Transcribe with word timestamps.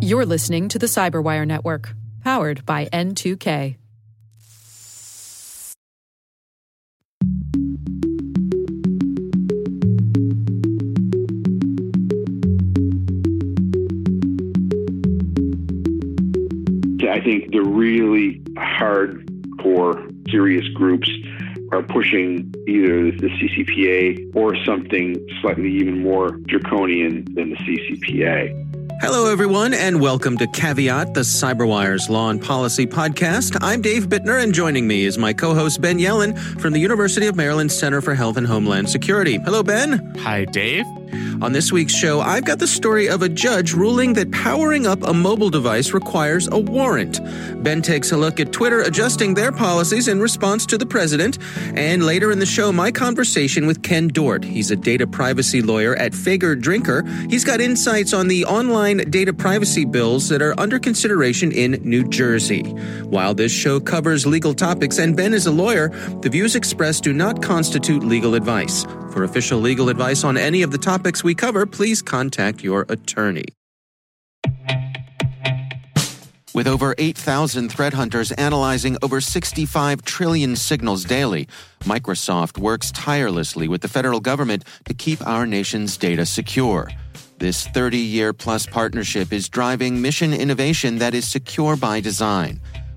You're 0.00 0.26
listening 0.26 0.68
to 0.68 0.78
the 0.78 0.86
Cyberwire 0.86 1.46
Network, 1.46 1.94
powered 2.22 2.66
by 2.66 2.86
N2K. 2.86 3.76
I 17.08 17.20
think 17.20 17.52
the 17.52 17.62
really 17.62 18.40
hardcore, 18.56 20.30
serious 20.30 20.66
groups 20.68 21.10
are 21.72 21.82
pushing 21.82 22.54
either 22.68 23.10
the 23.10 23.28
CCPA 23.28 24.36
or 24.36 24.54
something 24.64 25.16
slightly 25.40 25.72
even 25.72 26.02
more 26.02 26.32
draconian 26.46 27.24
than 27.34 27.50
the 27.50 27.56
CCPA. 27.56 28.58
Hello, 29.00 29.32
everyone, 29.32 29.74
and 29.74 30.00
welcome 30.00 30.36
to 30.36 30.46
Caveat, 30.48 31.14
the 31.14 31.22
Cyberwire's 31.22 32.08
Law 32.08 32.30
and 32.30 32.40
Policy 32.40 32.86
podcast. 32.86 33.56
I'm 33.60 33.80
Dave 33.80 34.08
Bittner, 34.08 34.40
and 34.40 34.54
joining 34.54 34.86
me 34.86 35.04
is 35.04 35.18
my 35.18 35.32
co 35.32 35.54
host 35.54 35.80
Ben 35.80 35.98
Yelin 35.98 36.38
from 36.60 36.72
the 36.72 36.78
University 36.78 37.26
of 37.26 37.34
Maryland 37.34 37.72
Center 37.72 38.00
for 38.00 38.14
Health 38.14 38.36
and 38.36 38.46
Homeland 38.46 38.88
Security. 38.88 39.38
Hello, 39.38 39.62
Ben. 39.62 40.14
Hi, 40.18 40.44
Dave. 40.44 40.84
On 41.42 41.52
this 41.52 41.72
week's 41.72 41.94
show, 41.94 42.20
I've 42.20 42.44
got 42.44 42.58
the 42.58 42.66
story 42.66 43.08
of 43.08 43.22
a 43.22 43.28
judge 43.28 43.72
ruling 43.72 44.12
that 44.12 44.30
powering 44.30 44.86
up 44.86 45.02
a 45.02 45.12
mobile 45.12 45.50
device 45.50 45.92
requires 45.92 46.48
a 46.48 46.58
warrant. 46.58 47.20
Ben 47.64 47.82
takes 47.82 48.12
a 48.12 48.16
look 48.16 48.38
at 48.38 48.52
Twitter 48.52 48.80
adjusting 48.82 49.34
their 49.34 49.50
policies 49.50 50.08
in 50.08 50.20
response 50.20 50.64
to 50.66 50.78
the 50.78 50.86
president. 50.86 51.38
And 51.74 52.06
later 52.06 52.30
in 52.30 52.38
the 52.38 52.46
show, 52.46 52.72
my 52.72 52.90
conversation 52.92 53.66
with 53.66 53.82
Ken 53.82 54.08
Dort. 54.08 54.44
He's 54.44 54.70
a 54.70 54.76
data 54.76 55.06
privacy 55.06 55.62
lawyer 55.62 55.96
at 55.96 56.12
Faegre 56.12 56.60
Drinker. 56.60 57.02
He's 57.28 57.44
got 57.44 57.60
insights 57.60 58.12
on 58.12 58.28
the 58.28 58.44
online 58.44 58.98
data 59.10 59.32
privacy 59.32 59.84
bills 59.84 60.28
that 60.28 60.42
are 60.42 60.58
under 60.60 60.78
consideration 60.78 61.50
in 61.50 61.72
New 61.82 62.08
Jersey. 62.08 62.62
While 63.02 63.34
this 63.34 63.52
show 63.52 63.80
covers 63.80 64.26
legal 64.26 64.54
topics 64.54 64.98
and 64.98 65.16
Ben 65.16 65.34
is 65.34 65.46
a 65.46 65.52
lawyer, 65.52 65.88
the 66.22 66.30
views 66.30 66.54
expressed 66.54 67.02
do 67.02 67.12
not 67.12 67.42
constitute 67.42 68.04
legal 68.04 68.34
advice. 68.34 68.86
For 69.12 69.24
official 69.24 69.58
legal 69.58 69.90
advice 69.90 70.24
on 70.24 70.38
any 70.38 70.62
of 70.62 70.70
the 70.70 70.78
topics 70.78 71.01
we 71.24 71.34
cover, 71.34 71.66
please 71.66 72.02
contact 72.02 72.62
your 72.62 72.86
attorney. 72.88 73.46
With 76.54 76.66
over 76.66 76.94
8,000 76.98 77.70
threat 77.70 77.94
hunters 77.94 78.30
analyzing 78.32 78.98
over 79.02 79.20
65 79.22 80.02
trillion 80.02 80.54
signals 80.54 81.04
daily, 81.04 81.48
Microsoft 81.80 82.58
works 82.58 82.90
tirelessly 82.90 83.68
with 83.68 83.80
the 83.80 83.88
federal 83.88 84.20
government 84.20 84.64
to 84.84 84.94
keep 84.94 85.26
our 85.26 85.46
nation's 85.46 85.96
data 85.96 86.26
secure. 86.26 86.90
This 87.38 87.66
30 87.68 87.96
year 87.96 88.32
plus 88.32 88.66
partnership 88.66 89.32
is 89.32 89.48
driving 89.48 90.02
mission 90.02 90.34
innovation 90.34 90.98
that 90.98 91.14
is 91.14 91.26
secure 91.26 91.74
by 91.76 92.00
design. 92.00 92.60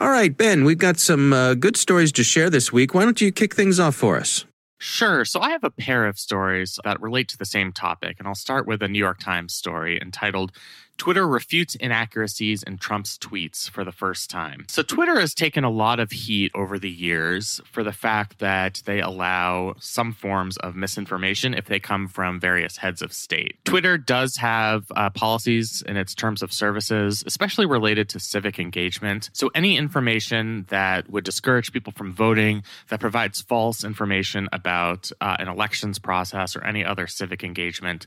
All 0.00 0.08
right, 0.08 0.34
Ben, 0.34 0.64
we've 0.64 0.78
got 0.78 0.98
some 0.98 1.34
uh, 1.34 1.52
good 1.52 1.76
stories 1.76 2.10
to 2.12 2.24
share 2.24 2.48
this 2.48 2.72
week. 2.72 2.94
Why 2.94 3.04
don't 3.04 3.20
you 3.20 3.30
kick 3.30 3.54
things 3.54 3.78
off 3.78 3.94
for 3.94 4.16
us? 4.16 4.46
Sure. 4.78 5.26
So 5.26 5.40
I 5.40 5.50
have 5.50 5.62
a 5.62 5.68
pair 5.70 6.06
of 6.06 6.18
stories 6.18 6.78
that 6.84 7.02
relate 7.02 7.28
to 7.28 7.36
the 7.36 7.44
same 7.44 7.70
topic, 7.70 8.16
and 8.18 8.26
I'll 8.26 8.34
start 8.34 8.66
with 8.66 8.80
a 8.80 8.88
New 8.88 8.98
York 8.98 9.18
Times 9.18 9.52
story 9.52 9.98
entitled 10.00 10.52
Twitter 11.00 11.26
refutes 11.26 11.74
inaccuracies 11.76 12.62
in 12.62 12.76
Trump's 12.76 13.16
tweets 13.16 13.70
for 13.70 13.84
the 13.84 13.90
first 13.90 14.28
time. 14.28 14.66
So, 14.68 14.82
Twitter 14.82 15.18
has 15.18 15.32
taken 15.32 15.64
a 15.64 15.70
lot 15.70 15.98
of 15.98 16.10
heat 16.10 16.52
over 16.54 16.78
the 16.78 16.90
years 16.90 17.58
for 17.64 17.82
the 17.82 17.90
fact 17.90 18.38
that 18.40 18.82
they 18.84 19.00
allow 19.00 19.76
some 19.80 20.12
forms 20.12 20.58
of 20.58 20.76
misinformation 20.76 21.54
if 21.54 21.64
they 21.64 21.80
come 21.80 22.06
from 22.06 22.38
various 22.38 22.76
heads 22.76 23.00
of 23.00 23.14
state. 23.14 23.56
Twitter 23.64 23.96
does 23.96 24.36
have 24.36 24.92
uh, 24.94 25.08
policies 25.08 25.82
in 25.88 25.96
its 25.96 26.14
terms 26.14 26.42
of 26.42 26.52
services, 26.52 27.24
especially 27.26 27.64
related 27.64 28.10
to 28.10 28.20
civic 28.20 28.58
engagement. 28.58 29.30
So, 29.32 29.50
any 29.54 29.78
information 29.78 30.66
that 30.68 31.08
would 31.08 31.24
discourage 31.24 31.72
people 31.72 31.94
from 31.94 32.12
voting, 32.12 32.62
that 32.90 33.00
provides 33.00 33.40
false 33.40 33.84
information 33.84 34.50
about 34.52 35.10
uh, 35.22 35.36
an 35.38 35.48
elections 35.48 35.98
process 35.98 36.54
or 36.56 36.62
any 36.62 36.84
other 36.84 37.06
civic 37.06 37.42
engagement, 37.42 38.04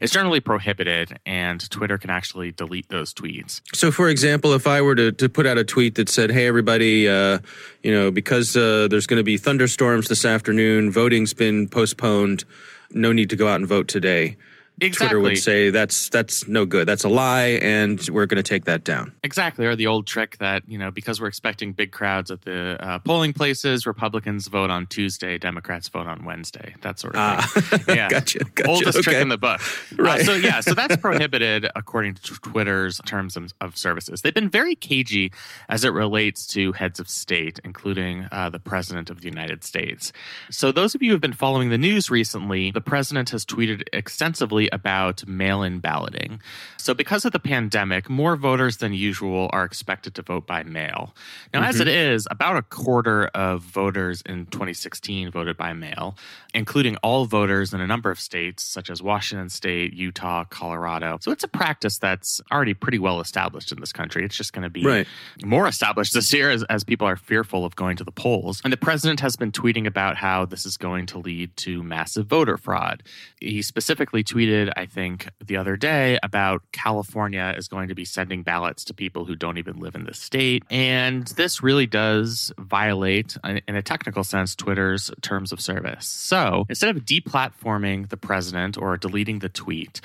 is 0.00 0.12
generally 0.12 0.38
prohibited, 0.38 1.18
and 1.26 1.68
Twitter 1.70 1.98
can 1.98 2.08
actually 2.10 2.35
actually 2.36 2.52
delete 2.52 2.88
those 2.90 3.14
tweets. 3.14 3.62
So, 3.74 3.90
for 3.90 4.10
example, 4.10 4.52
if 4.52 4.66
I 4.66 4.82
were 4.82 4.94
to, 4.94 5.10
to 5.12 5.28
put 5.28 5.46
out 5.46 5.56
a 5.56 5.64
tweet 5.64 5.94
that 5.94 6.10
said, 6.10 6.30
hey, 6.30 6.46
everybody, 6.46 7.08
uh, 7.08 7.38
you 7.82 7.90
know, 7.90 8.10
because 8.10 8.54
uh, 8.54 8.88
there's 8.90 9.06
going 9.06 9.18
to 9.18 9.24
be 9.24 9.38
thunderstorms 9.38 10.08
this 10.08 10.26
afternoon, 10.26 10.90
voting's 10.90 11.32
been 11.32 11.66
postponed, 11.66 12.44
no 12.90 13.12
need 13.12 13.30
to 13.30 13.36
go 13.36 13.48
out 13.48 13.56
and 13.56 13.66
vote 13.66 13.88
today. 13.88 14.36
Exactly. 14.78 15.06
Twitter 15.08 15.20
would 15.20 15.38
say 15.38 15.70
that's 15.70 16.10
that's 16.10 16.46
no 16.46 16.66
good. 16.66 16.86
That's 16.86 17.04
a 17.04 17.08
lie, 17.08 17.58
and 17.62 17.98
we're 18.10 18.26
going 18.26 18.36
to 18.36 18.42
take 18.42 18.66
that 18.66 18.84
down. 18.84 19.14
Exactly, 19.22 19.64
or 19.64 19.74
the 19.74 19.86
old 19.86 20.06
trick 20.06 20.36
that 20.38 20.68
you 20.68 20.76
know 20.76 20.90
because 20.90 21.18
we're 21.18 21.28
expecting 21.28 21.72
big 21.72 21.92
crowds 21.92 22.30
at 22.30 22.42
the 22.42 22.76
uh, 22.78 22.98
polling 22.98 23.32
places, 23.32 23.86
Republicans 23.86 24.48
vote 24.48 24.68
on 24.68 24.86
Tuesday, 24.86 25.38
Democrats 25.38 25.88
vote 25.88 26.06
on 26.06 26.24
Wednesday. 26.26 26.74
That 26.82 26.98
sort 26.98 27.14
of 27.14 27.20
ah. 27.20 27.50
thing. 27.54 27.96
Yeah, 27.96 28.08
gotcha, 28.08 28.40
gotcha. 28.54 28.68
Oldest 28.68 28.98
okay. 28.98 29.02
trick 29.02 29.16
in 29.22 29.28
the 29.28 29.38
book. 29.38 29.60
Right. 29.96 30.16
Uh, 30.16 30.24
so 30.24 30.34
yeah, 30.34 30.60
so 30.60 30.72
that's 30.72 30.96
prohibited 31.02 31.68
according 31.74 32.14
to 32.14 32.34
Twitter's 32.40 33.00
terms 33.04 33.36
of 33.36 33.76
services. 33.76 34.22
They've 34.22 34.32
been 34.32 34.48
very 34.48 34.74
cagey 34.74 35.30
as 35.68 35.84
it 35.84 35.90
relates 35.90 36.46
to 36.48 36.72
heads 36.72 37.00
of 37.00 37.08
state, 37.10 37.60
including 37.64 38.26
uh, 38.32 38.48
the 38.48 38.58
president 38.58 39.10
of 39.10 39.20
the 39.20 39.28
United 39.28 39.62
States. 39.62 40.12
So 40.50 40.72
those 40.72 40.94
of 40.94 41.02
you 41.02 41.10
who 41.10 41.14
have 41.14 41.20
been 41.20 41.34
following 41.34 41.68
the 41.68 41.76
news 41.76 42.08
recently, 42.08 42.70
the 42.70 42.80
president 42.80 43.28
has 43.30 43.44
tweeted 43.44 43.82
extensively 43.92 44.65
about 44.72 45.26
mail 45.26 45.62
in 45.62 45.78
balloting. 45.80 46.40
So, 46.78 46.94
because 46.94 47.24
of 47.24 47.32
the 47.32 47.40
pandemic, 47.40 48.08
more 48.08 48.36
voters 48.36 48.76
than 48.76 48.92
usual 48.92 49.50
are 49.52 49.64
expected 49.64 50.14
to 50.14 50.22
vote 50.22 50.46
by 50.46 50.62
mail. 50.62 51.16
Now, 51.52 51.60
mm-hmm. 51.60 51.68
as 51.68 51.80
it 51.80 51.88
is, 51.88 52.28
about 52.30 52.56
a 52.56 52.62
quarter 52.62 53.26
of 53.28 53.62
voters 53.62 54.22
in 54.24 54.46
2016 54.46 55.32
voted 55.32 55.56
by 55.56 55.72
mail, 55.72 56.16
including 56.54 56.96
all 56.98 57.24
voters 57.24 57.74
in 57.74 57.80
a 57.80 57.88
number 57.88 58.10
of 58.10 58.20
states, 58.20 58.62
such 58.62 58.88
as 58.88 59.02
Washington 59.02 59.48
State, 59.48 59.94
Utah, 59.94 60.44
Colorado. 60.44 61.18
So, 61.20 61.32
it's 61.32 61.42
a 61.42 61.48
practice 61.48 61.98
that's 61.98 62.40
already 62.52 62.74
pretty 62.74 63.00
well 63.00 63.20
established 63.20 63.72
in 63.72 63.80
this 63.80 63.92
country. 63.92 64.24
It's 64.24 64.36
just 64.36 64.52
going 64.52 64.62
to 64.62 64.70
be 64.70 64.84
right. 64.84 65.08
more 65.44 65.66
established 65.66 66.14
this 66.14 66.32
year 66.32 66.50
as, 66.50 66.62
as 66.64 66.84
people 66.84 67.08
are 67.08 67.16
fearful 67.16 67.64
of 67.64 67.74
going 67.74 67.96
to 67.96 68.04
the 68.04 68.12
polls. 68.12 68.60
And 68.62 68.72
the 68.72 68.76
president 68.76 69.20
has 69.20 69.34
been 69.34 69.50
tweeting 69.50 69.86
about 69.86 70.16
how 70.16 70.44
this 70.44 70.64
is 70.64 70.76
going 70.76 71.06
to 71.06 71.18
lead 71.18 71.56
to 71.58 71.82
massive 71.82 72.26
voter 72.26 72.56
fraud. 72.56 73.02
He 73.40 73.60
specifically 73.62 74.22
tweeted, 74.22 74.55
I 74.76 74.86
think, 74.86 75.28
the 75.44 75.56
other 75.56 75.76
day 75.76 76.18
about 76.22 76.62
California 76.72 77.54
is 77.56 77.68
going 77.68 77.88
to 77.88 77.94
be 77.94 78.04
sending 78.04 78.42
ballots 78.42 78.84
to 78.84 78.94
people 78.94 79.24
who 79.24 79.36
don't 79.36 79.58
even 79.58 79.78
live 79.78 79.94
in 79.94 80.04
the 80.04 80.14
state. 80.14 80.64
And 80.70 81.26
this 81.28 81.62
really 81.62 81.86
does 81.86 82.52
violate, 82.58 83.36
uh, 83.44 83.60
in 83.68 83.76
a 83.76 83.82
technical 83.82 84.24
sense, 84.24 84.54
Twitter's 84.54 85.10
terms 85.22 85.52
of 85.52 85.60
service. 85.60 86.06
So 86.06 86.66
instead 86.68 86.94
of 86.96 87.04
deplatforming 87.04 88.08
the 88.08 88.16
president 88.16 88.76
or 88.76 88.96
deleting 88.96 89.40
the 89.40 89.48
tweet, 89.48 90.00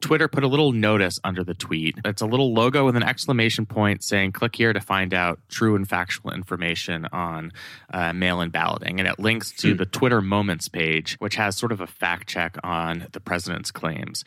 Twitter 0.00 0.28
put 0.28 0.44
a 0.44 0.48
little 0.48 0.72
notice 0.72 1.18
under 1.24 1.42
the 1.42 1.54
tweet. 1.54 1.96
It's 2.04 2.22
a 2.22 2.26
little 2.26 2.52
logo 2.52 2.84
with 2.84 2.96
an 2.96 3.02
exclamation 3.02 3.66
point 3.66 4.02
saying, 4.02 4.32
click 4.32 4.54
here 4.54 4.72
to 4.72 4.80
find 4.80 5.14
out 5.14 5.38
true 5.48 5.76
and 5.76 5.88
factual 5.88 6.32
information 6.32 7.06
on 7.12 7.52
uh, 7.92 8.12
mail 8.12 8.40
in 8.40 8.50
balloting. 8.50 9.00
And 9.00 9.08
it 9.08 9.18
links 9.18 9.52
to 9.58 9.72
hmm. 9.72 9.76
the 9.78 9.86
Twitter 9.86 10.20
Moments 10.20 10.68
page, 10.68 11.16
which 11.18 11.36
has 11.36 11.56
sort 11.56 11.72
of 11.72 11.80
a 11.80 11.86
fact 11.86 12.28
check 12.28 12.56
on 12.62 13.06
the 13.12 13.20
president's 13.20 13.70
claims. 13.70 14.24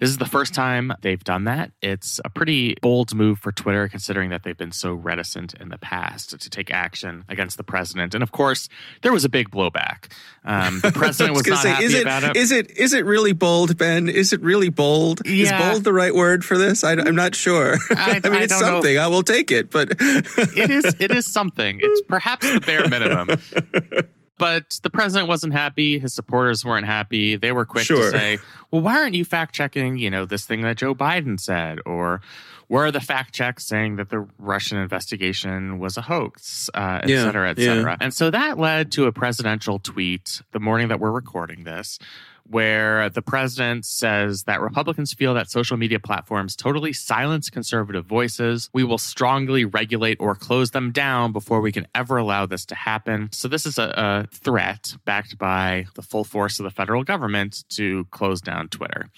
This 0.00 0.10
is 0.10 0.18
the 0.18 0.26
first 0.26 0.54
time 0.54 0.92
they've 1.02 1.22
done 1.22 1.44
that. 1.44 1.70
It's 1.80 2.20
a 2.24 2.28
pretty 2.30 2.76
bold 2.82 3.14
move 3.14 3.38
for 3.38 3.52
Twitter, 3.52 3.88
considering 3.88 4.30
that 4.30 4.42
they've 4.42 4.56
been 4.56 4.72
so 4.72 4.92
reticent 4.92 5.54
in 5.54 5.68
the 5.68 5.78
past 5.78 6.38
to 6.38 6.50
take 6.50 6.72
action 6.72 7.24
against 7.28 7.56
the 7.56 7.62
president. 7.62 8.14
And 8.14 8.22
of 8.22 8.32
course, 8.32 8.68
there 9.02 9.12
was 9.12 9.24
a 9.24 9.28
big 9.28 9.50
blowback. 9.50 10.10
Um, 10.44 10.80
the 10.80 10.90
president 10.94 11.34
was, 11.34 11.42
was 11.42 11.48
not 11.48 11.62
say, 11.62 11.68
happy 11.70 11.84
is 11.84 11.94
it, 11.94 12.02
about 12.02 12.24
it. 12.24 12.36
Is 12.36 12.50
it 12.50 12.70
is 12.72 12.92
it 12.92 13.04
really 13.04 13.32
bold, 13.32 13.76
Ben? 13.78 14.08
Is 14.08 14.32
it 14.32 14.42
really 14.42 14.68
bold? 14.68 15.03
Bold? 15.04 15.22
Yeah. 15.26 15.60
Is 15.68 15.72
bold 15.72 15.84
the 15.84 15.92
right 15.92 16.14
word 16.14 16.44
for 16.44 16.56
this? 16.58 16.84
I, 16.84 16.92
am 16.92 17.14
not 17.14 17.34
sure. 17.34 17.76
I, 17.90 18.20
I 18.22 18.28
mean, 18.28 18.40
I 18.40 18.44
it's 18.44 18.58
something. 18.58 18.94
Know. 18.96 19.02
I 19.02 19.06
will 19.06 19.22
take 19.22 19.50
it, 19.50 19.70
but 19.70 19.90
it 20.00 20.70
is. 20.70 20.94
It 20.98 21.10
is 21.10 21.26
something. 21.26 21.80
It's 21.82 22.02
perhaps 22.08 22.50
the 22.52 22.60
bare 22.60 22.88
minimum. 22.88 23.28
But 24.36 24.80
the 24.82 24.90
president 24.90 25.28
wasn't 25.28 25.52
happy. 25.52 26.00
His 26.00 26.12
supporters 26.12 26.64
weren't 26.64 26.86
happy. 26.86 27.36
They 27.36 27.52
were 27.52 27.64
quick 27.64 27.84
Sure. 27.84 28.10
to 28.10 28.18
say, 28.18 28.38
well, 28.72 28.82
why 28.82 28.98
aren't 29.00 29.14
you 29.14 29.24
fact 29.24 29.54
checking, 29.54 29.96
you 29.96 30.10
know, 30.10 30.24
this 30.24 30.44
thing 30.44 30.62
that 30.62 30.76
Joe 30.76 30.92
Biden 30.92 31.38
said? 31.38 31.78
Or 31.86 32.20
where 32.66 32.84
are 32.84 32.90
the 32.90 33.00
fact 33.00 33.32
checks 33.32 33.64
saying 33.64 33.94
that 33.96 34.08
the 34.10 34.26
Russian 34.40 34.78
investigation 34.78 35.78
was 35.78 35.96
a 35.96 36.02
hoax, 36.02 36.68
uh, 36.74 36.98
et 37.04 37.08
Yeah, 37.10 37.22
cetera, 37.22 37.50
et 37.50 37.58
yeah. 37.58 37.76
cetera? 37.76 37.96
And 38.00 38.12
so 38.12 38.28
that 38.32 38.58
led 38.58 38.90
to 38.92 39.06
a 39.06 39.12
presidential 39.12 39.78
tweet 39.78 40.42
the 40.50 40.58
morning 40.60 40.88
that 40.88 40.98
we're 40.98 41.12
recording 41.12 41.62
this 41.62 42.00
where 42.48 43.08
the 43.10 43.22
president 43.22 43.84
says 43.84 44.44
that 44.44 44.60
Republicans 44.60 45.12
feel 45.12 45.34
that 45.34 45.50
social 45.50 45.76
media 45.76 45.98
platforms 45.98 46.54
totally 46.54 46.92
silence 46.92 47.48
conservative 47.50 48.04
voices. 48.04 48.70
We 48.72 48.84
will 48.84 48.98
strongly 48.98 49.64
regulate 49.64 50.18
or 50.20 50.34
close 50.34 50.70
them 50.70 50.92
down 50.92 51.32
before 51.32 51.60
we 51.60 51.72
can 51.72 51.86
ever 51.94 52.16
allow 52.16 52.46
this 52.46 52.64
to 52.66 52.74
happen. 52.74 53.30
So, 53.32 53.48
this 53.48 53.66
is 53.66 53.78
a, 53.78 53.94
a 53.96 54.36
threat 54.36 54.94
backed 55.04 55.38
by 55.38 55.86
the 55.94 56.02
full 56.02 56.24
force 56.24 56.58
of 56.60 56.64
the 56.64 56.70
federal 56.70 57.04
government 57.04 57.64
to 57.70 58.04
close 58.10 58.40
down 58.40 58.68
Twitter. 58.68 59.08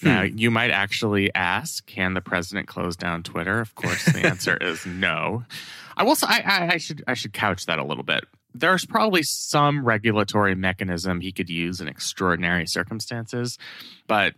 Hmm. 0.00 0.06
Now, 0.06 0.22
you 0.22 0.50
might 0.50 0.70
actually 0.70 1.34
ask, 1.34 1.86
can 1.86 2.14
the 2.14 2.20
president 2.20 2.68
close 2.68 2.96
down 2.96 3.22
Twitter? 3.22 3.60
Of 3.60 3.74
course, 3.74 4.04
the 4.04 4.26
answer 4.26 4.56
is 4.56 4.86
no. 4.86 5.44
I 5.96 6.04
will 6.04 6.14
say, 6.14 6.26
I, 6.28 6.42
I, 6.46 6.68
I 6.74 6.76
should 6.76 7.02
I 7.08 7.14
should 7.14 7.32
couch 7.32 7.66
that 7.66 7.78
a 7.78 7.84
little 7.84 8.04
bit. 8.04 8.24
There's 8.54 8.86
probably 8.86 9.22
some 9.22 9.84
regulatory 9.84 10.54
mechanism 10.54 11.20
he 11.20 11.32
could 11.32 11.50
use 11.50 11.80
in 11.80 11.88
extraordinary 11.88 12.66
circumstances, 12.66 13.58
but 14.06 14.34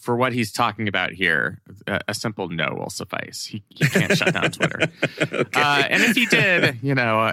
for 0.00 0.16
what 0.16 0.32
he's 0.32 0.52
talking 0.52 0.88
about 0.88 1.12
here, 1.12 1.60
a, 1.86 2.00
a 2.08 2.14
simple 2.14 2.48
no 2.48 2.76
will 2.78 2.90
suffice. 2.90 3.46
He, 3.46 3.62
he 3.68 3.86
can't 3.86 4.16
shut 4.16 4.34
down 4.34 4.50
Twitter. 4.50 4.90
Uh, 5.54 5.84
and 5.88 6.02
if 6.02 6.16
he 6.16 6.26
did, 6.26 6.78
you 6.82 6.94
know, 6.94 7.32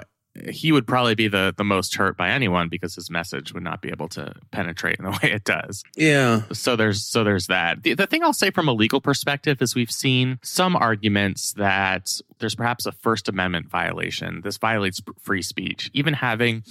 he 0.50 0.72
would 0.72 0.86
probably 0.86 1.14
be 1.14 1.28
the, 1.28 1.52
the 1.56 1.64
most 1.64 1.94
hurt 1.96 2.16
by 2.16 2.30
anyone 2.30 2.68
because 2.68 2.94
his 2.94 3.10
message 3.10 3.52
would 3.52 3.62
not 3.62 3.82
be 3.82 3.90
able 3.90 4.08
to 4.08 4.32
penetrate 4.50 4.98
in 4.98 5.04
the 5.04 5.10
way 5.22 5.30
it 5.32 5.44
does 5.44 5.84
Yeah. 5.96 6.42
so 6.52 6.74
there's 6.74 7.04
so 7.04 7.22
there's 7.22 7.48
that. 7.48 7.82
The, 7.82 7.94
the 7.94 8.06
thing 8.06 8.22
I'll 8.22 8.32
say 8.32 8.50
from 8.50 8.66
a 8.68 8.72
legal 8.72 9.00
perspective 9.00 9.60
is 9.60 9.74
we've 9.74 9.90
seen 9.90 10.38
some 10.42 10.74
arguments 10.74 11.52
that 11.54 12.10
there's 12.38 12.54
perhaps 12.54 12.86
a 12.86 12.92
First 12.92 13.28
Amendment 13.28 13.68
violation. 13.68 14.40
This 14.42 14.56
violates 14.56 15.00
free 15.20 15.42
speech. 15.42 15.90
Even 15.92 16.14
having 16.14 16.64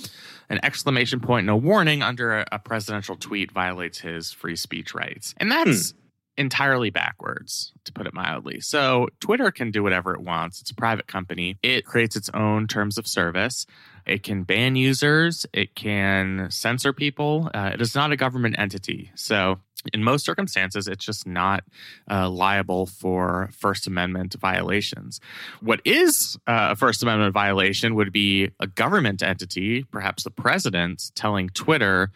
an 0.49 0.59
exclamation 0.63 1.19
point 1.19 1.43
and 1.43 1.49
a 1.49 1.55
warning 1.55 2.01
under 2.01 2.39
a, 2.39 2.45
a 2.51 2.59
presidential 2.59 3.15
tweet 3.15 3.51
violates 3.51 3.99
his 3.99 4.31
free 4.33 4.55
speech 4.55 4.93
rights, 4.95 5.33
and 5.37 5.51
that's. 5.51 5.91
Hmm. 5.91 5.97
Entirely 6.37 6.89
backwards, 6.89 7.73
to 7.83 7.91
put 7.91 8.07
it 8.07 8.13
mildly. 8.13 8.61
So, 8.61 9.09
Twitter 9.19 9.51
can 9.51 9.69
do 9.69 9.83
whatever 9.83 10.13
it 10.13 10.21
wants. 10.21 10.61
It's 10.61 10.71
a 10.71 10.75
private 10.75 11.07
company. 11.07 11.57
It 11.61 11.85
creates 11.85 12.15
its 12.15 12.29
own 12.33 12.67
terms 12.67 12.97
of 12.97 13.05
service. 13.05 13.65
It 14.05 14.23
can 14.23 14.43
ban 14.43 14.75
users. 14.75 15.45
It 15.53 15.75
can 15.75 16.47
censor 16.49 16.93
people. 16.93 17.51
Uh, 17.53 17.71
it 17.73 17.81
is 17.81 17.93
not 17.93 18.11
a 18.11 18.15
government 18.15 18.55
entity. 18.57 19.11
So, 19.15 19.59
in 19.93 20.03
most 20.03 20.25
circumstances, 20.25 20.87
it's 20.87 21.03
just 21.03 21.27
not 21.27 21.63
uh, 22.09 22.29
liable 22.29 22.85
for 22.85 23.49
First 23.57 23.87
Amendment 23.87 24.35
violations. 24.39 25.19
What 25.59 25.81
is 25.85 26.37
uh, 26.47 26.69
a 26.71 26.75
First 26.75 27.03
Amendment 27.03 27.33
violation 27.33 27.95
would 27.95 28.11
be 28.11 28.51
a 28.59 28.67
government 28.67 29.23
entity, 29.23 29.83
perhaps 29.83 30.23
the 30.23 30.31
president, 30.31 31.11
telling 31.15 31.49
Twitter, 31.49 32.11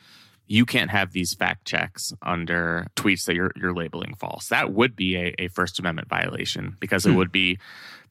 you 0.47 0.65
can't 0.65 0.91
have 0.91 1.11
these 1.11 1.33
fact 1.33 1.65
checks 1.65 2.13
under 2.21 2.87
tweets 2.95 3.25
that 3.25 3.35
you're, 3.35 3.51
you're 3.55 3.73
labeling 3.73 4.13
false. 4.13 4.49
That 4.49 4.71
would 4.71 4.95
be 4.95 5.15
a, 5.15 5.33
a 5.39 5.47
First 5.47 5.79
Amendment 5.79 6.07
violation 6.07 6.77
because 6.79 7.05
it 7.05 7.13
would 7.13 7.31
be 7.31 7.57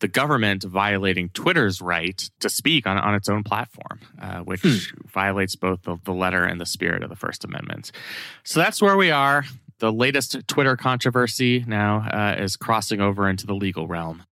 the 0.00 0.08
government 0.08 0.64
violating 0.64 1.28
Twitter's 1.28 1.80
right 1.80 2.28
to 2.40 2.48
speak 2.50 2.86
on, 2.86 2.98
on 2.98 3.14
its 3.14 3.28
own 3.28 3.44
platform, 3.44 4.00
uh, 4.20 4.40
which 4.40 4.92
violates 5.12 5.54
both 5.54 5.82
the, 5.82 5.96
the 6.04 6.12
letter 6.12 6.44
and 6.44 6.60
the 6.60 6.66
spirit 6.66 7.02
of 7.04 7.08
the 7.08 7.16
First 7.16 7.44
Amendment. 7.44 7.92
So 8.42 8.58
that's 8.60 8.82
where 8.82 8.96
we 8.96 9.12
are. 9.12 9.44
The 9.78 9.92
latest 9.92 10.36
Twitter 10.48 10.76
controversy 10.76 11.64
now 11.66 11.98
uh, 11.98 12.42
is 12.42 12.56
crossing 12.56 13.00
over 13.00 13.28
into 13.28 13.46
the 13.46 13.54
legal 13.54 13.86
realm. 13.86 14.24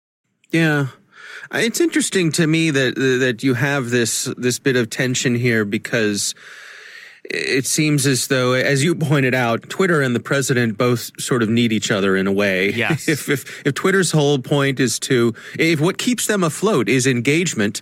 Yeah. 0.50 0.88
Uh, 1.54 1.60
It's 1.60 1.80
interesting 1.80 2.32
to 2.34 2.48
me 2.48 2.72
that 2.72 2.96
that 2.96 3.44
you 3.44 3.54
have 3.54 3.90
this 3.90 4.30
this 4.38 4.60
bit 4.60 4.76
of 4.76 4.90
tension 4.90 5.36
here 5.36 5.66
because 5.66 6.34
it 7.34 7.66
seems 7.66 8.06
as 8.06 8.28
though, 8.28 8.54
as 8.54 8.84
you 8.84 8.96
pointed 8.96 9.34
out, 9.34 9.70
Twitter 9.70 10.02
and 10.02 10.16
the 10.16 10.20
president 10.20 10.78
both 10.78 11.12
sort 11.20 11.42
of 11.42 11.50
need 11.50 11.72
each 11.72 11.92
other 11.92 12.16
in 12.16 12.28
a 12.28 12.32
way. 12.32 12.72
Yes. 12.72 13.08
If 13.12 13.30
if, 13.30 13.66
if 13.66 13.74
Twitter's 13.74 14.12
whole 14.12 14.40
point 14.40 14.80
is 14.80 15.00
to, 15.00 15.34
if 15.58 15.80
what 15.80 15.98
keeps 15.98 16.28
them 16.28 16.44
afloat 16.44 16.88
is 16.88 17.06
engagement, 17.06 17.82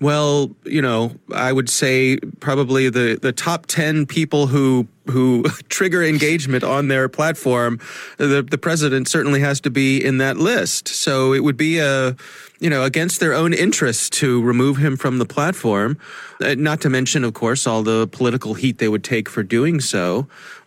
well, 0.00 0.50
you 0.64 0.82
know, 0.82 1.12
I 1.32 1.52
would 1.52 1.70
say 1.70 2.16
probably 2.40 2.88
the 2.88 3.18
the 3.20 3.32
top 3.32 3.66
ten 3.66 4.04
people 4.04 4.48
who 4.48 4.88
who 5.10 5.44
trigger 5.68 6.02
engagement 6.02 6.64
on 6.64 6.88
their 6.88 7.08
platform, 7.08 7.78
the 8.18 8.42
the 8.42 8.58
president 8.58 9.08
certainly 9.08 9.40
has 9.40 9.60
to 9.60 9.70
be 9.70 10.04
in 10.04 10.18
that 10.18 10.36
list. 10.36 10.88
So 10.88 11.32
it 11.32 11.40
would 11.40 11.56
be 11.56 11.78
a 11.78 12.16
you 12.62 12.70
know 12.70 12.82
against 12.84 13.16
their 13.20 13.34
own 13.34 13.52
interests 13.52 14.08
to 14.20 14.40
remove 14.52 14.76
him 14.84 14.96
from 14.96 15.18
the 15.18 15.26
platform. 15.26 15.98
Uh, 16.40 16.54
not 16.68 16.80
to 16.82 16.88
mention, 16.88 17.24
of 17.24 17.32
course, 17.34 17.66
all 17.66 17.82
the 17.82 18.06
political 18.18 18.54
heat 18.54 18.78
they 18.78 18.88
would 18.88 19.04
take 19.04 19.28
for 19.28 19.42
doing 19.42 19.80
so. 19.80 20.26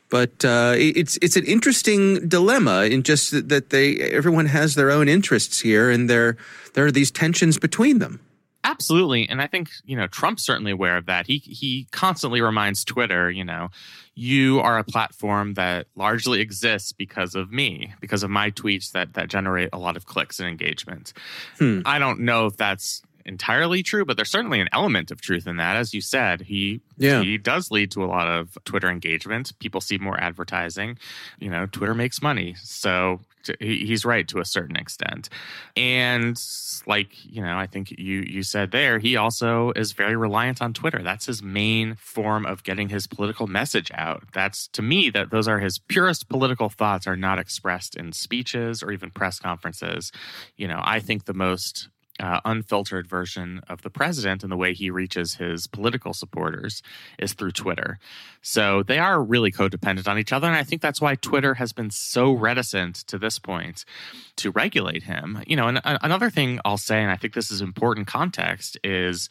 But 0.09 0.45
uh, 0.45 0.73
it's 0.77 1.17
it's 1.25 1.35
an 1.41 1.45
interesting 1.45 2.27
dilemma 2.29 2.77
in 2.93 3.01
just 3.01 3.31
that- 3.31 3.49
that 3.49 3.69
they 3.69 3.87
everyone 4.19 4.47
has 4.47 4.75
their 4.75 4.91
own 4.91 5.07
interests 5.09 5.61
here, 5.61 5.89
and 5.93 6.09
there 6.09 6.35
there 6.73 6.85
are 6.85 6.91
these 6.91 7.11
tensions 7.11 7.57
between 7.57 7.99
them. 7.99 8.19
Absolutely, 8.65 9.29
and 9.29 9.41
I 9.41 9.47
think 9.47 9.69
you 9.85 9.95
know 9.95 10.07
Trump's 10.07 10.43
certainly 10.43 10.71
aware 10.71 10.97
of 10.97 11.05
that. 11.05 11.27
He 11.27 11.37
he 11.37 11.87
constantly 11.91 12.41
reminds 12.41 12.83
Twitter, 12.83 13.29
you 13.29 13.45
know, 13.45 13.69
you 14.15 14.59
are 14.59 14.79
a 14.79 14.83
platform 14.83 15.53
that 15.53 15.85
largely 15.95 16.41
exists 16.41 16.91
because 16.91 17.35
of 17.35 17.51
me, 17.51 17.93
because 18.01 18.23
of 18.23 18.29
my 18.31 18.49
tweets 18.51 18.91
that 18.91 19.13
that 19.13 19.29
generate 19.29 19.69
a 19.71 19.77
lot 19.77 19.95
of 19.95 20.05
clicks 20.05 20.39
and 20.39 20.49
engagement. 20.49 21.13
Hmm. 21.59 21.81
I 21.85 21.99
don't 21.99 22.21
know 22.21 22.47
if 22.47 22.57
that's 22.57 23.01
entirely 23.27 23.81
true, 23.83 24.05
but 24.05 24.17
there's 24.17 24.29
certainly 24.31 24.59
an 24.59 24.69
element 24.71 25.09
of 25.11 25.21
truth 25.21 25.47
in 25.47 25.57
that. 25.57 25.75
As 25.75 25.93
you 25.93 26.01
said, 26.01 26.41
he 26.41 26.81
Yeah. 26.97 27.21
he 27.21 27.37
does 27.37 27.71
lead 27.71 27.91
to 27.91 28.03
a 28.03 28.05
lot 28.07 28.27
of 28.27 28.57
Twitter 28.65 28.89
engagement. 28.89 29.53
People 29.59 29.81
see 29.81 29.97
more 29.97 30.19
advertising. 30.19 30.97
You 31.39 31.49
know, 31.49 31.65
Twitter 31.67 31.93
makes 31.95 32.21
money, 32.21 32.55
so 32.61 33.21
he's 33.59 34.05
right 34.05 34.27
to 34.27 34.39
a 34.39 34.45
certain 34.45 34.75
extent. 34.75 35.29
And 35.75 36.37
like 36.85 37.09
you 37.25 37.41
know, 37.41 37.57
I 37.57 37.67
think 37.67 37.91
you 37.91 38.23
you 38.27 38.43
said 38.43 38.71
there, 38.71 38.99
he 38.99 39.15
also 39.15 39.71
is 39.75 39.91
very 39.91 40.15
reliant 40.15 40.61
on 40.61 40.73
Twitter. 40.73 41.01
That's 41.03 41.25
his 41.25 41.41
main 41.41 41.95
form 41.95 42.45
of 42.45 42.63
getting 42.63 42.89
his 42.89 43.07
political 43.07 43.47
message 43.47 43.91
out. 43.93 44.23
That's 44.33 44.67
to 44.69 44.81
me 44.81 45.09
that 45.11 45.31
those 45.31 45.47
are 45.47 45.59
his 45.59 45.79
purest 45.79 46.29
political 46.29 46.69
thoughts 46.69 47.07
are 47.07 47.17
not 47.17 47.39
expressed 47.39 47.95
in 47.95 48.11
speeches 48.11 48.83
or 48.83 48.91
even 48.91 49.11
press 49.11 49.39
conferences. 49.39 50.11
You 50.55 50.67
know, 50.67 50.81
I 50.83 50.99
think 50.99 51.25
the 51.25 51.33
most 51.33 51.89
uh, 52.19 52.39
unfiltered 52.45 53.07
version 53.07 53.61
of 53.67 53.81
the 53.81 53.89
president 53.89 54.43
and 54.43 54.51
the 54.51 54.57
way 54.57 54.73
he 54.73 54.89
reaches 54.89 55.35
his 55.35 55.67
political 55.67 56.13
supporters 56.13 56.81
is 57.19 57.33
through 57.33 57.51
Twitter. 57.51 57.99
So 58.41 58.83
they 58.83 58.99
are 58.99 59.21
really 59.21 59.51
codependent 59.51 60.07
on 60.07 60.17
each 60.17 60.31
other. 60.31 60.47
And 60.47 60.55
I 60.55 60.63
think 60.63 60.81
that's 60.81 61.01
why 61.01 61.15
Twitter 61.15 61.55
has 61.55 61.73
been 61.73 61.91
so 61.91 62.31
reticent 62.31 62.95
to 63.07 63.17
this 63.17 63.39
point 63.39 63.83
to 64.37 64.51
regulate 64.51 65.03
him. 65.03 65.43
You 65.45 65.57
know, 65.57 65.67
and 65.67 65.81
uh, 65.83 65.97
another 66.01 66.29
thing 66.29 66.59
I'll 66.63 66.77
say, 66.77 67.01
and 67.01 67.11
I 67.11 67.17
think 67.17 67.33
this 67.33 67.51
is 67.51 67.61
important 67.61 68.07
context, 68.07 68.77
is 68.83 69.29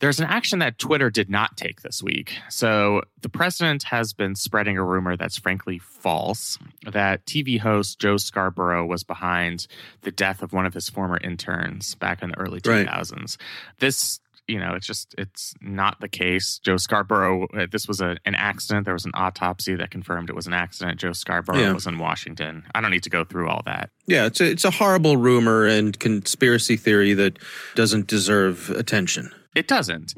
there's 0.00 0.18
an 0.18 0.26
action 0.26 0.58
that 0.58 0.78
Twitter 0.78 1.10
did 1.10 1.30
not 1.30 1.56
take 1.56 1.82
this 1.82 2.02
week. 2.02 2.34
So 2.48 3.02
the 3.20 3.28
president 3.28 3.84
has 3.84 4.12
been 4.12 4.34
spreading 4.34 4.76
a 4.76 4.84
rumor 4.84 5.16
that's 5.16 5.38
frankly 5.38 5.78
false 5.78 6.58
that 6.90 7.24
TV 7.24 7.60
host 7.60 8.00
Joe 8.00 8.16
Scarborough 8.16 8.84
was 8.84 9.04
behind 9.04 9.66
the 10.02 10.10
death 10.10 10.42
of 10.42 10.52
one 10.52 10.66
of 10.66 10.74
his 10.74 10.88
former 10.88 11.18
interns 11.22 11.94
back 11.94 12.22
in 12.22 12.30
the 12.30 12.38
early 12.38 12.60
Right. 12.66 12.86
2000s. 12.86 13.36
This 13.78 14.18
you 14.48 14.58
know, 14.58 14.74
it's 14.74 14.88
just 14.88 15.14
it's 15.16 15.54
not 15.60 16.00
the 16.00 16.08
case. 16.08 16.58
Joe 16.58 16.76
Scarborough, 16.76 17.46
uh, 17.56 17.66
this 17.70 17.86
was 17.86 18.00
a, 18.00 18.16
an 18.26 18.34
accident. 18.34 18.84
There 18.84 18.92
was 18.92 19.04
an 19.04 19.12
autopsy 19.14 19.76
that 19.76 19.92
confirmed 19.92 20.28
it 20.30 20.34
was 20.34 20.48
an 20.48 20.52
accident. 20.52 20.98
Joe 20.98 21.12
Scarborough 21.12 21.60
Yeah. 21.60 21.72
was 21.72 21.86
in 21.86 21.96
Washington. 21.98 22.64
I 22.74 22.80
don't 22.80 22.90
need 22.90 23.04
to 23.04 23.08
go 23.08 23.22
through 23.24 23.48
all 23.48 23.62
that. 23.66 23.90
Yeah, 24.08 24.26
it's 24.26 24.40
a, 24.40 24.50
it's 24.50 24.64
a 24.64 24.72
horrible 24.72 25.16
rumor 25.16 25.64
and 25.64 25.96
conspiracy 25.98 26.76
theory 26.76 27.14
that 27.14 27.38
doesn't 27.76 28.08
deserve 28.08 28.68
attention. 28.70 29.30
It 29.54 29.68
doesn't. 29.68 30.14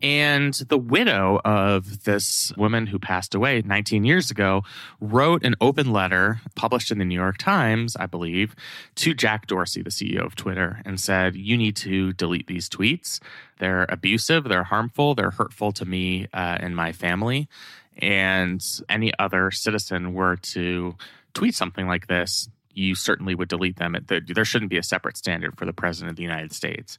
And 0.00 0.54
the 0.54 0.78
widow 0.78 1.40
of 1.44 2.04
this 2.04 2.52
woman 2.56 2.86
who 2.86 2.98
passed 2.98 3.34
away 3.34 3.62
19 3.64 4.04
years 4.04 4.30
ago 4.30 4.62
wrote 5.00 5.44
an 5.44 5.56
open 5.60 5.92
letter 5.92 6.40
published 6.54 6.92
in 6.92 6.98
the 6.98 7.04
New 7.04 7.14
York 7.14 7.38
Times, 7.38 7.96
I 7.96 8.06
believe, 8.06 8.54
to 8.96 9.14
Jack 9.14 9.46
Dorsey, 9.46 9.82
the 9.82 9.90
CEO 9.90 10.24
of 10.24 10.36
Twitter, 10.36 10.82
and 10.84 11.00
said, 11.00 11.34
You 11.34 11.56
need 11.56 11.76
to 11.76 12.12
delete 12.12 12.46
these 12.46 12.68
tweets. 12.68 13.20
They're 13.58 13.86
abusive, 13.88 14.44
they're 14.44 14.64
harmful, 14.64 15.14
they're 15.14 15.30
hurtful 15.30 15.72
to 15.72 15.84
me 15.84 16.28
uh, 16.32 16.58
and 16.60 16.76
my 16.76 16.92
family. 16.92 17.48
And 17.98 18.62
any 18.88 19.12
other 19.18 19.50
citizen 19.50 20.12
were 20.12 20.36
to 20.36 20.94
tweet 21.32 21.54
something 21.54 21.86
like 21.86 22.06
this, 22.06 22.48
you 22.76 22.94
certainly 22.94 23.34
would 23.34 23.48
delete 23.48 23.76
them. 23.76 23.96
There 24.06 24.44
shouldn't 24.44 24.70
be 24.70 24.78
a 24.78 24.82
separate 24.82 25.16
standard 25.16 25.56
for 25.56 25.64
the 25.64 25.72
president 25.72 26.10
of 26.10 26.16
the 26.16 26.22
United 26.22 26.52
States. 26.52 26.98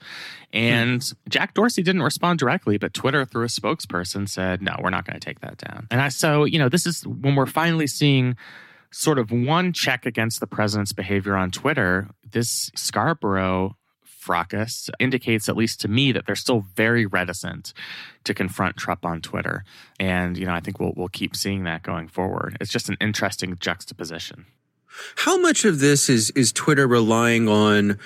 And 0.51 1.03
hmm. 1.03 1.29
Jack 1.29 1.53
Dorsey 1.53 1.83
didn't 1.83 2.01
respond 2.01 2.39
directly, 2.39 2.77
but 2.77 2.93
Twitter, 2.93 3.25
through 3.25 3.45
a 3.45 3.47
spokesperson, 3.47 4.27
said, 4.27 4.61
no, 4.61 4.75
we're 4.81 4.89
not 4.89 5.05
going 5.05 5.19
to 5.19 5.25
take 5.25 5.41
that 5.41 5.57
down. 5.57 5.87
And 5.91 6.01
I, 6.01 6.09
so, 6.09 6.43
you 6.45 6.59
know, 6.59 6.69
this 6.69 6.85
is 6.85 7.05
when 7.05 7.35
we're 7.35 7.45
finally 7.45 7.87
seeing 7.87 8.35
sort 8.91 9.19
of 9.19 9.31
one 9.31 9.73
check 9.73 10.05
against 10.05 10.39
the 10.39 10.47
president's 10.47 10.93
behavior 10.93 11.35
on 11.35 11.51
Twitter. 11.51 12.09
This 12.29 12.71
Scarborough 12.75 13.77
fracas 14.01 14.89
indicates, 14.99 15.47
at 15.47 15.55
least 15.55 15.79
to 15.81 15.87
me, 15.87 16.11
that 16.11 16.25
they're 16.25 16.35
still 16.35 16.65
very 16.75 17.05
reticent 17.05 17.73
to 18.23 18.33
confront 18.33 18.77
Trump 18.77 19.05
on 19.05 19.21
Twitter. 19.21 19.63
And, 19.99 20.37
you 20.37 20.45
know, 20.45 20.53
I 20.53 20.59
think 20.59 20.79
we'll, 20.79 20.93
we'll 20.97 21.07
keep 21.07 21.35
seeing 21.35 21.63
that 21.63 21.83
going 21.83 22.07
forward. 22.07 22.57
It's 22.59 22.71
just 22.71 22.89
an 22.89 22.97
interesting 22.99 23.55
juxtaposition. 23.59 24.45
How 25.15 25.37
much 25.37 25.65
of 25.65 25.79
this 25.79 26.09
is 26.09 26.31
is 26.31 26.51
Twitter 26.51 26.87
relying 26.87 27.47
on 27.47 27.97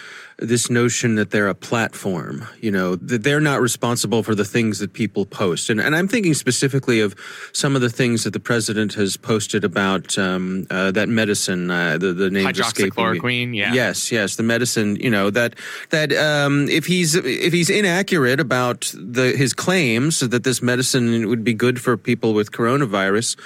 this 0.41 0.71
notion 0.71 1.15
that 1.15 1.29
they're 1.29 1.47
a 1.47 1.55
platform, 1.55 2.47
you 2.59 2.71
know, 2.71 2.95
that 2.95 3.23
they're 3.23 3.39
not 3.39 3.61
responsible 3.61 4.23
for 4.23 4.33
the 4.33 4.43
things 4.43 4.79
that 4.79 4.91
people 4.91 5.23
post. 5.23 5.69
And, 5.69 5.79
and 5.79 5.95
I'm 5.95 6.07
thinking 6.07 6.33
specifically 6.33 6.99
of 6.99 7.15
some 7.53 7.75
of 7.75 7.81
the 7.81 7.89
things 7.89 8.23
that 8.23 8.31
the 8.31 8.39
president 8.39 8.93
has 8.95 9.17
posted 9.17 9.63
about 9.63 10.17
um, 10.17 10.65
uh, 10.71 10.89
that 10.91 11.09
medicine, 11.09 11.69
uh, 11.69 11.99
the, 11.99 12.13
the 12.13 12.31
name 12.31 12.47
Hydroxychloroquine, 12.47 13.55
yeah. 13.55 13.73
Yes, 13.73 14.11
yes, 14.11 14.35
the 14.35 14.43
medicine, 14.43 14.95
you 14.95 15.11
know, 15.11 15.29
that, 15.29 15.55
that 15.91 16.11
um, 16.13 16.67
if 16.69 16.87
he's, 16.87 17.13
if 17.15 17.53
he's 17.53 17.69
inaccurate 17.69 18.39
about 18.39 18.91
the, 18.97 19.35
his 19.37 19.53
claims 19.53 20.21
that 20.21 20.43
this 20.43 20.61
medicine 20.61 21.29
would 21.29 21.43
be 21.43 21.53
good 21.53 21.79
for 21.79 21.97
people 21.97 22.33
with 22.33 22.51
coronavirus, 22.51 23.37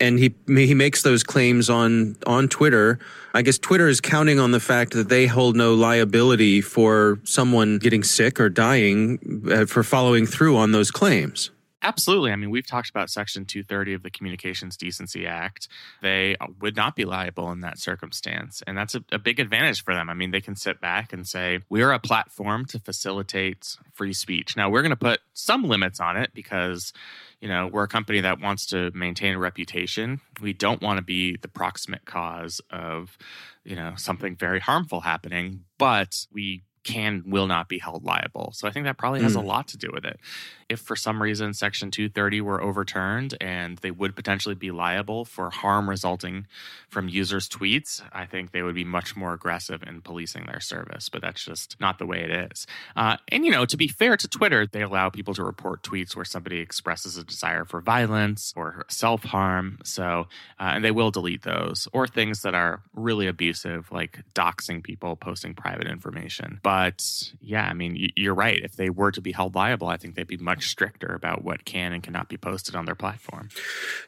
and 0.00 0.18
he 0.18 0.34
he 0.46 0.74
makes 0.74 1.02
those 1.02 1.22
claims 1.22 1.70
on 1.70 2.16
on 2.26 2.48
Twitter. 2.48 2.98
I 3.34 3.42
guess 3.42 3.58
Twitter 3.58 3.88
is 3.88 4.00
counting 4.00 4.38
on 4.38 4.52
the 4.52 4.60
fact 4.60 4.92
that 4.92 5.08
they 5.08 5.26
hold 5.26 5.56
no 5.56 5.74
liability 5.74 6.60
for 6.60 7.18
someone 7.24 7.78
getting 7.78 8.02
sick 8.02 8.40
or 8.40 8.48
dying 8.48 9.44
uh, 9.50 9.66
for 9.66 9.82
following 9.82 10.26
through 10.26 10.56
on 10.56 10.72
those 10.72 10.90
claims. 10.90 11.50
Absolutely. 11.86 12.32
I 12.32 12.36
mean, 12.36 12.50
we've 12.50 12.66
talked 12.66 12.90
about 12.90 13.10
Section 13.10 13.44
230 13.44 13.94
of 13.94 14.02
the 14.02 14.10
Communications 14.10 14.76
Decency 14.76 15.24
Act. 15.24 15.68
They 16.02 16.36
would 16.60 16.74
not 16.74 16.96
be 16.96 17.04
liable 17.04 17.52
in 17.52 17.60
that 17.60 17.78
circumstance. 17.78 18.60
And 18.66 18.76
that's 18.76 18.96
a, 18.96 19.04
a, 19.12 19.20
big 19.20 19.38
advantage 19.38 19.84
for 19.84 19.94
them. 19.94 20.10
I 20.10 20.14
mean, 20.14 20.32
they 20.32 20.40
can 20.40 20.56
sit 20.56 20.80
back 20.80 21.12
and 21.12 21.28
say, 21.28 21.60
we're 21.68 21.92
a 21.92 22.00
platform 22.00 22.64
to 22.66 22.80
facilitate 22.80 23.76
free 23.92 24.14
speech. 24.14 24.56
Now, 24.56 24.68
we're 24.68 24.82
going 24.82 24.90
to 24.90 24.96
put 24.96 25.20
some 25.32 25.62
limits 25.62 26.00
on 26.00 26.16
it 26.16 26.30
because 26.34 26.92
you 27.40 27.48
know, 27.48 27.68
we're 27.70 27.84
a 27.84 27.88
company 27.88 28.20
that 28.20 28.40
wants 28.40 28.66
to 28.66 28.90
maintain 28.94 29.34
a 29.34 29.38
reputation. 29.38 30.20
We 30.40 30.52
don't 30.52 30.80
want 30.80 30.98
to 30.98 31.04
be 31.04 31.36
the 31.36 31.48
proximate 31.48 32.04
cause 32.04 32.60
of, 32.70 33.18
you 33.64 33.76
know, 33.76 33.94
something 33.96 34.36
very 34.36 34.60
harmful 34.60 35.00
happening, 35.00 35.64
but 35.78 36.26
we 36.32 36.62
can 36.86 37.24
will 37.26 37.48
not 37.48 37.68
be 37.68 37.78
held 37.78 38.04
liable. 38.04 38.52
So 38.54 38.68
I 38.68 38.70
think 38.70 38.86
that 38.86 38.96
probably 38.96 39.20
has 39.22 39.34
mm. 39.34 39.42
a 39.42 39.44
lot 39.44 39.68
to 39.68 39.76
do 39.76 39.90
with 39.92 40.04
it 40.04 40.18
if 40.68 40.80
for 40.80 40.96
some 40.96 41.22
reason 41.22 41.54
Section 41.54 41.90
230 41.90 42.40
were 42.40 42.60
overturned 42.60 43.36
and 43.40 43.78
they 43.78 43.90
would 43.90 44.16
potentially 44.16 44.54
be 44.54 44.70
liable 44.70 45.24
for 45.24 45.50
harm 45.50 45.88
resulting 45.88 46.46
from 46.88 47.08
users' 47.08 47.48
tweets, 47.48 48.02
I 48.12 48.26
think 48.26 48.50
they 48.50 48.62
would 48.62 48.74
be 48.74 48.84
much 48.84 49.16
more 49.16 49.32
aggressive 49.32 49.82
in 49.82 50.00
policing 50.00 50.46
their 50.46 50.60
service. 50.60 51.08
But 51.08 51.22
that's 51.22 51.44
just 51.44 51.76
not 51.80 51.98
the 51.98 52.06
way 52.06 52.22
it 52.22 52.30
is. 52.52 52.66
Uh, 52.96 53.16
and, 53.28 53.44
you 53.44 53.52
know, 53.52 53.64
to 53.64 53.76
be 53.76 53.86
fair 53.86 54.16
to 54.16 54.28
Twitter, 54.28 54.66
they 54.66 54.82
allow 54.82 55.08
people 55.08 55.34
to 55.34 55.44
report 55.44 55.82
tweets 55.82 56.16
where 56.16 56.24
somebody 56.24 56.58
expresses 56.58 57.16
a 57.16 57.24
desire 57.24 57.64
for 57.64 57.80
violence 57.80 58.52
or 58.56 58.86
self 58.88 59.22
harm. 59.22 59.78
So, 59.84 60.26
uh, 60.58 60.72
and 60.74 60.84
they 60.84 60.90
will 60.90 61.10
delete 61.10 61.42
those 61.42 61.86
or 61.92 62.06
things 62.06 62.42
that 62.42 62.54
are 62.54 62.82
really 62.94 63.28
abusive, 63.28 63.92
like 63.92 64.20
doxing 64.34 64.82
people, 64.82 65.14
posting 65.14 65.54
private 65.54 65.86
information. 65.86 66.58
But 66.62 67.02
yeah, 67.40 67.68
I 67.68 67.74
mean, 67.74 68.10
you're 68.16 68.34
right. 68.34 68.60
If 68.62 68.72
they 68.72 68.90
were 68.90 69.12
to 69.12 69.20
be 69.20 69.32
held 69.32 69.54
liable, 69.54 69.88
I 69.88 69.96
think 69.96 70.14
they'd 70.14 70.26
be 70.26 70.36
much 70.36 70.55
much 70.56 70.68
stricter 70.68 71.14
about 71.14 71.44
what 71.44 71.64
can 71.64 71.92
and 71.92 72.02
cannot 72.02 72.28
be 72.28 72.36
posted 72.36 72.74
on 72.74 72.86
their 72.86 72.94
platform. 72.94 73.48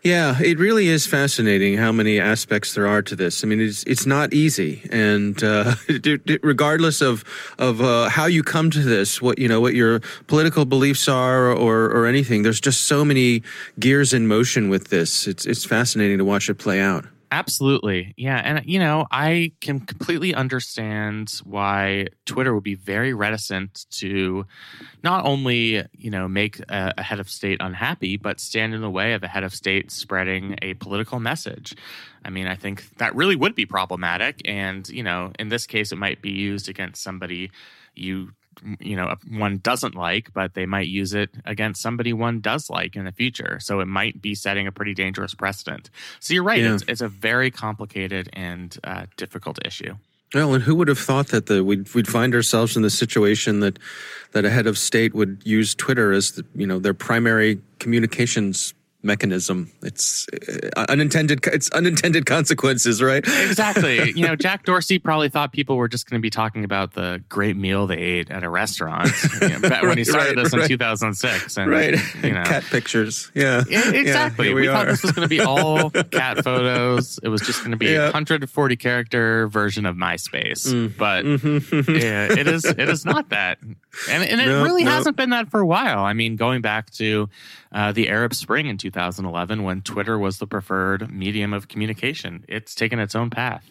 Yeah, 0.02 0.40
it 0.40 0.58
really 0.58 0.88
is 0.88 1.06
fascinating 1.06 1.76
how 1.76 1.92
many 1.92 2.18
aspects 2.18 2.74
there 2.74 2.86
are 2.86 3.02
to 3.02 3.14
this. 3.14 3.44
I 3.44 3.46
mean, 3.46 3.60
it's 3.60 3.84
it's 3.84 4.06
not 4.06 4.32
easy, 4.32 4.82
and 4.90 5.42
uh, 5.42 5.74
regardless 6.42 7.00
of 7.00 7.24
of 7.58 7.80
uh, 7.80 8.08
how 8.08 8.26
you 8.26 8.42
come 8.42 8.70
to 8.70 8.80
this, 8.80 9.20
what 9.20 9.38
you 9.38 9.48
know, 9.48 9.60
what 9.60 9.74
your 9.74 10.00
political 10.26 10.64
beliefs 10.64 11.08
are, 11.08 11.52
or 11.52 11.86
or 11.86 12.06
anything, 12.06 12.42
there's 12.42 12.60
just 12.60 12.84
so 12.84 13.04
many 13.04 13.42
gears 13.78 14.12
in 14.12 14.26
motion 14.26 14.68
with 14.68 14.88
this. 14.88 15.26
It's 15.26 15.44
it's 15.46 15.64
fascinating 15.64 16.18
to 16.18 16.24
watch 16.24 16.48
it 16.48 16.54
play 16.54 16.80
out. 16.80 17.04
Absolutely. 17.30 18.14
Yeah. 18.16 18.40
And, 18.42 18.64
you 18.64 18.78
know, 18.78 19.06
I 19.10 19.52
can 19.60 19.80
completely 19.80 20.34
understand 20.34 21.40
why 21.44 22.08
Twitter 22.24 22.54
would 22.54 22.64
be 22.64 22.74
very 22.74 23.12
reticent 23.12 23.86
to 23.90 24.46
not 25.02 25.26
only, 25.26 25.84
you 25.92 26.10
know, 26.10 26.26
make 26.26 26.60
a, 26.70 26.94
a, 26.96 27.02
head 27.02 27.20
of 27.20 27.28
state 27.28 27.58
unhappy, 27.60 28.16
but 28.16 28.40
stand 28.40 28.72
in 28.74 28.80
the 28.80 28.90
way 28.90 29.12
of 29.12 29.22
a 29.22 29.28
head 29.28 29.44
of 29.44 29.54
state 29.54 29.90
spreading 29.90 30.56
a 30.62 30.74
political 30.74 31.20
message. 31.20 31.74
I 32.24 32.30
mean, 32.30 32.46
I 32.46 32.54
think 32.54 32.96
that 32.96 33.14
really 33.14 33.36
would 33.36 33.54
be 33.54 33.66
problematic. 33.66 34.40
And, 34.46 34.88
you 34.88 35.02
know, 35.02 35.32
in 35.38 35.48
this 35.48 35.66
case, 35.66 35.92
it 35.92 35.96
might 35.96 36.22
be 36.22 36.30
used 36.30 36.68
against 36.68 37.02
somebody 37.02 37.50
you 37.94 38.32
you 38.80 38.96
know 38.96 39.14
one 39.30 39.58
doesn't 39.58 39.94
like 39.94 40.32
but 40.32 40.54
they 40.54 40.66
might 40.66 40.88
use 40.88 41.14
it 41.14 41.30
against 41.44 41.82
somebody 41.82 42.12
one 42.12 42.40
does 42.40 42.70
like 42.70 42.96
in 42.96 43.04
the 43.04 43.12
future. 43.12 43.58
So 43.60 43.80
it 43.80 43.86
might 43.86 44.20
be 44.20 44.34
setting 44.34 44.66
a 44.66 44.72
pretty 44.72 44.94
dangerous 44.94 45.34
precedent. 45.34 45.90
So 46.20 46.34
you're 46.34 46.42
right 46.42 46.62
yeah. 46.62 46.74
it's, 46.74 46.84
it's, 46.88 47.00
a 47.00 47.08
very 47.08 47.50
complicated 47.50 48.28
and 48.32 48.76
uh, 48.84 49.06
difficult 49.16 49.58
issue. 49.64 49.94
Well, 50.34 50.54
and 50.54 50.62
who 50.62 50.74
would 50.74 50.88
have 50.88 50.98
thought 50.98 51.28
that 51.28 51.46
the, 51.46 51.64
we'd, 51.64 51.92
we'd 51.94 52.08
find 52.08 52.34
ourselves 52.34 52.76
in 52.76 52.82
the 52.82 52.90
situation 52.90 53.60
that 53.60 53.78
that 54.32 54.44
a 54.44 54.50
head 54.50 54.66
of 54.66 54.76
state 54.76 55.14
would 55.14 55.40
use 55.44 55.74
Twitter 55.74 56.12
as 56.12 56.32
the, 56.32 56.44
you 56.54 56.66
know 56.66 56.78
their 56.78 56.94
primary 56.94 57.60
communications 57.78 58.74
mechanism. 59.02 59.70
It's 59.82 60.26
uh, 60.76 60.86
unintended. 60.88 61.40
It's 61.46 61.70
unintended 61.70 62.26
consequences, 62.26 63.02
right? 63.02 63.24
exactly. 63.26 64.12
You 64.18 64.26
know, 64.26 64.36
Jack 64.36 64.64
Dorsey 64.64 64.98
probably 64.98 65.28
thought 65.28 65.52
people 65.52 65.76
were 65.76 65.86
just 65.86 66.08
going 66.08 66.20
to 66.20 66.22
be 66.22 66.30
talking 66.30 66.64
about 66.64 66.94
the 66.94 67.22
great 67.28 67.56
meal 67.56 67.86
they 67.86 67.98
ate 67.98 68.30
at 68.30 68.42
a 68.42 68.48
restaurant 68.48 69.10
you 69.40 69.48
know, 69.48 69.68
right, 69.68 69.82
when 69.82 69.96
he 69.96 70.04
started 70.04 70.36
right, 70.36 70.44
this 70.44 70.52
in 70.52 70.66
2006. 70.66 71.56
And, 71.56 71.70
right. 71.70 71.94
You 72.22 72.32
know, 72.32 72.42
cat 72.42 72.64
pictures. 72.64 73.30
Yeah. 73.34 73.62
yeah 73.68 73.90
exactly. 73.92 74.48
Yeah, 74.48 74.54
we, 74.54 74.62
we 74.62 74.66
thought 74.66 74.86
this 74.86 75.02
was 75.02 75.12
going 75.12 75.28
to 75.28 75.34
be 75.34 75.40
all 75.40 75.90
cat 75.90 76.42
photos. 76.42 77.20
It 77.22 77.28
was 77.28 77.42
just 77.42 77.60
going 77.60 77.70
to 77.70 77.76
be 77.76 77.86
yeah. 77.86 78.00
a 78.00 78.12
140 78.12 78.76
character 78.76 79.46
version 79.48 79.86
of 79.86 79.94
MySpace, 79.94 80.66
mm. 80.66 80.96
but 80.96 81.24
mm-hmm. 81.24 81.94
yeah, 81.94 82.32
it 82.32 82.46
is. 82.48 82.64
It 82.64 82.88
is 82.88 83.04
not 83.04 83.28
that, 83.28 83.58
and 84.10 84.22
and 84.22 84.40
it 84.40 84.46
no, 84.46 84.62
really 84.62 84.84
no. 84.84 84.90
hasn't 84.90 85.16
been 85.16 85.30
that 85.30 85.50
for 85.50 85.60
a 85.60 85.66
while. 85.66 86.00
I 86.00 86.12
mean, 86.12 86.36
going 86.36 86.60
back 86.60 86.90
to 86.92 87.28
uh, 87.72 87.92
the 87.92 88.08
Arab 88.08 88.34
Spring 88.34 88.66
in 88.66 88.78
2011 88.78 89.62
when 89.62 89.82
Twitter 89.82 90.18
was 90.18 90.38
the 90.38 90.46
preferred 90.46 91.10
medium 91.10 91.52
of 91.52 91.68
communication. 91.68 92.44
It's 92.48 92.74
taken 92.74 92.98
its 92.98 93.14
own 93.14 93.30
path. 93.30 93.70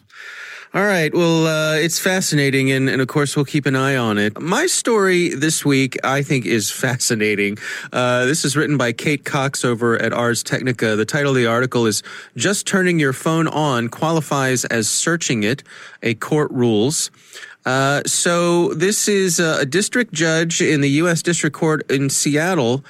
All 0.74 0.84
right. 0.84 1.14
Well, 1.14 1.46
uh, 1.46 1.76
it's 1.76 1.98
fascinating, 1.98 2.70
and, 2.70 2.90
and 2.90 3.00
of 3.00 3.08
course, 3.08 3.34
we'll 3.34 3.46
keep 3.46 3.64
an 3.64 3.74
eye 3.74 3.96
on 3.96 4.18
it. 4.18 4.38
My 4.38 4.66
story 4.66 5.30
this 5.30 5.64
week, 5.64 5.96
I 6.04 6.22
think, 6.22 6.44
is 6.44 6.70
fascinating. 6.70 7.56
Uh, 7.90 8.26
this 8.26 8.44
is 8.44 8.54
written 8.54 8.76
by 8.76 8.92
Kate 8.92 9.24
Cox 9.24 9.64
over 9.64 9.96
at 9.96 10.12
Ars 10.12 10.42
Technica. 10.42 10.94
The 10.94 11.06
title 11.06 11.30
of 11.30 11.36
the 11.36 11.46
article 11.46 11.86
is 11.86 12.02
Just 12.36 12.66
Turning 12.66 12.98
Your 12.98 13.14
Phone 13.14 13.48
On 13.48 13.88
Qualifies 13.88 14.66
as 14.66 14.90
Searching 14.90 15.42
It, 15.42 15.62
a 16.02 16.12
Court 16.14 16.50
Rules. 16.50 17.10
Uh, 17.68 18.00
so, 18.06 18.72
this 18.72 19.08
is 19.08 19.38
a 19.38 19.66
district 19.66 20.14
judge 20.14 20.62
in 20.62 20.80
the 20.80 20.88
U.S. 21.02 21.20
District 21.20 21.54
Court 21.54 21.82
in 21.90 22.08
Seattle 22.08 22.82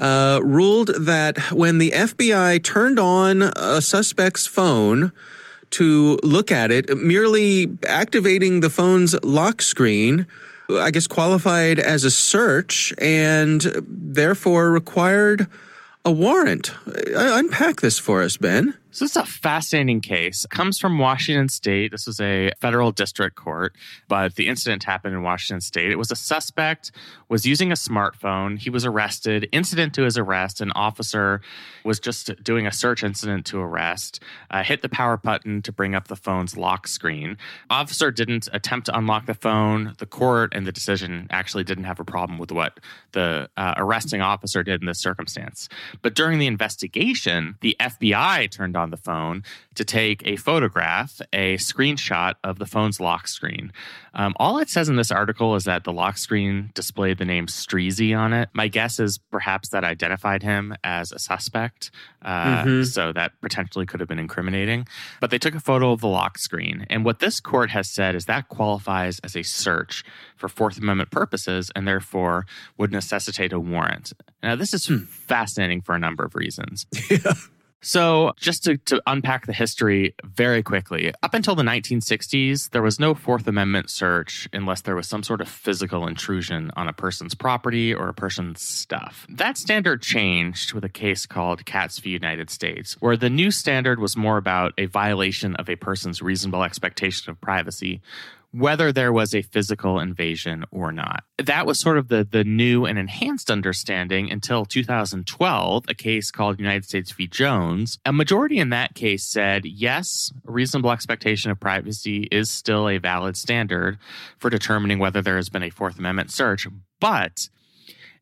uh, 0.00 0.40
ruled 0.42 0.88
that 0.98 1.36
when 1.52 1.76
the 1.76 1.90
FBI 1.90 2.64
turned 2.64 2.98
on 2.98 3.42
a 3.42 3.82
suspect's 3.82 4.46
phone 4.46 5.12
to 5.72 6.18
look 6.22 6.50
at 6.50 6.70
it, 6.70 6.96
merely 6.96 7.76
activating 7.86 8.60
the 8.60 8.70
phone's 8.70 9.14
lock 9.22 9.60
screen, 9.60 10.26
I 10.70 10.90
guess 10.92 11.06
qualified 11.06 11.78
as 11.78 12.04
a 12.04 12.10
search 12.10 12.94
and 12.96 13.60
therefore 13.86 14.70
required 14.70 15.46
a 16.06 16.10
warrant. 16.10 16.72
Unpack 16.86 17.82
this 17.82 17.98
for 17.98 18.22
us, 18.22 18.38
Ben. 18.38 18.78
So 18.94 19.06
this 19.06 19.12
is 19.12 19.16
a 19.16 19.24
fascinating 19.24 20.02
case. 20.02 20.44
It 20.44 20.50
comes 20.50 20.78
from 20.78 20.98
Washington 20.98 21.48
State. 21.48 21.92
This 21.92 22.06
was 22.06 22.20
a 22.20 22.52
federal 22.60 22.92
district 22.92 23.36
court, 23.36 23.74
but 24.06 24.34
the 24.34 24.48
incident 24.48 24.84
happened 24.84 25.14
in 25.14 25.22
Washington 25.22 25.62
State. 25.62 25.90
It 25.90 25.96
was 25.96 26.10
a 26.10 26.16
suspect 26.16 26.92
was 27.30 27.46
using 27.46 27.72
a 27.72 27.74
smartphone. 27.74 28.58
He 28.58 28.68
was 28.68 28.84
arrested. 28.84 29.48
Incident 29.50 29.94
to 29.94 30.02
his 30.02 30.18
arrest, 30.18 30.60
an 30.60 30.70
officer 30.72 31.40
was 31.82 31.98
just 31.98 32.44
doing 32.44 32.66
a 32.66 32.72
search 32.72 33.02
incident 33.02 33.46
to 33.46 33.58
arrest. 33.58 34.20
Uh, 34.50 34.62
hit 34.62 34.82
the 34.82 34.90
power 34.90 35.16
button 35.16 35.62
to 35.62 35.72
bring 35.72 35.94
up 35.94 36.08
the 36.08 36.16
phone's 36.16 36.58
lock 36.58 36.86
screen. 36.86 37.38
Officer 37.70 38.10
didn't 38.10 38.50
attempt 38.52 38.84
to 38.86 38.98
unlock 38.98 39.24
the 39.24 39.32
phone. 39.32 39.94
The 39.96 40.04
court 40.04 40.52
and 40.54 40.66
the 40.66 40.72
decision 40.72 41.28
actually 41.30 41.64
didn't 41.64 41.84
have 41.84 41.98
a 41.98 42.04
problem 42.04 42.38
with 42.38 42.52
what 42.52 42.78
the 43.12 43.48
uh, 43.56 43.72
arresting 43.78 44.20
officer 44.20 44.62
did 44.62 44.82
in 44.82 44.86
this 44.86 45.00
circumstance. 45.00 45.70
But 46.02 46.14
during 46.14 46.38
the 46.38 46.46
investigation, 46.46 47.56
the 47.62 47.74
FBI 47.80 48.50
turned 48.50 48.76
on 48.76 48.81
on 48.82 48.90
the 48.90 48.96
phone 48.96 49.42
to 49.74 49.84
take 49.84 50.22
a 50.26 50.36
photograph, 50.36 51.20
a 51.32 51.56
screenshot 51.56 52.34
of 52.44 52.58
the 52.58 52.66
phone's 52.66 53.00
lock 53.00 53.26
screen. 53.26 53.72
Um, 54.14 54.34
all 54.36 54.58
it 54.58 54.68
says 54.68 54.88
in 54.88 54.96
this 54.96 55.10
article 55.10 55.54
is 55.56 55.64
that 55.64 55.84
the 55.84 55.92
lock 55.92 56.18
screen 56.18 56.70
displayed 56.74 57.18
the 57.18 57.24
name 57.24 57.46
Streezy 57.46 58.16
on 58.16 58.32
it. 58.32 58.50
My 58.52 58.68
guess 58.68 58.98
is 58.98 59.18
perhaps 59.18 59.70
that 59.70 59.84
identified 59.84 60.42
him 60.42 60.74
as 60.84 61.12
a 61.12 61.18
suspect, 61.18 61.90
uh, 62.22 62.64
mm-hmm. 62.64 62.82
so 62.82 63.12
that 63.12 63.32
potentially 63.40 63.86
could 63.86 64.00
have 64.00 64.08
been 64.08 64.18
incriminating. 64.18 64.86
But 65.20 65.30
they 65.30 65.38
took 65.38 65.54
a 65.54 65.60
photo 65.60 65.92
of 65.92 66.00
the 66.00 66.08
lock 66.08 66.36
screen, 66.38 66.86
and 66.90 67.04
what 67.04 67.20
this 67.20 67.40
court 67.40 67.70
has 67.70 67.88
said 67.88 68.14
is 68.14 68.26
that 68.26 68.48
qualifies 68.48 69.18
as 69.20 69.34
a 69.34 69.42
search 69.42 70.04
for 70.36 70.48
Fourth 70.48 70.76
Amendment 70.76 71.10
purposes, 71.10 71.70
and 71.74 71.88
therefore 71.88 72.46
would 72.76 72.92
necessitate 72.92 73.52
a 73.52 73.60
warrant. 73.60 74.12
Now, 74.42 74.56
this 74.56 74.74
is 74.74 74.86
hmm. 74.86 75.04
fascinating 75.04 75.80
for 75.80 75.94
a 75.94 75.98
number 75.98 76.24
of 76.24 76.34
reasons. 76.34 76.86
Yeah. 77.10 77.34
So, 77.82 78.32
just 78.38 78.62
to, 78.64 78.76
to 78.76 79.02
unpack 79.06 79.46
the 79.46 79.52
history 79.52 80.14
very 80.24 80.62
quickly, 80.62 81.12
up 81.22 81.34
until 81.34 81.56
the 81.56 81.64
1960s, 81.64 82.70
there 82.70 82.80
was 82.80 83.00
no 83.00 83.12
Fourth 83.14 83.46
Amendment 83.48 83.90
search 83.90 84.48
unless 84.52 84.82
there 84.82 84.94
was 84.94 85.08
some 85.08 85.24
sort 85.24 85.40
of 85.40 85.48
physical 85.48 86.06
intrusion 86.06 86.70
on 86.76 86.86
a 86.86 86.92
person's 86.92 87.34
property 87.34 87.92
or 87.92 88.08
a 88.08 88.14
person's 88.14 88.62
stuff. 88.62 89.26
That 89.28 89.58
standard 89.58 90.00
changed 90.00 90.74
with 90.74 90.84
a 90.84 90.88
case 90.88 91.26
called 91.26 91.64
Katz 91.66 91.98
v. 91.98 92.10
United 92.10 92.50
States, 92.50 92.96
where 93.00 93.16
the 93.16 93.30
new 93.30 93.50
standard 93.50 93.98
was 93.98 94.16
more 94.16 94.36
about 94.36 94.72
a 94.78 94.86
violation 94.86 95.56
of 95.56 95.68
a 95.68 95.74
person's 95.74 96.22
reasonable 96.22 96.62
expectation 96.62 97.30
of 97.30 97.40
privacy 97.40 98.00
whether 98.52 98.92
there 98.92 99.12
was 99.12 99.34
a 99.34 99.42
physical 99.42 99.98
invasion 99.98 100.64
or 100.70 100.92
not. 100.92 101.24
That 101.38 101.66
was 101.66 101.80
sort 101.80 101.96
of 101.96 102.08
the, 102.08 102.22
the 102.22 102.44
new 102.44 102.84
and 102.84 102.98
enhanced 102.98 103.50
understanding 103.50 104.30
until 104.30 104.64
2012, 104.66 105.84
a 105.88 105.94
case 105.94 106.30
called 106.30 106.58
United 106.58 106.84
States 106.84 107.10
v. 107.12 107.26
Jones. 107.26 107.98
A 108.04 108.12
majority 108.12 108.58
in 108.58 108.68
that 108.68 108.94
case 108.94 109.24
said, 109.24 109.64
yes, 109.64 110.32
reasonable 110.44 110.90
expectation 110.90 111.50
of 111.50 111.58
privacy 111.58 112.28
is 112.30 112.50
still 112.50 112.88
a 112.88 112.98
valid 112.98 113.36
standard 113.36 113.98
for 114.38 114.50
determining 114.50 114.98
whether 114.98 115.22
there 115.22 115.36
has 115.36 115.48
been 115.48 115.62
a 115.62 115.70
Fourth 115.70 115.98
Amendment 115.98 116.30
search, 116.30 116.66
but 117.00 117.48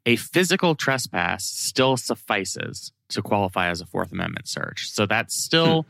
a 0.07 0.17
physical 0.17 0.77
trespass 0.77 1.45
still 1.45 1.97
suffices 1.97 2.93
to 3.09 3.21
qualify 3.21 3.69
as 3.69 3.81
a 3.81 3.87
Fourth 3.87 4.13
Amendment 4.13 4.49
search. 4.49 4.91
So 4.91 5.07
that's 5.07 5.35
still. 5.35 5.83
Hmm 5.83 5.89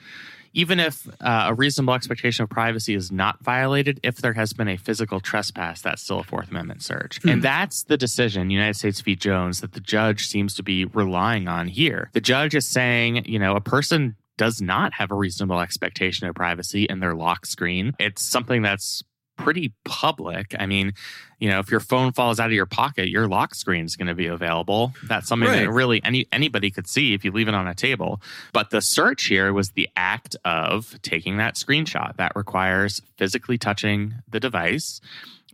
even 0.52 0.80
if 0.80 1.06
uh, 1.20 1.46
a 1.48 1.54
reasonable 1.54 1.94
expectation 1.94 2.42
of 2.42 2.50
privacy 2.50 2.94
is 2.94 3.12
not 3.12 3.42
violated, 3.42 4.00
if 4.02 4.16
there 4.16 4.32
has 4.32 4.52
been 4.52 4.68
a 4.68 4.76
physical 4.76 5.20
trespass, 5.20 5.82
that's 5.82 6.02
still 6.02 6.20
a 6.20 6.24
Fourth 6.24 6.50
Amendment 6.50 6.82
search. 6.82 7.20
Hmm. 7.22 7.28
And 7.28 7.42
that's 7.42 7.84
the 7.84 7.96
decision, 7.96 8.50
United 8.50 8.76
States 8.76 9.00
v. 9.00 9.16
Jones, 9.16 9.60
that 9.60 9.72
the 9.72 9.80
judge 9.80 10.26
seems 10.26 10.54
to 10.54 10.62
be 10.62 10.84
relying 10.84 11.48
on 11.48 11.68
here. 11.68 12.10
The 12.12 12.20
judge 12.20 12.54
is 12.54 12.66
saying, 12.66 13.24
you 13.26 13.38
know, 13.38 13.56
a 13.56 13.60
person 13.60 14.16
does 14.36 14.62
not 14.62 14.94
have 14.94 15.10
a 15.10 15.14
reasonable 15.14 15.60
expectation 15.60 16.26
of 16.26 16.34
privacy 16.34 16.84
in 16.84 17.00
their 17.00 17.14
lock 17.14 17.44
screen. 17.44 17.94
It's 17.98 18.22
something 18.22 18.62
that's 18.62 19.02
pretty 19.40 19.72
public. 19.84 20.54
I 20.58 20.66
mean, 20.66 20.92
you 21.38 21.48
know, 21.48 21.58
if 21.58 21.70
your 21.70 21.80
phone 21.80 22.12
falls 22.12 22.38
out 22.38 22.46
of 22.46 22.52
your 22.52 22.66
pocket, 22.66 23.08
your 23.08 23.26
lock 23.26 23.54
screen 23.54 23.84
is 23.84 23.96
going 23.96 24.08
to 24.08 24.14
be 24.14 24.26
available. 24.26 24.92
That's 25.04 25.26
something 25.26 25.48
right. 25.48 25.60
that 25.60 25.70
really 25.70 26.02
any 26.04 26.26
anybody 26.32 26.70
could 26.70 26.86
see 26.86 27.14
if 27.14 27.24
you 27.24 27.32
leave 27.32 27.48
it 27.48 27.54
on 27.54 27.66
a 27.66 27.74
table. 27.74 28.20
But 28.52 28.70
the 28.70 28.80
search 28.80 29.24
here 29.24 29.52
was 29.52 29.70
the 29.70 29.88
act 29.96 30.36
of 30.44 31.00
taking 31.02 31.38
that 31.38 31.54
screenshot. 31.54 32.16
That 32.16 32.32
requires 32.36 33.00
physically 33.16 33.58
touching 33.58 34.14
the 34.28 34.40
device 34.40 35.00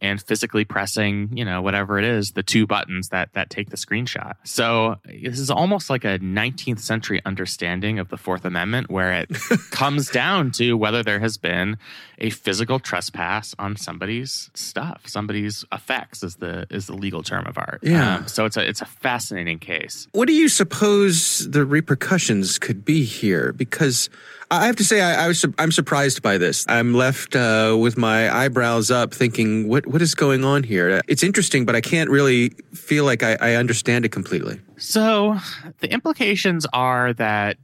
and 0.02 0.20
physically 0.20 0.64
pressing, 0.64 1.30
you 1.36 1.44
know, 1.44 1.62
whatever 1.62 1.98
it 1.98 2.04
is, 2.04 2.32
the 2.32 2.42
two 2.42 2.66
buttons 2.66 3.08
that 3.08 3.32
that 3.32 3.50
take 3.50 3.70
the 3.70 3.76
screenshot. 3.76 4.34
So 4.44 4.96
this 5.04 5.38
is 5.38 5.50
almost 5.50 5.88
like 5.88 6.04
a 6.04 6.18
19th 6.18 6.80
century 6.80 7.22
understanding 7.24 7.98
of 7.98 8.08
the 8.08 8.16
Fourth 8.16 8.44
Amendment, 8.44 8.90
where 8.90 9.12
it 9.12 9.30
comes 9.70 10.10
down 10.10 10.50
to 10.52 10.74
whether 10.74 11.02
there 11.02 11.20
has 11.20 11.38
been 11.38 11.78
a 12.18 12.30
physical 12.30 12.78
trespass 12.78 13.54
on 13.58 13.76
somebody's 13.76 14.50
stuff, 14.54 15.02
somebody's 15.06 15.64
effects 15.72 16.22
is 16.22 16.36
the 16.36 16.66
is 16.70 16.86
the 16.86 16.94
legal 16.94 17.22
term 17.22 17.46
of 17.46 17.58
art. 17.58 17.80
Yeah. 17.82 18.16
Um, 18.16 18.28
so 18.28 18.44
it's 18.44 18.56
a 18.56 18.66
it's 18.66 18.80
a 18.80 18.86
fascinating 18.86 19.58
case. 19.58 20.08
What 20.12 20.26
do 20.26 20.34
you 20.34 20.48
suppose 20.48 21.48
the 21.50 21.64
repercussions 21.64 22.58
could 22.58 22.84
be 22.84 23.04
here? 23.04 23.52
Because 23.52 24.08
I 24.50 24.66
have 24.66 24.76
to 24.76 24.84
say, 24.84 25.00
I, 25.00 25.24
I 25.24 25.28
was 25.28 25.44
I'm 25.58 25.72
surprised 25.72 26.22
by 26.22 26.38
this. 26.38 26.64
I'm 26.68 26.94
left 26.94 27.34
uh, 27.34 27.76
with 27.78 27.96
my 27.96 28.34
eyebrows 28.34 28.90
up, 28.90 29.12
thinking, 29.12 29.68
what 29.68 29.86
what 29.86 30.00
is 30.00 30.14
going 30.14 30.44
on 30.44 30.62
here? 30.62 31.00
It's 31.08 31.22
interesting, 31.22 31.64
but 31.66 31.74
I 31.74 31.80
can't 31.80 32.10
really 32.10 32.50
feel 32.72 33.04
like 33.04 33.22
I, 33.22 33.36
I 33.40 33.54
understand 33.54 34.04
it 34.04 34.12
completely. 34.12 34.60
So 34.76 35.38
the 35.80 35.90
implications 35.92 36.66
are 36.72 37.12
that 37.14 37.56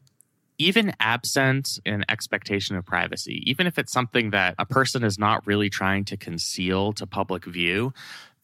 even 0.67 0.93
absent 1.01 1.79
an 1.85 2.05
expectation 2.09 2.77
of 2.77 2.85
privacy, 2.85 3.43
even 3.51 3.67
if 3.67 3.79
it's 3.79 3.93
something 3.93 4.31
that 4.31 4.55
a 4.59 4.67
person 4.67 5.05
is 5.05 5.19
not 5.19 5.47
really 5.47 5.69
trying 5.69 6.05
to 6.07 6.17
conceal 6.17 6.93
to 6.95 7.07
public 7.07 7.45
view, 7.45 7.93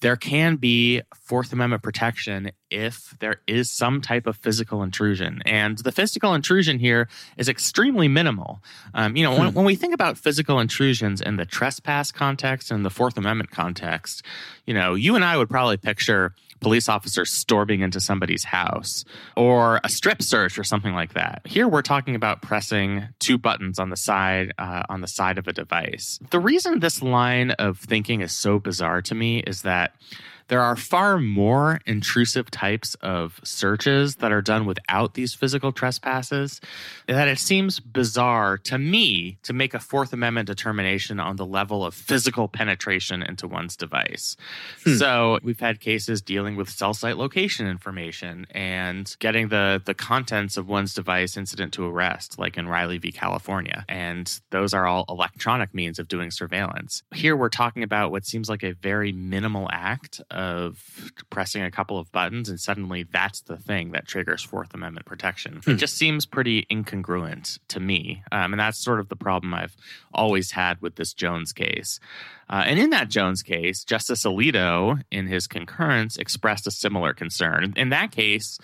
there 0.00 0.16
can 0.16 0.56
be 0.56 1.02
Fourth 1.14 1.52
Amendment 1.52 1.82
protection 1.82 2.52
if 2.70 3.16
there 3.18 3.40
is 3.46 3.70
some 3.70 4.00
type 4.00 4.26
of 4.26 4.36
physical 4.36 4.82
intrusion. 4.82 5.42
And 5.44 5.78
the 5.78 5.90
physical 5.90 6.34
intrusion 6.34 6.78
here 6.78 7.08
is 7.36 7.48
extremely 7.48 8.06
minimal. 8.06 8.62
Um, 8.94 9.16
you 9.16 9.24
know, 9.24 9.34
hmm. 9.34 9.40
when, 9.40 9.54
when, 9.54 9.64
we 9.64 9.74
think 9.74 9.94
about 9.94 10.16
physical 10.16 10.60
intrusions 10.60 11.20
in 11.20 11.36
the 11.36 11.44
trespass 11.44 12.12
context 12.12 12.70
and 12.70 12.84
the 12.84 12.90
Fourth 12.90 13.16
Amendment 13.16 13.50
context, 13.50 14.22
you 14.66 14.74
know, 14.74 14.94
you 14.94 15.16
and 15.16 15.24
I 15.24 15.36
would 15.36 15.50
probably 15.50 15.76
picture 15.76 16.32
police 16.60 16.88
officers 16.88 17.30
storming 17.30 17.80
into 17.80 18.00
somebody's 18.00 18.44
house 18.44 19.04
or 19.36 19.80
a 19.84 19.88
strip 19.88 20.22
search 20.22 20.58
or 20.58 20.64
something 20.64 20.94
like 20.94 21.14
that. 21.14 21.42
Here 21.44 21.68
we're 21.68 21.82
talking 21.82 22.14
about 22.14 22.42
pressing 22.42 23.08
two 23.18 23.38
buttons 23.38 23.78
on 23.78 23.90
the 23.90 23.96
side 23.96 24.52
uh, 24.58 24.82
on 24.88 25.00
the 25.00 25.08
side 25.08 25.38
of 25.38 25.48
a 25.48 25.52
device. 25.52 26.18
The 26.30 26.40
reason 26.40 26.80
this 26.80 27.02
line 27.02 27.52
of 27.52 27.78
thinking 27.78 28.20
is 28.20 28.32
so 28.32 28.58
bizarre 28.58 29.02
to 29.02 29.14
me 29.14 29.40
is 29.40 29.62
that 29.62 29.94
there 30.48 30.62
are 30.62 30.76
far 30.76 31.18
more 31.18 31.80
intrusive 31.86 32.50
types 32.50 32.94
of 32.96 33.40
searches 33.44 34.16
that 34.16 34.32
are 34.32 34.42
done 34.42 34.66
without 34.66 35.14
these 35.14 35.34
physical 35.34 35.72
trespasses 35.72 36.60
that 37.06 37.28
it 37.28 37.38
seems 37.38 37.80
bizarre 37.80 38.58
to 38.58 38.78
me 38.78 39.38
to 39.42 39.52
make 39.52 39.74
a 39.74 39.78
Fourth 39.78 40.12
Amendment 40.12 40.46
determination 40.46 41.20
on 41.20 41.36
the 41.36 41.46
level 41.46 41.84
of 41.84 41.94
physical 41.94 42.48
penetration 42.48 43.22
into 43.22 43.46
one's 43.46 43.76
device. 43.76 44.36
Hmm. 44.84 44.94
So 44.94 45.38
we've 45.42 45.60
had 45.60 45.80
cases 45.80 46.22
dealing 46.22 46.56
with 46.56 46.70
cell 46.70 46.94
site 46.94 47.16
location 47.16 47.66
information 47.66 48.46
and 48.50 49.14
getting 49.18 49.48
the, 49.48 49.82
the 49.84 49.94
contents 49.94 50.56
of 50.56 50.68
one's 50.68 50.94
device 50.94 51.36
incident 51.36 51.72
to 51.74 51.84
arrest, 51.84 52.38
like 52.38 52.56
in 52.56 52.68
Riley 52.68 52.98
v. 52.98 53.12
California. 53.12 53.84
And 53.88 54.40
those 54.50 54.72
are 54.74 54.86
all 54.86 55.04
electronic 55.08 55.74
means 55.74 55.98
of 55.98 56.08
doing 56.08 56.30
surveillance. 56.30 57.02
Here 57.14 57.36
we're 57.36 57.48
talking 57.48 57.82
about 57.82 58.10
what 58.10 58.24
seems 58.24 58.48
like 58.48 58.62
a 58.62 58.72
very 58.72 59.12
minimal 59.12 59.68
act 59.70 60.20
of 60.38 61.12
pressing 61.30 61.62
a 61.62 61.70
couple 61.70 61.98
of 61.98 62.12
buttons, 62.12 62.48
and 62.48 62.60
suddenly 62.60 63.02
that's 63.02 63.40
the 63.40 63.56
thing 63.56 63.90
that 63.90 64.06
triggers 64.06 64.40
Fourth 64.40 64.72
Amendment 64.72 65.04
protection. 65.04 65.60
Hmm. 65.64 65.72
It 65.72 65.76
just 65.78 65.98
seems 65.98 66.26
pretty 66.26 66.64
incongruent 66.70 67.58
to 67.68 67.80
me. 67.80 68.22
Um, 68.30 68.52
and 68.52 68.60
that's 68.60 68.78
sort 68.78 69.00
of 69.00 69.08
the 69.08 69.16
problem 69.16 69.52
I've 69.52 69.76
always 70.14 70.52
had 70.52 70.80
with 70.80 70.94
this 70.94 71.12
Jones 71.12 71.52
case. 71.52 71.98
Uh, 72.48 72.62
and 72.66 72.78
in 72.78 72.90
that 72.90 73.08
Jones 73.08 73.42
case, 73.42 73.82
Justice 73.82 74.22
Alito, 74.22 75.02
in 75.10 75.26
his 75.26 75.48
concurrence, 75.48 76.16
expressed 76.16 76.68
a 76.68 76.70
similar 76.70 77.12
concern. 77.12 77.74
In 77.76 77.88
that 77.88 78.12
case, 78.12 78.58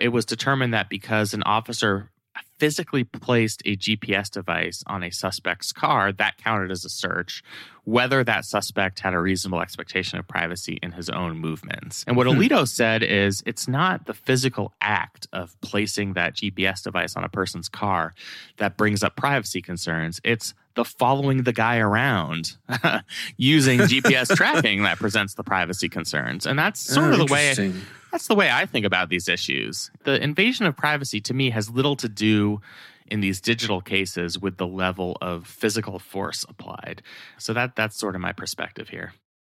it 0.00 0.08
was 0.08 0.24
determined 0.24 0.74
that 0.74 0.88
because 0.88 1.32
an 1.32 1.44
officer 1.44 2.10
physically 2.58 3.04
placed 3.04 3.62
a 3.64 3.76
GPS 3.76 4.30
device 4.30 4.84
on 4.86 5.02
a 5.02 5.10
suspect's 5.10 5.72
car, 5.72 6.12
that 6.12 6.36
counted 6.36 6.70
as 6.70 6.84
a 6.84 6.88
search, 6.88 7.42
whether 7.84 8.22
that 8.22 8.44
suspect 8.44 9.00
had 9.00 9.14
a 9.14 9.18
reasonable 9.18 9.60
expectation 9.60 10.18
of 10.18 10.28
privacy 10.28 10.78
in 10.82 10.92
his 10.92 11.08
own 11.08 11.38
movements. 11.38 12.04
And 12.06 12.16
what 12.16 12.26
hmm. 12.26 12.34
Alito 12.38 12.68
said 12.68 13.02
is 13.02 13.42
it's 13.46 13.66
not 13.66 14.06
the 14.06 14.14
physical 14.14 14.72
act 14.80 15.26
of 15.32 15.56
placing 15.60 16.12
that 16.14 16.34
GPS 16.34 16.82
device 16.82 17.16
on 17.16 17.24
a 17.24 17.28
person's 17.28 17.68
car 17.68 18.14
that 18.58 18.76
brings 18.76 19.02
up 19.02 19.16
privacy 19.16 19.62
concerns. 19.62 20.20
It's 20.22 20.54
the 20.74 20.84
following 20.84 21.42
the 21.42 21.52
guy 21.52 21.78
around 21.78 22.56
using 23.36 23.80
GPS 23.80 24.34
tracking 24.36 24.82
that 24.84 24.98
presents 24.98 25.34
the 25.34 25.42
privacy 25.42 25.88
concerns. 25.88 26.46
And 26.46 26.58
that's 26.58 26.80
sort 26.80 27.10
oh, 27.10 27.12
of 27.20 27.28
the 27.28 27.32
way 27.32 27.72
that's 28.10 28.26
the 28.26 28.34
way 28.34 28.50
I 28.50 28.66
think 28.66 28.86
about 28.86 29.08
these 29.08 29.28
issues. 29.28 29.90
The 30.04 30.22
invasion 30.22 30.66
of 30.66 30.76
privacy 30.76 31.20
to 31.22 31.34
me 31.34 31.50
has 31.50 31.70
little 31.70 31.96
to 31.96 32.08
do 32.08 32.60
in 33.06 33.20
these 33.20 33.40
digital 33.40 33.80
cases 33.80 34.38
with 34.38 34.56
the 34.56 34.66
level 34.66 35.18
of 35.20 35.46
physical 35.46 35.98
force 35.98 36.44
applied. 36.48 37.02
So 37.38 37.52
that 37.52 37.76
that's 37.76 37.96
sort 37.96 38.14
of 38.14 38.20
my 38.20 38.32
perspective 38.32 38.88
here. 38.88 39.12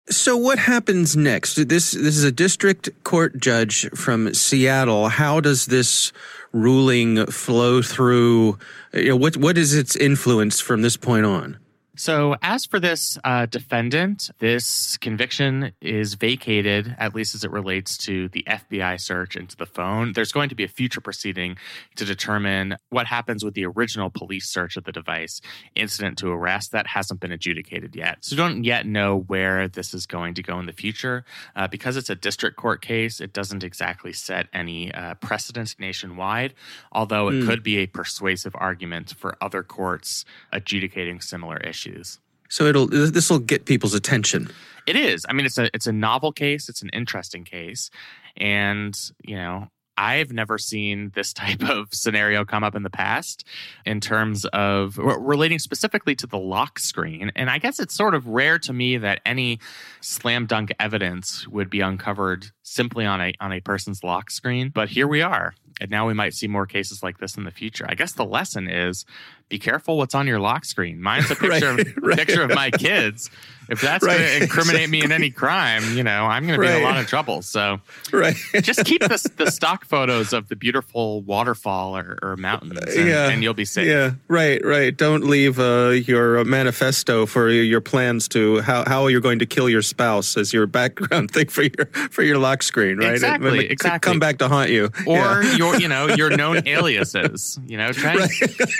So 0.09 0.37
what 0.37 0.59
happens 0.59 1.17
next? 1.17 1.55
This 1.55 1.91
this 1.91 2.15
is 2.15 2.23
a 2.23 2.31
district 2.31 2.89
court 3.03 3.39
judge 3.39 3.89
from 3.95 4.33
Seattle. 4.33 5.09
How 5.09 5.39
does 5.39 5.65
this 5.65 6.13
ruling 6.51 7.25
flow 7.27 7.81
through? 7.81 8.59
You 8.93 9.09
know, 9.09 9.15
what 9.15 9.37
what 9.37 9.57
is 9.57 9.73
its 9.73 9.95
influence 9.95 10.59
from 10.59 10.83
this 10.83 10.95
point 10.95 11.25
on? 11.25 11.57
So, 11.97 12.35
as 12.41 12.65
for 12.65 12.77
this 12.77 13.17
uh, 13.23 13.45
defendant, 13.45 14.29
this 14.39 14.97
conviction 14.97 15.71
is 15.79 16.15
vacated, 16.15 16.93
at 16.99 17.15
least 17.15 17.35
as 17.35 17.45
it 17.45 17.51
relates 17.51 17.97
to 17.99 18.27
the 18.29 18.43
FBI 18.47 18.99
search 18.99 19.37
into 19.37 19.55
the 19.55 19.65
phone. 19.65 20.11
There's 20.11 20.33
going 20.33 20.49
to 20.49 20.55
be 20.55 20.65
a 20.65 20.67
future 20.67 20.99
proceeding 20.99 21.55
to 21.95 22.03
determine 22.03 22.75
what 22.89 23.07
happens 23.07 23.45
with 23.45 23.53
the 23.53 23.65
original 23.65 24.09
police 24.09 24.49
search 24.49 24.75
of 24.75 24.83
the 24.83 24.91
device, 24.91 25.39
incident 25.73 26.17
to 26.17 26.27
arrest. 26.27 26.73
That 26.73 26.87
hasn't 26.87 27.21
been 27.21 27.31
adjudicated 27.31 27.95
yet. 27.95 28.17
So, 28.25 28.35
don't 28.35 28.65
yet 28.65 28.85
know 28.85 29.19
where 29.27 29.69
this 29.69 29.93
is 29.93 30.05
going 30.05 30.33
to 30.33 30.43
go 30.43 30.59
in 30.59 30.65
the 30.65 30.73
future. 30.73 31.23
Uh, 31.55 31.69
because 31.69 31.95
it's 31.95 32.09
a 32.09 32.15
district 32.15 32.57
court 32.57 32.81
case, 32.81 33.21
it 33.21 33.31
doesn't 33.31 33.63
exactly 33.63 34.11
set 34.11 34.47
any 34.51 34.93
uh, 34.93 35.13
precedent 35.15 35.75
nationwide, 35.79 36.53
although 36.91 37.29
it 37.29 37.35
mm. 37.35 37.47
could 37.47 37.63
be 37.63 37.77
a 37.77 37.87
persuasive 37.87 38.53
argument 38.57 39.13
for 39.17 39.37
other 39.39 39.63
courts 39.63 40.25
adjudicating 40.51 41.21
similar 41.21 41.57
issues 41.57 41.84
issues. 41.85 42.19
So 42.49 42.65
it'll 42.65 42.87
this 42.87 43.29
will 43.29 43.39
get 43.39 43.65
people's 43.65 43.93
attention. 43.93 44.49
It 44.85 44.95
is. 44.95 45.25
I 45.27 45.33
mean, 45.33 45.45
it's 45.45 45.57
a 45.57 45.69
it's 45.73 45.87
a 45.87 45.91
novel 45.91 46.31
case. 46.31 46.69
It's 46.69 46.81
an 46.81 46.89
interesting 46.89 47.43
case, 47.43 47.89
and 48.37 48.95
you 49.23 49.35
know, 49.35 49.67
I've 49.97 50.31
never 50.31 50.59
seen 50.59 51.11
this 51.15 51.33
type 51.33 51.63
of 51.69 51.87
scenario 51.91 52.45
come 52.45 52.63
up 52.63 52.75
in 52.75 52.83
the 52.83 52.91
past 52.91 53.47
in 53.83 53.99
terms 53.99 54.45
of 54.45 54.97
relating 54.97 55.57
specifically 55.57 56.15
to 56.17 56.27
the 56.27 56.37
lock 56.37 56.77
screen. 56.77 57.31
And 57.35 57.49
I 57.49 57.57
guess 57.57 57.79
it's 57.79 57.95
sort 57.95 58.13
of 58.13 58.27
rare 58.27 58.59
to 58.59 58.73
me 58.73 58.97
that 58.97 59.21
any 59.25 59.59
slam 60.01 60.45
dunk 60.45 60.71
evidence 60.79 61.47
would 61.47 61.71
be 61.71 61.81
uncovered 61.81 62.51
simply 62.61 63.05
on 63.05 63.21
a 63.21 63.33
on 63.39 63.51
a 63.51 63.59
person's 63.59 64.03
lock 64.03 64.29
screen. 64.29 64.69
But 64.69 64.89
here 64.89 65.07
we 65.07 65.23
are. 65.23 65.55
And 65.81 65.91
now 65.91 66.07
we 66.07 66.13
might 66.13 66.33
see 66.33 66.47
more 66.47 66.65
cases 66.65 67.03
like 67.03 67.17
this 67.17 67.35
in 67.35 67.43
the 67.43 67.51
future. 67.51 67.85
I 67.87 67.95
guess 67.95 68.13
the 68.13 68.25
lesson 68.25 68.69
is 68.69 69.05
be 69.49 69.59
careful 69.59 69.97
what's 69.97 70.15
on 70.15 70.25
your 70.25 70.39
lock 70.39 70.65
screen. 70.65 71.01
Mine's 71.01 71.29
a 71.29 71.35
picture 71.35 71.75
right, 71.75 71.87
of 71.87 71.97
right. 72.01 72.17
picture 72.17 72.43
of 72.43 72.51
my 72.51 72.71
kids 72.71 73.29
if 73.69 73.81
that's 73.81 74.05
right, 74.05 74.17
going 74.17 74.29
to 74.37 74.43
incriminate 74.43 74.81
exactly. 74.83 74.99
me 74.99 75.05
in 75.05 75.11
any 75.11 75.31
crime, 75.31 75.97
you 75.97 76.03
know, 76.03 76.25
I'm 76.25 76.45
going 76.45 76.59
to 76.59 76.65
be 76.65 76.71
in 76.71 76.81
a 76.81 76.83
lot 76.83 76.97
of 76.97 77.07
trouble. 77.07 77.41
So, 77.41 77.79
right, 78.11 78.35
just 78.61 78.85
keep 78.85 79.01
the 79.01 79.31
the 79.37 79.49
stock 79.49 79.85
photos 79.85 80.33
of 80.33 80.49
the 80.49 80.55
beautiful 80.55 81.21
waterfall 81.21 81.97
or, 81.97 82.17
or 82.21 82.37
mountains, 82.37 82.95
and, 82.95 83.07
yeah, 83.07 83.29
and, 83.29 83.41
you'll 83.41 83.53
be 83.53 83.65
safe. 83.65 83.87
Yeah, 83.87 84.11
right, 84.27 84.63
right. 84.63 84.95
Don't 84.95 85.25
leave 85.25 85.59
uh, 85.59 85.89
your 85.89 86.43
manifesto 86.43 87.25
for 87.25 87.49
your 87.49 87.81
plans 87.81 88.27
to 88.29 88.61
how 88.61 88.85
how 88.85 89.07
you're 89.07 89.21
going 89.21 89.39
to 89.39 89.45
kill 89.45 89.69
your 89.69 89.81
spouse 89.81 90.37
as 90.37 90.53
your 90.53 90.67
background 90.67 91.31
thing 91.31 91.47
for 91.47 91.63
your 91.63 91.85
for 92.11 92.23
your 92.23 92.37
lock 92.37 92.63
screen, 92.63 92.97
right? 92.97 93.13
Exactly, 93.13 93.59
it, 93.59 93.65
it 93.65 93.71
exactly. 93.71 94.11
Come 94.11 94.19
back 94.19 94.37
to 94.39 94.47
haunt 94.47 94.69
you, 94.69 94.91
or 95.07 95.43
yeah. 95.43 95.55
your 95.55 95.64
you 95.73 95.87
know 95.87 96.07
your 96.07 96.35
known 96.35 96.67
aliases. 96.67 97.59
You 97.65 97.77
know, 97.77 97.91
try 97.91 98.15
right. 98.15 98.31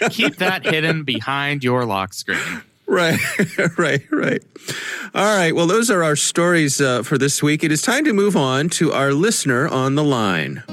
keep 0.10 0.38
that 0.38 0.66
hidden 0.66 1.04
behind 1.04 1.64
your 1.64 1.86
lock 1.86 2.14
screen. 2.14 2.40
Right, 2.88 3.20
right, 3.78 4.04
right. 4.12 4.44
All 5.14 5.36
right. 5.36 5.56
Well, 5.56 5.68
those 5.68 5.90
are 5.90 6.04
our 6.04 6.16
stories 6.16 6.80
uh, 6.80 7.04
for 7.04 7.18
this 7.18 7.42
week. 7.42 7.64
It 7.64 7.72
is 7.72 7.82
time 7.82 8.06
to 8.06 8.14
move 8.14 8.36
on 8.36 8.70
to 8.70 8.94
our 8.94 9.12
listener 9.12 9.68
on 9.68 9.96
the 9.96 10.04
line. 10.04 10.64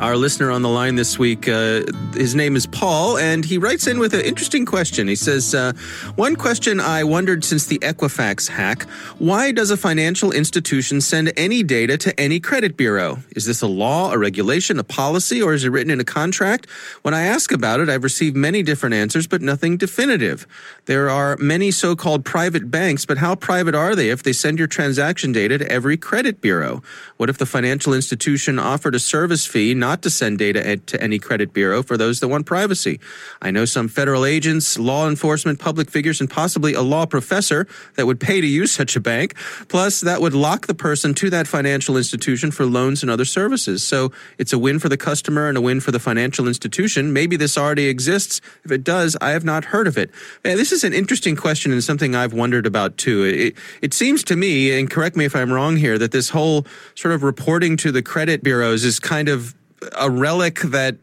Our 0.00 0.16
listener 0.16 0.50
on 0.50 0.62
the 0.62 0.68
line 0.70 0.94
this 0.94 1.18
week, 1.18 1.46
uh, 1.46 1.82
his 2.14 2.34
name 2.34 2.56
is 2.56 2.64
Paul, 2.64 3.18
and 3.18 3.44
he 3.44 3.58
writes 3.58 3.86
in 3.86 3.98
with 3.98 4.14
an 4.14 4.22
interesting 4.22 4.64
question. 4.64 5.06
He 5.06 5.14
says, 5.14 5.54
uh, 5.54 5.74
One 6.16 6.36
question 6.36 6.80
I 6.80 7.04
wondered 7.04 7.44
since 7.44 7.66
the 7.66 7.78
Equifax 7.80 8.48
hack 8.48 8.84
why 9.18 9.52
does 9.52 9.70
a 9.70 9.76
financial 9.76 10.32
institution 10.32 11.02
send 11.02 11.34
any 11.36 11.62
data 11.62 11.98
to 11.98 12.18
any 12.18 12.40
credit 12.40 12.78
bureau? 12.78 13.18
Is 13.36 13.44
this 13.44 13.60
a 13.60 13.66
law, 13.66 14.10
a 14.10 14.16
regulation, 14.16 14.78
a 14.78 14.84
policy, 14.84 15.42
or 15.42 15.52
is 15.52 15.64
it 15.64 15.68
written 15.68 15.90
in 15.90 16.00
a 16.00 16.04
contract? 16.04 16.66
When 17.02 17.12
I 17.12 17.24
ask 17.24 17.52
about 17.52 17.80
it, 17.80 17.90
I've 17.90 18.02
received 18.02 18.34
many 18.34 18.62
different 18.62 18.94
answers, 18.94 19.26
but 19.26 19.42
nothing 19.42 19.76
definitive. 19.76 20.46
There 20.86 21.10
are 21.10 21.36
many 21.36 21.70
so 21.70 21.94
called 21.94 22.24
private 22.24 22.70
banks, 22.70 23.04
but 23.04 23.18
how 23.18 23.34
private 23.34 23.74
are 23.74 23.94
they 23.94 24.08
if 24.08 24.22
they 24.22 24.32
send 24.32 24.58
your 24.58 24.68
transaction 24.68 25.32
data 25.32 25.58
to 25.58 25.70
every 25.70 25.98
credit 25.98 26.40
bureau? 26.40 26.82
What 27.18 27.28
if 27.28 27.36
the 27.36 27.44
financial 27.44 27.92
institution 27.92 28.58
offered 28.58 28.94
a 28.94 28.98
service 28.98 29.44
fee, 29.44 29.74
not 29.74 29.89
not 29.90 30.02
to 30.02 30.10
send 30.10 30.38
data 30.38 30.76
to 30.76 31.02
any 31.02 31.18
credit 31.18 31.52
bureau 31.52 31.82
for 31.82 31.96
those 31.96 32.20
that 32.20 32.28
want 32.28 32.46
privacy. 32.46 33.00
I 33.42 33.50
know 33.50 33.64
some 33.64 33.88
federal 33.88 34.24
agents, 34.24 34.78
law 34.78 35.08
enforcement, 35.08 35.58
public 35.58 35.90
figures, 35.90 36.20
and 36.20 36.30
possibly 36.30 36.74
a 36.74 36.82
law 36.94 37.06
professor 37.06 37.66
that 37.96 38.06
would 38.06 38.20
pay 38.20 38.40
to 38.40 38.46
use 38.46 38.70
such 38.70 38.94
a 38.94 39.00
bank. 39.00 39.34
Plus, 39.66 40.00
that 40.00 40.20
would 40.20 40.32
lock 40.32 40.68
the 40.68 40.74
person 40.74 41.12
to 41.14 41.26
that 41.30 41.48
financial 41.48 41.96
institution 41.96 42.52
for 42.52 42.64
loans 42.66 43.02
and 43.02 43.10
other 43.10 43.24
services. 43.24 43.82
So 43.82 44.12
it's 44.38 44.52
a 44.52 44.58
win 44.58 44.78
for 44.78 44.88
the 44.88 44.96
customer 44.96 45.48
and 45.48 45.58
a 45.58 45.60
win 45.60 45.80
for 45.80 45.90
the 45.90 45.98
financial 45.98 46.46
institution. 46.46 47.12
Maybe 47.12 47.36
this 47.36 47.58
already 47.58 47.86
exists. 47.88 48.40
If 48.64 48.70
it 48.70 48.84
does, 48.84 49.16
I 49.20 49.30
have 49.30 49.44
not 49.44 49.64
heard 49.74 49.88
of 49.88 49.98
it. 49.98 50.10
This 50.44 50.70
is 50.70 50.84
an 50.84 50.92
interesting 50.92 51.34
question 51.34 51.72
and 51.72 51.82
something 51.82 52.14
I've 52.14 52.32
wondered 52.32 52.66
about 52.66 52.96
too. 52.96 53.24
It, 53.24 53.56
it 53.82 53.92
seems 53.92 54.22
to 54.24 54.36
me, 54.36 54.78
and 54.78 54.88
correct 54.88 55.16
me 55.16 55.24
if 55.24 55.34
I'm 55.34 55.52
wrong 55.52 55.76
here, 55.76 55.98
that 55.98 56.12
this 56.12 56.30
whole 56.30 56.64
sort 56.94 57.12
of 57.12 57.24
reporting 57.24 57.76
to 57.78 57.90
the 57.90 58.02
credit 58.02 58.44
bureaus 58.44 58.84
is 58.84 59.00
kind 59.00 59.28
of 59.28 59.54
a 59.96 60.10
relic 60.10 60.60
that 60.60 60.96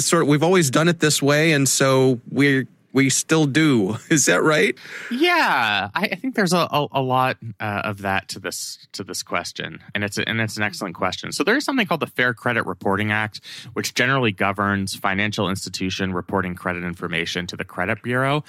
sort 0.00 0.22
of, 0.22 0.28
we've 0.28 0.42
always 0.42 0.70
done 0.70 0.88
it 0.88 1.00
this 1.00 1.22
way, 1.22 1.52
and 1.52 1.68
so 1.68 2.20
we 2.30 2.66
we 2.92 3.10
still 3.10 3.46
do. 3.46 3.96
Is 4.10 4.26
that 4.26 4.42
right? 4.42 4.76
Yeah, 5.10 5.90
I, 5.94 6.02
I 6.04 6.14
think 6.14 6.34
there's 6.34 6.52
a, 6.52 6.68
a, 6.70 6.86
a 6.92 7.02
lot 7.02 7.36
uh, 7.60 7.82
of 7.84 7.98
that 8.02 8.28
to 8.28 8.40
this 8.40 8.86
to 8.92 9.04
this 9.04 9.22
question, 9.22 9.80
and 9.94 10.04
it's 10.04 10.18
a, 10.18 10.28
and 10.28 10.40
it's 10.40 10.56
an 10.56 10.62
excellent 10.62 10.94
question. 10.94 11.32
So 11.32 11.44
there 11.44 11.56
is 11.56 11.64
something 11.64 11.86
called 11.86 12.00
the 12.00 12.06
Fair 12.06 12.34
Credit 12.34 12.64
Reporting 12.66 13.12
Act, 13.12 13.40
which 13.74 13.94
generally 13.94 14.32
governs 14.32 14.94
financial 14.94 15.48
institution 15.48 16.12
reporting 16.12 16.54
credit 16.54 16.84
information 16.84 17.46
to 17.48 17.56
the 17.56 17.64
credit 17.64 18.02
bureau. 18.02 18.44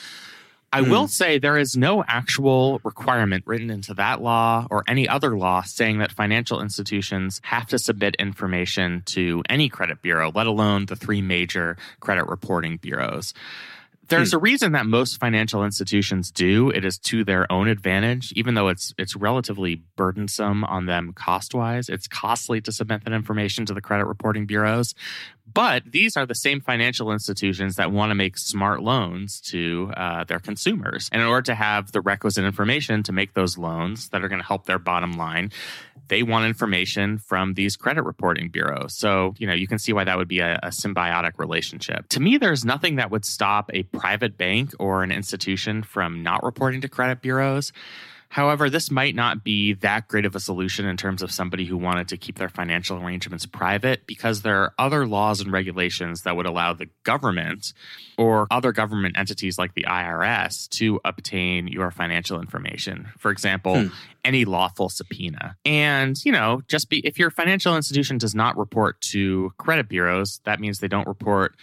I 0.72 0.82
mm. 0.82 0.90
will 0.90 1.08
say 1.08 1.40
there 1.40 1.58
is 1.58 1.76
no 1.76 2.04
actual 2.08 2.80
requirement 2.84 3.44
written 3.48 3.70
into 3.70 3.94
that 3.96 4.22
law 4.22 4.68
or 4.70 4.84
any 4.88 5.08
other 5.08 5.38
law 5.38 5.64
saying 5.64 6.00
that 6.00 6.12
financial 6.12 6.62
institutions 6.62 7.42
have 7.44 7.68
to 7.68 7.80
submit 7.80 8.16
information 8.16 9.04
to 9.08 9.44
any 9.50 9.70
credit 9.70 10.02
bureau, 10.02 10.32
let 10.34 10.48
alone 10.48 10.86
the 10.86 10.96
three 10.96 11.22
major 11.22 11.78
credit 12.00 12.28
reporting 12.28 12.78
bureaus. 12.78 13.34
There's 14.10 14.32
hmm. 14.32 14.38
a 14.38 14.40
reason 14.40 14.72
that 14.74 14.86
most 14.86 15.20
financial 15.20 15.64
institutions 15.64 16.32
do. 16.32 16.70
It 16.70 16.84
is 16.84 16.98
to 17.00 17.24
their 17.24 17.50
own 17.52 17.68
advantage, 17.68 18.34
even 18.36 18.56
though 18.56 18.68
it's 18.68 18.94
it's 18.98 19.16
relatively 19.16 19.84
burdensome 19.96 20.64
on 20.64 20.86
them 20.86 21.14
cost 21.14 21.54
wise. 21.54 21.90
It's 21.90 22.08
costly 22.08 22.62
to 22.62 22.72
submit 22.72 23.06
that 23.06 23.14
information 23.14 23.66
to 23.68 23.74
the 23.74 23.82
credit 23.82 24.06
reporting 24.06 24.46
bureaus. 24.46 24.94
But 25.52 25.84
these 25.92 26.16
are 26.16 26.26
the 26.26 26.36
same 26.36 26.62
financial 26.62 27.12
institutions 27.12 27.76
that 27.78 27.92
want 27.92 28.12
to 28.12 28.16
make 28.16 28.38
smart 28.38 28.84
loans 28.84 29.42
to 29.48 29.92
uh, 29.98 30.24
their 30.26 30.40
consumers. 30.40 31.10
And 31.12 31.22
in 31.22 31.28
order 31.28 31.42
to 31.44 31.56
have 31.56 31.92
the 31.92 32.02
requisite 32.02 32.46
information 32.46 33.02
to 33.04 33.12
make 33.12 33.34
those 33.34 33.58
loans 33.58 34.10
that 34.10 34.24
are 34.24 34.28
going 34.28 34.42
to 34.42 34.48
help 34.48 34.66
their 34.66 34.80
bottom 34.80 35.14
line, 35.14 35.52
they 36.10 36.24
want 36.24 36.46
information 36.46 37.18
from 37.18 37.54
these 37.54 37.76
credit 37.76 38.04
reporting 38.04 38.50
bureaus. 38.50 38.96
So, 38.98 39.34
you 39.38 39.48
know, 39.48 39.54
you 39.54 39.68
can 39.68 39.80
see 39.80 39.94
why 39.94 40.04
that 40.04 40.18
would 40.18 40.28
be 40.28 40.40
a, 40.40 40.60
a 40.62 40.68
symbiotic 40.70 41.34
relationship. 41.38 42.10
To 42.10 42.20
me, 42.20 42.38
there's 42.38 42.66
nothing 42.66 42.98
that 42.98 43.12
would 43.12 43.26
stop 43.26 43.70
a 43.74 43.84
private 43.84 44.38
bank 44.38 44.74
or 44.80 45.04
an 45.04 45.12
institution 45.12 45.84
from 45.84 46.22
not 46.22 46.44
reporting 46.44 46.82
to 46.82 46.90
credit 46.90 47.22
bureaus. 47.22 47.72
However, 48.30 48.70
this 48.70 48.92
might 48.92 49.16
not 49.16 49.44
be 49.44 49.74
that 49.74 50.08
great 50.08 50.24
of 50.24 50.36
a 50.36 50.40
solution 50.40 50.86
in 50.86 50.98
terms 50.98 51.24
of 51.24 51.32
somebody 51.32 51.66
who 51.66 51.76
wanted 51.76 52.10
to 52.10 52.18
keep 52.18 52.38
their 52.38 52.48
financial 52.48 53.04
arrangements 53.04 53.48
private 53.48 54.06
because 54.06 54.44
there 54.44 54.62
are 54.62 54.74
other 54.78 55.08
laws 55.08 55.42
and 55.42 55.52
regulations 55.52 56.22
that 56.22 56.36
would 56.36 56.46
allow 56.46 56.74
the 56.74 56.88
government 57.04 57.74
or 58.20 58.46
other 58.52 58.72
government 58.72 59.18
entities 59.18 59.58
like 59.58 59.74
the 59.74 59.86
IRS 59.86 60.70
to 60.70 61.00
obtain 61.04 61.68
your 61.68 61.90
financial 61.90 62.40
information. 62.40 63.10
For 63.18 63.32
example, 63.32 63.82
hmm. 63.82 63.88
any 64.24 64.46
lawful 64.46 64.90
subpoena. 64.90 65.56
And, 65.66 66.16
you 66.24 66.32
know, 66.32 66.62
just 66.68 66.88
be 66.90 67.00
if 67.00 67.18
your 67.18 67.32
financial 67.32 67.76
institution 67.76 68.20
does 68.20 68.36
not 68.36 68.58
report 68.58 69.02
to 69.12 69.52
credit 69.58 69.90
bureaus, 69.90 70.40
that 70.44 70.60
means 70.60 70.80
they 70.80 70.88
don't 70.88 71.08
report 71.08 71.56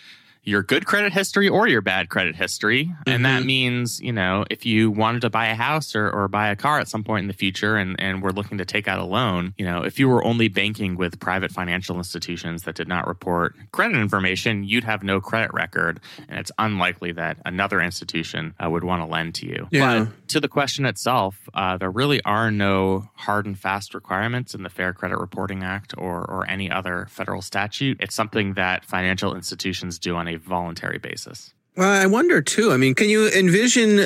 your 0.46 0.62
good 0.62 0.86
credit 0.86 1.12
history 1.12 1.48
or 1.48 1.66
your 1.66 1.82
bad 1.82 2.08
credit 2.08 2.36
history. 2.36 2.84
Mm-hmm. 2.84 3.10
And 3.10 3.24
that 3.26 3.38
mm-hmm. 3.40 3.46
means, 3.46 4.00
you 4.00 4.12
know, 4.12 4.44
if 4.48 4.64
you 4.64 4.92
wanted 4.92 5.22
to 5.22 5.30
buy 5.30 5.48
a 5.48 5.54
house 5.54 5.96
or, 5.96 6.08
or 6.08 6.28
buy 6.28 6.48
a 6.48 6.56
car 6.56 6.78
at 6.78 6.88
some 6.88 7.02
point 7.02 7.24
in 7.24 7.28
the 7.28 7.34
future 7.34 7.76
and, 7.76 8.00
and 8.00 8.22
we're 8.22 8.30
looking 8.30 8.58
to 8.58 8.64
take 8.64 8.86
out 8.86 9.00
a 9.00 9.04
loan, 9.04 9.54
you 9.58 9.64
know, 9.66 9.82
if 9.82 9.98
you 9.98 10.08
were 10.08 10.24
only 10.24 10.46
banking 10.46 10.96
with 10.96 11.18
private 11.18 11.50
financial 11.50 11.98
institutions 11.98 12.62
that 12.62 12.76
did 12.76 12.86
not 12.86 13.08
report 13.08 13.56
credit 13.72 13.96
information, 13.96 14.62
you'd 14.62 14.84
have 14.84 15.02
no 15.02 15.20
credit 15.20 15.52
record. 15.52 16.00
And 16.28 16.38
it's 16.38 16.52
unlikely 16.58 17.12
that 17.12 17.38
another 17.44 17.80
institution 17.80 18.54
uh, 18.64 18.70
would 18.70 18.84
want 18.84 19.02
to 19.02 19.06
lend 19.06 19.34
to 19.36 19.46
you. 19.46 19.66
Yeah. 19.72 20.04
But 20.04 20.28
to 20.28 20.40
the 20.40 20.48
question 20.48 20.86
itself, 20.86 21.48
uh, 21.54 21.76
there 21.76 21.90
really 21.90 22.22
are 22.22 22.52
no 22.52 23.10
hard 23.16 23.46
and 23.46 23.58
fast 23.58 23.94
requirements 23.94 24.54
in 24.54 24.62
the 24.62 24.70
Fair 24.70 24.92
Credit 24.92 25.18
Reporting 25.18 25.64
Act 25.64 25.92
or, 25.98 26.24
or 26.24 26.48
any 26.48 26.70
other 26.70 27.08
federal 27.10 27.42
statute. 27.42 27.96
It's 28.00 28.14
something 28.14 28.54
that 28.54 28.84
financial 28.84 29.34
institutions 29.34 29.98
do 29.98 30.14
on 30.14 30.28
a 30.28 30.35
voluntary 30.36 30.98
basis. 30.98 31.52
Well, 31.76 31.90
I 31.90 32.06
wonder 32.06 32.40
too. 32.40 32.72
I 32.72 32.78
mean, 32.78 32.94
can 32.94 33.10
you 33.10 33.28
envision 33.28 33.98
uh, 33.98 34.04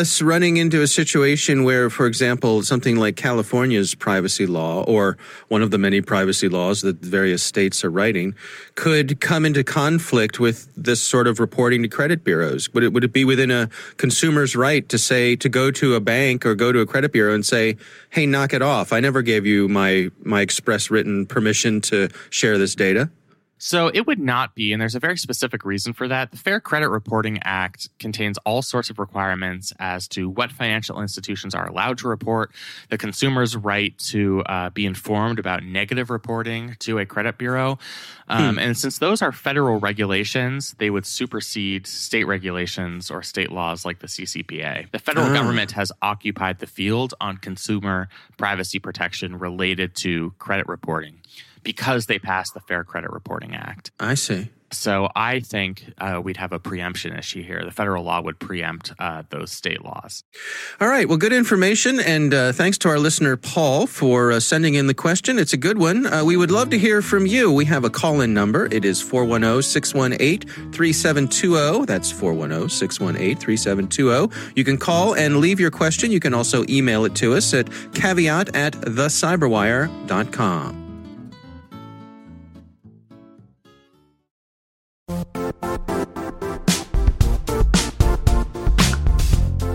us 0.00 0.22
running 0.22 0.56
into 0.56 0.80
a 0.80 0.86
situation 0.86 1.64
where, 1.64 1.90
for 1.90 2.06
example, 2.06 2.62
something 2.62 2.96
like 2.96 3.16
California's 3.16 3.94
privacy 3.94 4.46
law 4.46 4.84
or 4.84 5.18
one 5.48 5.60
of 5.60 5.70
the 5.70 5.76
many 5.76 6.00
privacy 6.00 6.48
laws 6.48 6.80
that 6.80 6.96
various 7.04 7.42
states 7.42 7.84
are 7.84 7.90
writing 7.90 8.34
could 8.74 9.20
come 9.20 9.44
into 9.44 9.62
conflict 9.62 10.40
with 10.40 10.72
this 10.76 11.02
sort 11.02 11.26
of 11.26 11.40
reporting 11.40 11.82
to 11.82 11.88
credit 11.88 12.24
bureaus? 12.24 12.72
Would 12.72 12.84
it, 12.84 12.92
would 12.94 13.04
it 13.04 13.12
be 13.12 13.26
within 13.26 13.50
a 13.50 13.68
consumer's 13.98 14.56
right 14.56 14.88
to 14.88 14.96
say, 14.96 15.36
to 15.36 15.48
go 15.50 15.70
to 15.72 15.96
a 15.96 16.00
bank 16.00 16.46
or 16.46 16.54
go 16.54 16.72
to 16.72 16.80
a 16.80 16.86
credit 16.86 17.12
bureau 17.12 17.34
and 17.34 17.44
say, 17.44 17.76
hey, 18.08 18.24
knock 18.24 18.54
it 18.54 18.62
off. 18.62 18.94
I 18.94 19.00
never 19.00 19.20
gave 19.20 19.44
you 19.44 19.68
my, 19.68 20.10
my 20.22 20.40
express 20.40 20.90
written 20.90 21.26
permission 21.26 21.82
to 21.82 22.08
share 22.30 22.56
this 22.56 22.74
data? 22.74 23.10
So 23.62 23.88
it 23.88 24.06
would 24.06 24.18
not 24.18 24.54
be, 24.54 24.72
and 24.72 24.80
there's 24.80 24.94
a 24.94 24.98
very 24.98 25.18
specific 25.18 25.66
reason 25.66 25.92
for 25.92 26.08
that. 26.08 26.30
The 26.30 26.38
Fair 26.38 26.60
Credit 26.60 26.88
Reporting 26.88 27.40
Act 27.42 27.90
contains 27.98 28.38
all 28.46 28.62
sorts 28.62 28.88
of 28.88 28.98
requirements 28.98 29.70
as 29.78 30.08
to 30.08 30.30
what 30.30 30.50
financial 30.50 31.02
institutions 31.02 31.54
are 31.54 31.68
allowed 31.68 31.98
to 31.98 32.08
report, 32.08 32.52
the 32.88 32.96
consumer's 32.96 33.54
right 33.54 33.96
to 33.98 34.42
uh, 34.46 34.70
be 34.70 34.86
informed 34.86 35.38
about 35.38 35.62
negative 35.62 36.08
reporting 36.08 36.74
to 36.78 36.98
a 36.98 37.04
credit 37.04 37.36
bureau. 37.36 37.78
Um, 38.28 38.54
hmm. 38.54 38.58
And 38.60 38.78
since 38.78 38.98
those 38.98 39.20
are 39.20 39.30
federal 39.30 39.78
regulations, 39.78 40.74
they 40.78 40.88
would 40.88 41.04
supersede 41.04 41.86
state 41.86 42.24
regulations 42.24 43.10
or 43.10 43.22
state 43.22 43.52
laws 43.52 43.84
like 43.84 43.98
the 43.98 44.06
CCPA. 44.06 44.90
The 44.90 44.98
federal 44.98 45.26
oh. 45.26 45.34
government 45.34 45.72
has 45.72 45.92
occupied 46.00 46.60
the 46.60 46.66
field 46.66 47.12
on 47.20 47.36
consumer 47.36 48.08
privacy 48.38 48.78
protection 48.78 49.38
related 49.38 49.94
to 49.96 50.32
credit 50.38 50.66
reporting 50.66 51.20
because 51.62 52.06
they 52.06 52.18
passed 52.18 52.54
the 52.54 52.60
Fair 52.60 52.84
Credit 52.84 53.10
Reporting 53.10 53.54
Act. 53.54 53.90
I 53.98 54.14
see. 54.14 54.48
So 54.72 55.08
I 55.16 55.40
think 55.40 55.92
uh, 55.98 56.20
we'd 56.22 56.36
have 56.36 56.52
a 56.52 56.60
preemption 56.60 57.16
issue 57.16 57.42
here. 57.42 57.64
The 57.64 57.72
federal 57.72 58.04
law 58.04 58.20
would 58.20 58.38
preempt 58.38 58.92
uh, 58.98 59.22
those 59.30 59.50
state 59.50 59.82
laws. 59.84 60.22
All 60.80 60.88
right. 60.88 61.08
Well, 61.08 61.18
good 61.18 61.32
information. 61.32 61.98
And 61.98 62.32
uh, 62.32 62.52
thanks 62.52 62.78
to 62.78 62.88
our 62.88 62.98
listener, 62.98 63.36
Paul, 63.36 63.86
for 63.86 64.32
uh, 64.32 64.40
sending 64.40 64.74
in 64.74 64.86
the 64.86 64.94
question. 64.94 65.38
It's 65.38 65.52
a 65.52 65.56
good 65.56 65.78
one. 65.78 66.06
Uh, 66.06 66.24
we 66.24 66.36
would 66.36 66.50
love 66.50 66.70
to 66.70 66.78
hear 66.78 67.02
from 67.02 67.26
you. 67.26 67.52
We 67.52 67.64
have 67.64 67.84
a 67.84 67.90
call 67.90 68.20
in 68.20 68.32
number. 68.32 68.66
It 68.66 68.84
is 68.84 69.02
410 69.02 69.62
618 69.62 70.72
3720. 70.72 71.86
That's 71.86 72.12
410 72.12 72.68
618 72.68 73.36
3720. 73.36 74.52
You 74.54 74.64
can 74.64 74.78
call 74.78 75.14
and 75.14 75.38
leave 75.38 75.58
your 75.58 75.72
question. 75.72 76.12
You 76.12 76.20
can 76.20 76.34
also 76.34 76.64
email 76.68 77.04
it 77.04 77.16
to 77.16 77.34
us 77.34 77.52
at 77.54 77.68
caveat 77.94 78.54
at 78.54 78.74
thecyberwire.com. 78.74 80.89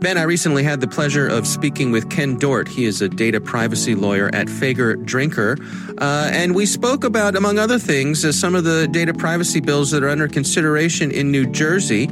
Ben, 0.00 0.16
I 0.16 0.22
recently 0.22 0.62
had 0.62 0.80
the 0.80 0.88
pleasure 0.88 1.28
of 1.28 1.46
speaking 1.46 1.90
with 1.90 2.08
Ken 2.08 2.38
Dort. 2.38 2.68
He 2.68 2.86
is 2.86 3.02
a 3.02 3.08
data 3.08 3.38
privacy 3.38 3.94
lawyer 3.94 4.30
at 4.32 4.46
Faegre 4.46 5.04
Drinker. 5.04 5.58
Uh, 5.98 6.30
and 6.32 6.54
we 6.54 6.64
spoke 6.64 7.04
about, 7.04 7.36
among 7.36 7.58
other 7.58 7.78
things, 7.78 8.24
uh, 8.24 8.32
some 8.32 8.54
of 8.54 8.64
the 8.64 8.88
data 8.88 9.12
privacy 9.12 9.60
bills 9.60 9.90
that 9.90 10.02
are 10.02 10.08
under 10.08 10.26
consideration 10.26 11.10
in 11.10 11.30
New 11.30 11.44
Jersey. 11.44 12.06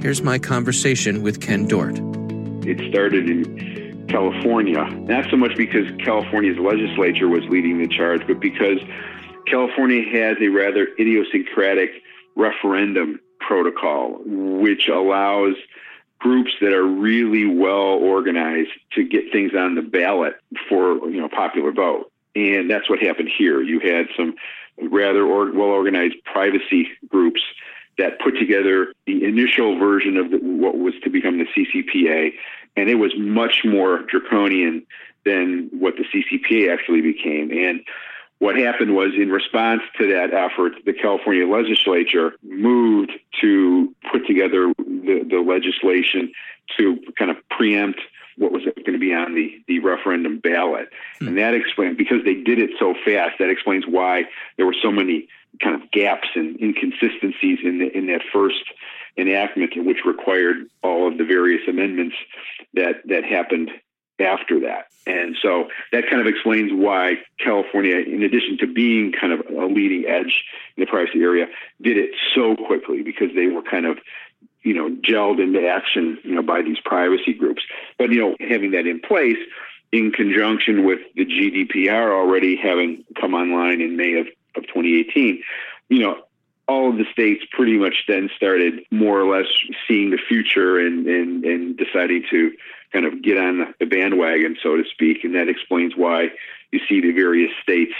Here's 0.00 0.22
my 0.22 0.38
conversation 0.38 1.20
with 1.20 1.42
Ken 1.42 1.68
Dort. 1.68 1.98
It 2.66 2.90
started 2.90 3.28
in 3.28 4.06
California, 4.08 4.82
not 5.00 5.28
so 5.28 5.36
much 5.36 5.54
because 5.54 5.86
California's 6.02 6.58
legislature 6.58 7.28
was 7.28 7.44
leading 7.50 7.76
the 7.76 7.88
charge, 7.88 8.26
but 8.26 8.40
because 8.40 8.78
California 9.46 10.02
has 10.12 10.38
a 10.40 10.48
rather 10.48 10.88
idiosyncratic 10.98 11.90
referendum 12.36 13.20
protocol, 13.38 14.18
which 14.24 14.88
allows 14.88 15.56
groups 16.24 16.52
that 16.62 16.72
are 16.72 16.86
really 16.86 17.44
well 17.44 18.00
organized 18.00 18.70
to 18.92 19.04
get 19.04 19.30
things 19.30 19.52
on 19.54 19.74
the 19.74 19.82
ballot 19.82 20.34
for 20.70 20.96
you 21.10 21.20
know 21.20 21.28
popular 21.28 21.70
vote. 21.70 22.10
And 22.34 22.68
that's 22.70 22.88
what 22.88 22.98
happened 22.98 23.28
here. 23.36 23.60
You 23.60 23.78
had 23.78 24.06
some 24.16 24.34
rather 24.80 25.22
or, 25.22 25.52
well 25.52 25.68
organized 25.68 26.16
privacy 26.24 26.88
groups 27.08 27.42
that 27.98 28.18
put 28.20 28.38
together 28.38 28.94
the 29.06 29.22
initial 29.22 29.78
version 29.78 30.16
of 30.16 30.30
the, 30.30 30.38
what 30.38 30.78
was 30.78 30.94
to 31.04 31.10
become 31.10 31.38
the 31.38 31.46
CCPA, 31.54 32.32
and 32.74 32.88
it 32.88 32.96
was 32.96 33.12
much 33.18 33.60
more 33.62 33.98
draconian 34.08 34.84
than 35.26 35.68
what 35.78 35.94
the 35.96 36.04
CCPA 36.04 36.72
actually 36.72 37.02
became. 37.02 37.50
And 37.52 37.82
what 38.38 38.56
happened 38.56 38.94
was, 38.94 39.12
in 39.16 39.30
response 39.30 39.82
to 39.98 40.08
that 40.12 40.34
effort, 40.34 40.72
the 40.84 40.92
California 40.92 41.46
legislature 41.46 42.32
moved 42.42 43.12
to 43.40 43.94
put 44.10 44.26
together 44.26 44.72
the, 44.78 45.26
the 45.28 45.38
legislation 45.38 46.32
to 46.76 46.98
kind 47.18 47.30
of 47.30 47.36
preempt 47.50 48.00
what 48.36 48.52
was 48.52 48.64
going 48.64 48.92
to 48.92 48.98
be 48.98 49.14
on 49.14 49.34
the, 49.34 49.62
the 49.68 49.78
referendum 49.78 50.38
ballot. 50.38 50.88
Hmm. 51.20 51.28
And 51.28 51.38
that 51.38 51.54
explains, 51.54 51.96
because 51.96 52.24
they 52.24 52.34
did 52.34 52.58
it 52.58 52.70
so 52.78 52.94
fast, 53.04 53.38
that 53.38 53.50
explains 53.50 53.86
why 53.86 54.24
there 54.56 54.66
were 54.66 54.74
so 54.82 54.90
many 54.90 55.28
kind 55.62 55.80
of 55.80 55.88
gaps 55.92 56.28
and 56.34 56.60
inconsistencies 56.60 57.60
in, 57.62 57.78
the, 57.78 57.96
in 57.96 58.06
that 58.08 58.22
first 58.32 58.64
enactment, 59.16 59.72
which 59.76 59.98
required 60.04 60.68
all 60.82 61.06
of 61.06 61.18
the 61.18 61.24
various 61.24 61.62
amendments 61.68 62.16
that, 62.74 62.96
that 63.06 63.24
happened 63.24 63.70
after 64.20 64.60
that. 64.60 64.86
And 65.06 65.36
so 65.42 65.68
that 65.92 66.04
kind 66.08 66.20
of 66.20 66.26
explains 66.26 66.72
why 66.72 67.18
California, 67.38 67.96
in 67.96 68.22
addition 68.22 68.56
to 68.58 68.66
being 68.66 69.12
kind 69.12 69.32
of 69.32 69.40
a 69.46 69.66
leading 69.66 70.06
edge 70.08 70.44
in 70.76 70.82
the 70.82 70.86
privacy 70.86 71.20
area, 71.20 71.46
did 71.82 71.98
it 71.98 72.10
so 72.34 72.56
quickly 72.56 73.02
because 73.02 73.28
they 73.34 73.48
were 73.48 73.62
kind 73.62 73.86
of, 73.86 73.98
you 74.62 74.72
know, 74.72 74.88
gelled 74.90 75.42
into 75.42 75.66
action, 75.68 76.18
you 76.22 76.34
know, 76.34 76.42
by 76.42 76.62
these 76.62 76.78
privacy 76.84 77.34
groups. 77.34 77.62
But, 77.98 78.10
you 78.10 78.20
know, 78.20 78.36
having 78.48 78.70
that 78.70 78.86
in 78.86 79.00
place 79.00 79.36
in 79.92 80.10
conjunction 80.10 80.84
with 80.84 81.00
the 81.14 81.26
GDPR 81.26 82.10
already 82.10 82.56
having 82.56 83.04
come 83.20 83.34
online 83.34 83.80
in 83.80 83.96
May 83.96 84.14
of, 84.14 84.26
of 84.56 84.62
2018, 84.68 85.42
you 85.90 85.98
know, 85.98 86.22
all 86.66 86.90
of 86.90 86.96
the 86.96 87.04
states 87.12 87.44
pretty 87.52 87.76
much 87.76 88.04
then 88.08 88.30
started 88.36 88.80
more 88.90 89.20
or 89.20 89.36
less 89.36 89.46
seeing 89.86 90.10
the 90.10 90.18
future 90.28 90.78
and, 90.78 91.06
and, 91.06 91.44
and 91.44 91.76
deciding 91.76 92.24
to 92.30 92.52
kind 92.94 93.04
of 93.04 93.22
get 93.22 93.36
on 93.36 93.74
the 93.80 93.86
bandwagon, 93.86 94.56
so 94.62 94.76
to 94.76 94.84
speak. 94.88 95.24
And 95.24 95.34
that 95.34 95.48
explains 95.48 95.94
why 95.96 96.28
you 96.70 96.80
see 96.88 97.00
the 97.00 97.10
various 97.10 97.50
states, 97.62 97.92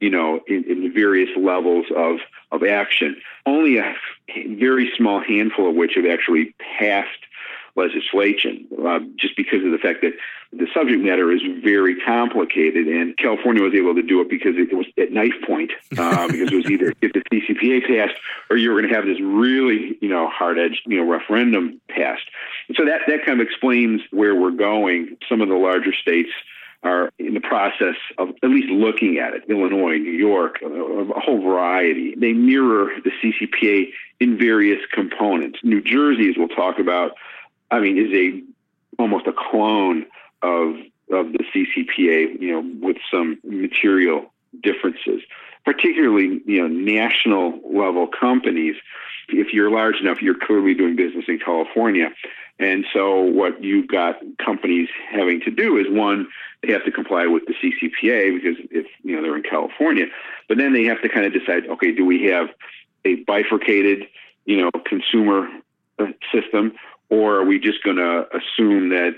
you 0.00 0.10
know, 0.10 0.40
in, 0.48 0.64
in 0.64 0.82
the 0.82 0.88
various 0.88 1.30
levels 1.38 1.86
of, 1.96 2.16
of 2.50 2.64
action. 2.64 3.16
Only 3.46 3.78
a 3.78 3.94
very 4.48 4.90
small 4.96 5.20
handful 5.20 5.70
of 5.70 5.76
which 5.76 5.92
have 5.94 6.06
actually 6.06 6.54
passed 6.78 7.08
legislation, 7.76 8.66
uh, 8.86 9.00
just 9.16 9.36
because 9.36 9.64
of 9.64 9.72
the 9.72 9.78
fact 9.78 10.00
that 10.02 10.12
the 10.52 10.66
subject 10.72 11.02
matter 11.02 11.32
is 11.32 11.40
very 11.62 12.00
complicated, 12.00 12.86
and 12.86 13.16
California 13.16 13.62
was 13.62 13.74
able 13.74 13.94
to 13.94 14.02
do 14.02 14.20
it 14.20 14.28
because 14.28 14.54
it 14.56 14.74
was 14.76 14.86
at 14.98 15.12
knife 15.12 15.34
point, 15.46 15.72
uh, 15.98 16.28
because 16.28 16.52
it 16.52 16.54
was 16.54 16.70
either 16.70 16.92
if 17.02 17.12
the 17.12 17.22
CCPA 17.32 17.86
passed 17.86 18.18
or 18.50 18.56
you 18.56 18.70
were 18.70 18.80
going 18.80 18.90
to 18.90 18.94
have 18.94 19.06
this 19.06 19.20
really, 19.20 19.98
you 20.00 20.08
know, 20.08 20.28
hard 20.28 20.58
edged, 20.58 20.82
you 20.86 20.96
know, 20.96 21.10
referendum 21.10 21.80
passed. 21.88 22.24
And 22.68 22.76
so 22.76 22.84
that 22.84 23.00
that 23.08 23.24
kind 23.24 23.40
of 23.40 23.46
explains 23.46 24.00
where 24.10 24.34
we're 24.34 24.52
going. 24.52 25.16
Some 25.28 25.40
of 25.40 25.48
the 25.48 25.56
larger 25.56 25.92
states 25.92 26.30
are 26.84 27.10
in 27.18 27.34
the 27.34 27.40
process 27.40 27.96
of 28.18 28.28
at 28.42 28.50
least 28.50 28.68
looking 28.68 29.18
at 29.18 29.32
it. 29.32 29.42
Illinois, 29.48 29.96
New 29.96 30.12
York, 30.12 30.60
a, 30.62 30.66
a 30.66 31.20
whole 31.20 31.42
variety. 31.42 32.14
They 32.14 32.32
mirror 32.32 32.90
the 33.02 33.10
CCPA 33.10 33.86
in 34.20 34.38
various 34.38 34.80
components. 34.92 35.58
New 35.62 35.82
Jersey, 35.82 36.28
as 36.28 36.36
we'll 36.36 36.48
talk 36.48 36.78
about, 36.78 37.12
I 37.74 37.80
mean, 37.80 37.98
is 37.98 38.12
a 38.14 39.02
almost 39.02 39.26
a 39.26 39.32
clone 39.32 40.06
of 40.42 40.76
of 41.10 41.32
the 41.32 41.44
CCPA, 41.52 42.40
you 42.40 42.52
know, 42.52 42.86
with 42.86 42.96
some 43.10 43.38
material 43.44 44.32
differences. 44.62 45.20
Particularly, 45.64 46.42
you 46.44 46.60
know, 46.60 46.68
national 46.68 47.58
level 47.64 48.06
companies. 48.06 48.76
If 49.28 49.54
you're 49.54 49.70
large 49.70 49.96
enough, 50.00 50.20
you're 50.20 50.38
clearly 50.38 50.74
doing 50.74 50.94
business 50.94 51.24
in 51.26 51.38
California. 51.38 52.10
And 52.58 52.84
so, 52.92 53.20
what 53.20 53.64
you've 53.64 53.88
got 53.88 54.16
companies 54.38 54.88
having 55.10 55.40
to 55.40 55.50
do 55.50 55.78
is 55.78 55.86
one, 55.88 56.28
they 56.62 56.72
have 56.72 56.84
to 56.84 56.92
comply 56.92 57.26
with 57.26 57.44
the 57.46 57.54
CCPA 57.54 58.34
because 58.34 58.64
if 58.70 58.86
you 59.02 59.16
know 59.16 59.22
they're 59.22 59.36
in 59.36 59.42
California, 59.42 60.06
but 60.48 60.58
then 60.58 60.72
they 60.72 60.84
have 60.84 61.02
to 61.02 61.08
kind 61.08 61.26
of 61.26 61.32
decide, 61.32 61.66
okay, 61.66 61.92
do 61.92 62.04
we 62.04 62.24
have 62.24 62.48
a 63.04 63.16
bifurcated, 63.24 64.06
you 64.44 64.60
know, 64.60 64.70
consumer 64.86 65.48
uh, 65.98 66.06
system, 66.32 66.72
or 67.10 67.36
are 67.36 67.44
we 67.44 67.58
just 67.58 67.82
going 67.82 67.96
to 67.96 68.26
assume 68.36 68.90
that 68.90 69.14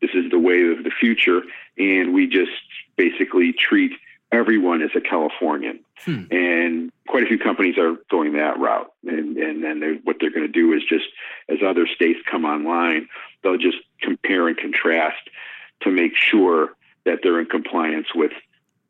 this 0.00 0.10
is 0.14 0.30
the 0.30 0.38
way 0.38 0.62
of 0.68 0.84
the 0.84 0.90
future 0.90 1.42
and 1.76 2.12
we 2.12 2.26
just 2.26 2.52
basically 2.96 3.52
treat 3.52 3.92
everyone 4.30 4.82
as 4.82 4.90
a 4.94 5.00
Californian? 5.00 5.80
Hmm. 6.04 6.24
And 6.30 6.92
quite 7.08 7.24
a 7.24 7.26
few 7.26 7.38
companies 7.38 7.78
are 7.78 7.96
going 8.10 8.34
that 8.34 8.58
route. 8.58 8.92
And, 9.06 9.36
and 9.36 9.64
then 9.64 9.80
they're, 9.80 9.94
what 10.04 10.16
they're 10.20 10.30
going 10.30 10.46
to 10.46 10.52
do 10.52 10.72
is 10.72 10.82
just 10.88 11.06
as 11.48 11.58
other 11.64 11.86
states 11.86 12.20
come 12.30 12.44
online, 12.44 13.08
they'll 13.42 13.58
just 13.58 13.78
compare 14.00 14.48
and 14.48 14.56
contrast 14.56 15.30
to 15.80 15.90
make 15.90 16.12
sure 16.14 16.74
that 17.04 17.20
they're 17.22 17.40
in 17.40 17.46
compliance 17.46 18.08
with 18.14 18.32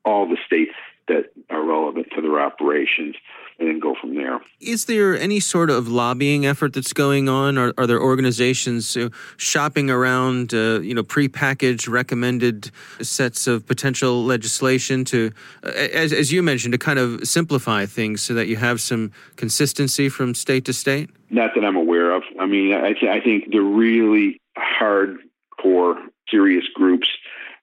all 0.04 0.28
the 0.28 0.38
states 0.46 0.74
that 1.06 1.32
are 1.50 1.62
relevant 1.62 2.08
to 2.14 2.20
their 2.20 2.40
operations 2.40 3.14
and 3.58 3.68
then 3.68 3.78
go 3.80 3.94
from 4.00 4.14
there. 4.14 4.40
Is 4.60 4.84
there 4.84 5.18
any 5.18 5.40
sort 5.40 5.70
of 5.70 5.88
lobbying 5.88 6.46
effort 6.46 6.72
that's 6.72 6.92
going 6.92 7.28
on? 7.28 7.58
Are, 7.58 7.72
are 7.76 7.86
there 7.86 8.00
organizations 8.00 8.96
uh, 8.96 9.08
shopping 9.36 9.90
around, 9.90 10.54
uh, 10.54 10.80
you 10.80 10.94
know, 10.94 11.02
prepackaged, 11.02 11.88
recommended 11.88 12.70
sets 13.00 13.46
of 13.46 13.66
potential 13.66 14.24
legislation 14.24 15.04
to, 15.06 15.32
uh, 15.64 15.70
as, 15.70 16.12
as 16.12 16.32
you 16.32 16.42
mentioned, 16.42 16.72
to 16.72 16.78
kind 16.78 16.98
of 16.98 17.26
simplify 17.26 17.84
things 17.84 18.22
so 18.22 18.34
that 18.34 18.46
you 18.46 18.56
have 18.56 18.80
some 18.80 19.12
consistency 19.36 20.08
from 20.08 20.34
state 20.34 20.64
to 20.66 20.72
state? 20.72 21.10
Not 21.30 21.50
that 21.54 21.64
I'm 21.64 21.76
aware 21.76 22.12
of. 22.12 22.22
I 22.38 22.46
mean, 22.46 22.72
I, 22.74 22.92
th- 22.92 23.10
I 23.10 23.20
think 23.20 23.50
the 23.50 23.60
really 23.60 24.40
hardcore, 24.56 25.96
serious 26.30 26.64
groups 26.74 27.08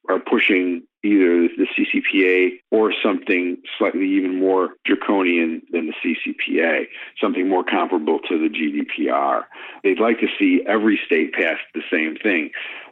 are 0.10 0.20
pushing 0.20 0.84
either 1.04 1.48
the 1.48 1.68
CCPA 1.78 2.60
or 2.72 2.92
something 3.04 3.58
slightly 3.78 4.10
even 4.10 4.40
more 4.40 4.72
draconian 4.86 5.62
than 5.72 5.88
the 5.88 5.94
CCPA, 6.04 6.88
something 7.22 7.48
more 7.48 7.64
comparable 7.64 8.20
to 8.28 8.40
the 8.40 8.50
GDPR. 8.50 9.44
They'd 9.84 10.00
like 10.00 10.20
to 10.20 10.28
see 10.40 10.64
every 10.68 11.00
state 11.06 11.34
pass 11.34 11.58
the 11.74 11.84
same 11.92 12.16
thing. 12.16 12.50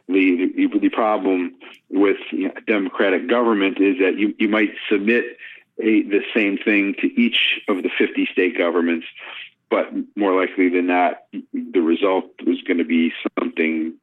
The, 0.08 0.52
the, 0.54 0.78
the 0.78 0.88
problem 0.90 1.54
with 1.90 2.18
you 2.30 2.48
know, 2.48 2.54
democratic 2.66 3.28
government 3.28 3.78
is 3.80 3.98
that 3.98 4.16
you, 4.18 4.34
you 4.38 4.48
might 4.48 4.70
submit 4.88 5.24
a, 5.80 6.02
the 6.02 6.22
same 6.32 6.56
thing 6.58 6.94
to 7.00 7.20
each 7.20 7.60
of 7.68 7.82
the 7.82 7.90
50 7.98 8.28
state 8.30 8.56
governments, 8.56 9.06
but 9.70 9.88
more 10.14 10.38
likely 10.38 10.68
than 10.68 10.86
not, 10.86 11.22
the 11.52 11.80
result 11.80 12.26
was 12.46 12.62
going 12.62 12.78
to 12.78 12.84
be 12.84 13.12
something 13.38 13.94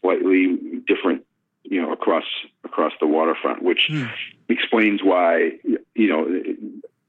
slightly 0.00 0.56
different 0.86 1.24
you 1.70 1.80
know 1.80 1.92
across 1.92 2.24
across 2.64 2.92
the 3.00 3.06
waterfront, 3.06 3.62
which 3.62 3.88
mm. 3.90 4.10
explains 4.48 5.02
why 5.02 5.52
you 5.94 6.08
know 6.08 6.26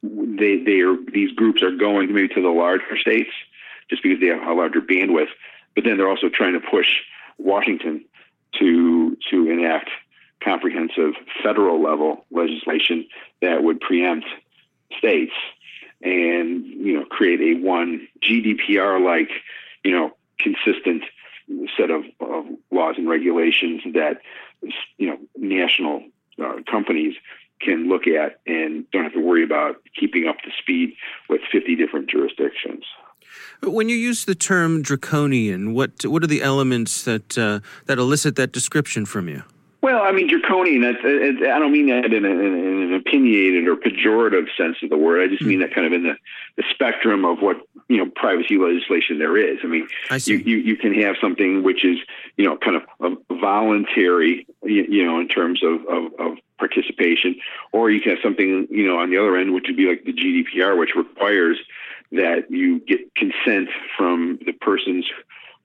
they 0.04 0.58
they 0.64 0.82
are 0.82 0.96
these 1.12 1.32
groups 1.34 1.62
are 1.62 1.72
going 1.72 2.14
maybe 2.14 2.28
to 2.30 2.42
the 2.42 2.50
larger 2.50 2.98
states 2.98 3.30
just 3.90 4.04
because 4.04 4.20
they 4.20 4.28
have 4.28 4.44
a 4.48 4.54
larger 4.54 4.82
bandwidth, 4.82 5.30
but 5.76 5.84
then 5.84 5.98
they're 5.98 6.10
also 6.10 6.30
trying 6.30 6.54
to 6.54 6.60
push 6.60 6.88
Washington 7.38 8.06
to 8.60 9.18
to 9.30 9.50
enact 9.50 9.90
comprehensive 10.44 11.14
federal 11.44 11.82
level 11.82 12.26
legislation 12.32 13.08
that 13.42 13.64
would 13.64 13.80
preempt 13.80 14.26
states 14.98 15.34
and 16.02 16.66
you 16.66 16.94
know 16.94 17.06
create 17.06 17.42
a 17.42 17.60
one 17.60 18.08
GDPR 18.24 19.04
like 19.04 19.30
you 19.84 19.92
know 19.92 20.12
consistent 20.40 21.04
set 21.76 21.90
of, 21.90 22.04
of 22.20 22.46
laws 22.72 22.96
and 22.98 23.10
regulations 23.10 23.82
that 23.94 24.22
you 24.98 25.08
know 25.08 25.18
national 25.38 26.04
uh, 26.42 26.56
companies 26.70 27.16
can 27.62 27.90
look 27.90 28.08
at 28.08 28.40
and 28.48 28.90
don't 28.92 29.04
have 29.04 29.14
to 29.14 29.20
worry 29.20 29.44
about 29.44 29.82
keeping 30.00 30.28
up 30.28 30.38
to 30.40 30.50
speed 30.58 30.94
with 31.28 31.42
50 31.52 31.76
different 31.76 32.10
jurisdictions. 32.10 32.86
When 33.62 33.90
you 33.90 33.96
use 33.96 34.26
the 34.26 34.36
term 34.36 34.82
draconian, 34.82 35.74
what 35.74 36.06
what 36.06 36.24
are 36.24 36.28
the 36.28 36.42
elements 36.42 37.04
that 37.04 37.38
uh, 37.38 37.60
that 37.86 37.98
elicit 37.98 38.36
that 38.38 38.52
description 38.52 39.06
from 39.06 39.28
you? 39.28 39.44
Well, 39.82 40.02
I 40.04 40.12
mean, 40.12 40.28
draconian. 40.28 40.82
That's, 40.82 41.04
uh, 41.04 41.46
I 41.50 41.60
don't 41.60 41.72
mean 41.72 41.88
that 41.88 42.12
in, 42.12 42.26
a, 42.26 42.30
in, 42.30 42.84
an 42.84 42.94
opinionated 42.96 43.66
or 43.68 43.78
pejorative 43.78 44.48
sense 44.58 44.78
of 44.84 44.90
the 44.90 44.98
word. 44.98 45.22
I 45.22 45.28
just 45.28 45.42
mean 45.42 45.60
hmm. 45.60 45.62
that 45.62 45.74
kind 45.74 45.88
of 45.88 45.94
in 45.94 46.04
the, 46.04 46.16
the 46.58 46.64
spectrum 46.74 47.24
of 47.24 47.40
what 47.40 47.58
you 47.88 47.98
know 47.98 48.12
privacy 48.14 48.58
legislation 48.58 49.20
there 49.20 49.38
is. 49.38 49.60
I 49.64 49.68
mean, 49.68 49.88
I 50.10 50.20
you, 50.26 50.38
you, 50.38 50.58
you 50.58 50.76
can 50.76 50.94
have 51.02 51.16
something 51.22 51.64
which 51.64 51.86
is 51.86 51.98
you 52.36 52.46
know 52.46 52.58
kind 52.58 52.76
of 52.76 52.84
a 53.00 53.34
voluntary, 53.36 54.46
you, 54.64 54.86
you 54.90 55.06
know, 55.06 55.20
in 55.20 55.30
terms 55.30 55.64
of, 55.64 55.86
of, 55.88 56.12
of 56.20 56.38
participation, 56.58 57.36
or 57.72 57.90
you 57.90 58.02
can 58.02 58.12
have 58.12 58.22
something 58.22 58.68
you 58.70 58.86
know 58.86 59.00
on 59.00 59.10
the 59.10 59.18
other 59.18 59.38
end, 59.38 59.54
which 59.54 59.66
would 59.68 59.78
be 59.78 59.88
like 59.88 60.04
the 60.04 60.14
GDPR, 60.14 60.78
which 60.78 60.94
requires 60.96 61.58
that 62.12 62.52
you 62.52 62.80
get 62.80 63.16
consent 63.16 63.70
from 63.98 64.40
the 64.46 64.52
persons 64.52 65.06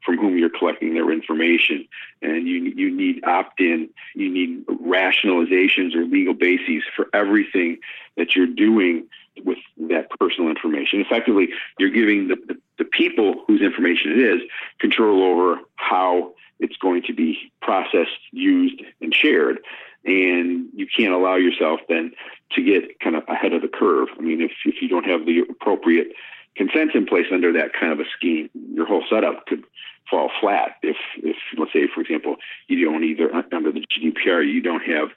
from 0.05 0.19
whom 0.19 0.37
you're 0.37 0.51
collecting 0.51 0.95
their 0.95 1.11
information. 1.11 1.87
And 2.23 2.47
you, 2.47 2.73
you 2.77 2.95
need 2.95 3.25
opt 3.25 3.61
in, 3.61 3.88
you 4.14 4.31
need 4.31 4.67
rationalizations 4.67 5.95
or 5.95 6.05
legal 6.05 6.35
bases 6.35 6.83
for 6.95 7.09
everything 7.12 7.79
that 8.17 8.37
you're 8.37 8.47
doing 8.47 9.07
with 9.45 9.59
that 9.88 10.09
personal 10.19 10.49
information. 10.51 11.01
Effectively, 11.01 11.49
you're 11.79 11.90
giving 11.90 12.29
the, 12.29 12.37
the, 12.47 12.57
the 12.79 12.85
people 12.85 13.43
whose 13.47 13.61
information 13.61 14.12
it 14.12 14.19
is 14.19 14.40
control 14.79 15.23
over 15.23 15.61
how 15.77 16.33
it's 16.61 16.77
going 16.77 17.03
to 17.03 17.12
be 17.12 17.53
processed, 17.61 18.19
used, 18.31 18.81
and 19.01 19.14
shared. 19.14 19.59
And 20.05 20.69
you 20.75 20.87
can't 20.87 21.14
allow 21.14 21.37
yourself 21.37 21.81
then 21.88 22.12
to 22.53 22.62
get 22.62 23.01
kind 23.01 23.17
of 23.17 23.25
ahead 23.27 23.53
of 23.53 23.62
the 23.62 23.69
curve. 23.69 24.09
I 24.19 24.21
mean, 24.21 24.40
if, 24.40 24.53
if 24.64 24.81
you 24.81 24.88
don't 24.88 25.07
have 25.07 25.27
the 25.27 25.40
appropriate 25.40 26.12
consent 26.57 26.95
in 26.95 27.07
place 27.07 27.27
under 27.33 27.53
that 27.53 27.73
kind 27.79 27.93
of 27.93 28.01
a 28.01 28.09
scheme, 28.17 28.49
your 28.73 28.87
whole 28.87 29.05
setup 29.11 29.47
could 29.47 29.64
fall 30.11 30.31
flat 30.40 30.77
if, 30.83 30.97
if 31.17 31.37
let's 31.57 31.73
say, 31.73 31.88
for 31.93 32.01
example, 32.01 32.37
you 32.69 32.85
don't 32.85 33.05
either 33.05 33.35
under 33.35 33.73
the 33.73 33.81
GDPR, 33.81 34.47
you 34.47 34.61
don't 34.61 34.83
have 34.83 35.09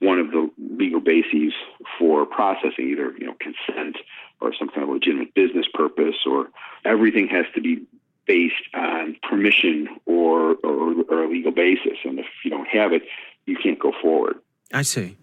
one 0.00 0.18
of 0.18 0.30
the 0.30 0.50
legal 0.58 1.00
bases 1.00 1.52
for 1.98 2.26
processing 2.26 2.90
either 2.90 3.12
you 3.16 3.26
know 3.26 3.34
consent 3.40 3.96
or 4.40 4.52
some 4.58 4.68
kind 4.68 4.82
of 4.82 4.88
legitimate 4.90 5.32
business 5.34 5.66
purpose, 5.72 6.16
or 6.26 6.48
everything 6.84 7.28
has 7.28 7.46
to 7.54 7.60
be 7.60 7.86
based 8.26 8.54
on 8.74 9.16
permission 9.22 9.88
or, 10.06 10.56
or, 10.64 10.94
or 11.08 11.24
a 11.24 11.28
legal 11.28 11.52
basis. 11.52 11.98
And 12.04 12.18
if 12.18 12.26
you 12.44 12.50
don't 12.50 12.68
have 12.68 12.92
it, 12.92 13.02
you 13.46 13.56
can't 13.56 13.78
go 13.78 13.92
forward. 14.02 14.36
I 14.72 14.82
see. 14.82 15.16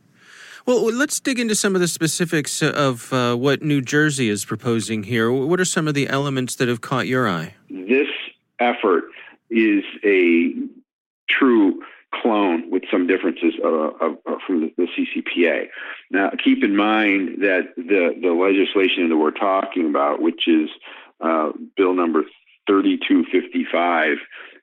Well, 0.65 0.93
let's 0.93 1.19
dig 1.19 1.39
into 1.39 1.56
some 1.56 1.76
of 1.76 1.82
the 1.82 1.88
specifics 1.88 2.62
of 2.62 3.12
uh, 3.12 3.36
what 3.36 3.63
New 3.63 3.82
Jersey 3.82 4.30
is 4.30 4.45
proposing 4.45 5.04
here. 5.04 5.32
What 5.32 5.60
are 5.60 5.65
some 5.65 5.88
of 5.88 5.93
the 5.93 6.08
elements 6.08 6.56
that 6.56 6.67
have 6.67 6.82
caught 6.82 7.08
your 7.08 7.28
eye? 7.28 7.56
This 7.69 8.08
effort 8.60 9.06
is 9.50 9.84
a 10.04 10.54
true 11.30 11.82
clone 12.13 12.69
with 12.69 12.84
some 12.91 13.08
differences 13.08 13.54
uh, 13.63 13.89
from 14.45 14.62
the, 14.62 14.74
the, 14.78 14.88
CCPA. 14.97 15.67
Now, 16.12 16.32
keep 16.43 16.63
in 16.63 16.76
mind 16.76 17.41
that 17.41 17.74
the, 17.76 18.13
the 18.21 18.34
legislation 18.34 19.10
that 19.10 19.17
we're 19.17 19.32
talking 19.32 19.89
about, 19.89 20.21
which 20.21 20.47
is 20.47 20.69
uh, 21.21 21.52
bill 21.76 21.93
number 21.93 22.24
3255, 22.67 24.17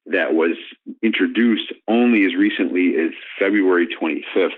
that 0.06 0.34
was 0.34 0.56
introduced 1.02 1.72
only 1.88 2.24
as 2.24 2.34
recently 2.34 2.96
as 2.96 3.11
February 3.38 3.88
25th, 4.00 4.52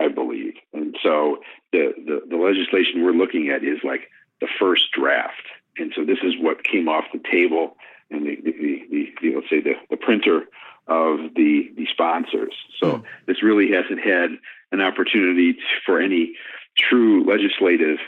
I 0.00 0.08
believe. 0.08 0.54
And 0.72 0.96
so 1.02 1.38
the, 1.72 1.92
the, 1.96 2.22
the 2.28 2.36
legislation 2.36 3.04
we're 3.04 3.12
looking 3.12 3.50
at 3.50 3.62
is 3.62 3.78
like 3.84 4.08
the 4.40 4.48
first 4.58 4.90
draft. 4.92 5.46
And 5.76 5.92
so 5.94 6.04
this 6.04 6.18
is 6.22 6.34
what 6.40 6.64
came 6.64 6.88
off 6.88 7.04
the 7.12 7.20
table 7.30 7.76
and 8.10 8.26
the, 8.26 8.36
the, 8.42 8.52
the, 8.90 9.08
the 9.22 9.34
let's 9.36 9.50
say 9.50 9.60
the, 9.60 9.74
the 9.90 9.96
printer 9.96 10.46
of 10.88 11.34
the 11.36 11.70
the 11.76 11.86
sponsors. 11.92 12.54
So 12.80 12.94
mm. 12.94 13.02
this 13.26 13.42
really 13.42 13.70
hasn't 13.70 14.00
had 14.00 14.30
an 14.72 14.80
opportunity 14.80 15.56
for 15.86 16.00
any 16.00 16.32
true 16.76 17.24
legislative 17.24 17.98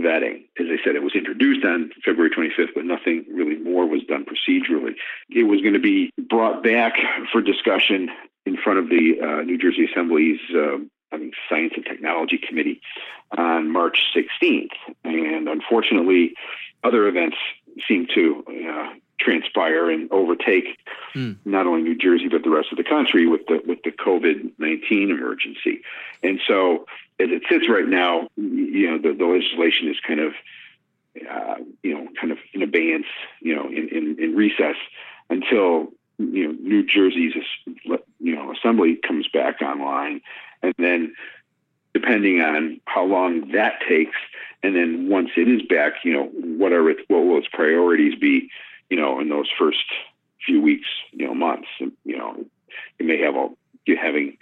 vetting. 0.00 0.44
As 0.58 0.66
I 0.70 0.82
said, 0.82 0.96
it 0.96 1.02
was 1.02 1.14
introduced 1.14 1.64
on 1.64 1.90
February 2.04 2.30
25th, 2.30 2.74
but 2.74 2.84
nothing 2.84 3.26
really 3.30 3.56
more 3.56 3.86
was 3.86 4.02
done 4.04 4.24
procedurally. 4.24 4.94
It 5.28 5.44
was 5.44 5.60
going 5.60 5.74
to 5.74 5.80
be 5.80 6.10
brought 6.30 6.62
back 6.62 6.94
for 7.30 7.42
discussion 7.42 8.08
in 8.46 8.56
front 8.56 8.78
of 8.78 8.88
the 8.88 9.20
uh, 9.20 9.42
New 9.42 9.58
Jersey 9.58 9.84
Assembly's 9.90 10.40
uh, 10.56 10.78
I 11.12 11.18
mean, 11.18 11.32
Science 11.48 11.74
and 11.76 11.84
Technology 11.84 12.38
Committee 12.38 12.80
on 13.36 13.70
March 13.70 13.98
16th. 14.14 14.70
And 15.04 15.48
unfortunately, 15.48 16.34
other 16.84 17.06
events 17.06 17.36
seem 17.86 18.06
to 18.14 18.44
uh, 18.68 18.94
transpire 19.20 19.90
and 19.90 20.10
overtake 20.12 20.78
mm. 21.14 21.36
not 21.44 21.66
only 21.66 21.82
New 21.82 21.96
Jersey 21.96 22.28
but 22.28 22.42
the 22.42 22.50
rest 22.50 22.68
of 22.72 22.78
the 22.78 22.84
country 22.84 23.26
with 23.26 23.46
the 23.46 23.62
with 23.66 23.78
the 23.84 23.92
COVID 23.92 24.52
nineteen 24.58 25.10
emergency. 25.10 25.82
And 26.22 26.40
so, 26.46 26.86
as 27.20 27.28
it 27.30 27.42
sits 27.48 27.68
right 27.68 27.86
now, 27.86 28.28
you 28.36 28.90
know, 28.90 28.98
the, 28.98 29.16
the 29.16 29.24
legislation 29.24 29.88
is 29.88 29.96
kind 30.06 30.20
of 30.20 30.32
uh, 31.30 31.56
you 31.82 31.94
know 31.94 32.08
kind 32.20 32.32
of 32.32 32.38
in 32.52 32.62
abeyance, 32.62 33.06
you 33.40 33.54
know, 33.54 33.66
in, 33.68 33.88
in, 33.88 34.16
in 34.18 34.36
recess 34.36 34.76
until 35.30 35.92
you 36.32 36.48
know 36.48 36.52
New 36.60 36.84
Jersey's 36.84 37.34
you 37.84 38.34
know 38.34 38.52
assembly 38.52 38.96
comes 38.96 39.28
back 39.28 39.62
online, 39.62 40.20
and 40.62 40.74
then 40.78 41.14
depending 41.94 42.40
on 42.40 42.80
how 42.86 43.04
long 43.04 43.50
that 43.52 43.80
takes, 43.88 44.16
and 44.62 44.74
then 44.74 45.08
once 45.08 45.30
it 45.36 45.48
is 45.48 45.62
back, 45.62 46.04
you 46.04 46.12
know 46.12 46.24
what 46.56 46.72
are 46.72 46.88
its 46.90 47.00
what 47.08 47.26
will 47.26 47.38
its 47.38 47.48
priorities 47.52 48.14
be, 48.14 48.50
you 48.90 48.96
know, 48.96 49.20
in 49.20 49.28
those 49.28 49.50
first 49.58 49.84
few 50.44 50.60
weeks, 50.60 50.88
you 51.12 51.26
know, 51.26 51.34
months, 51.34 51.68
you 51.78 52.16
know, 52.16 52.44
you 52.98 53.06
may 53.06 53.18
have 53.18 53.34
a 53.34 53.48
you 53.86 53.96
having 53.96 54.36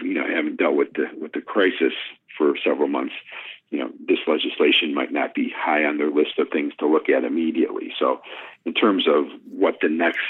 you 0.00 0.14
know 0.14 0.26
haven't 0.26 0.56
dealt 0.56 0.76
with 0.76 0.92
the 0.94 1.08
with 1.20 1.32
the 1.32 1.40
crisis 1.40 1.92
for 2.36 2.54
several 2.64 2.88
months 2.88 3.14
you 3.72 3.78
know, 3.78 3.90
this 4.06 4.18
legislation 4.26 4.94
might 4.94 5.12
not 5.12 5.34
be 5.34 5.50
high 5.56 5.84
on 5.84 5.96
their 5.96 6.10
list 6.10 6.38
of 6.38 6.50
things 6.50 6.74
to 6.78 6.86
look 6.86 7.08
at 7.08 7.24
immediately. 7.24 7.90
So, 7.98 8.20
in 8.66 8.74
terms 8.74 9.08
of 9.08 9.24
what 9.50 9.78
the 9.80 9.88
next 9.88 10.20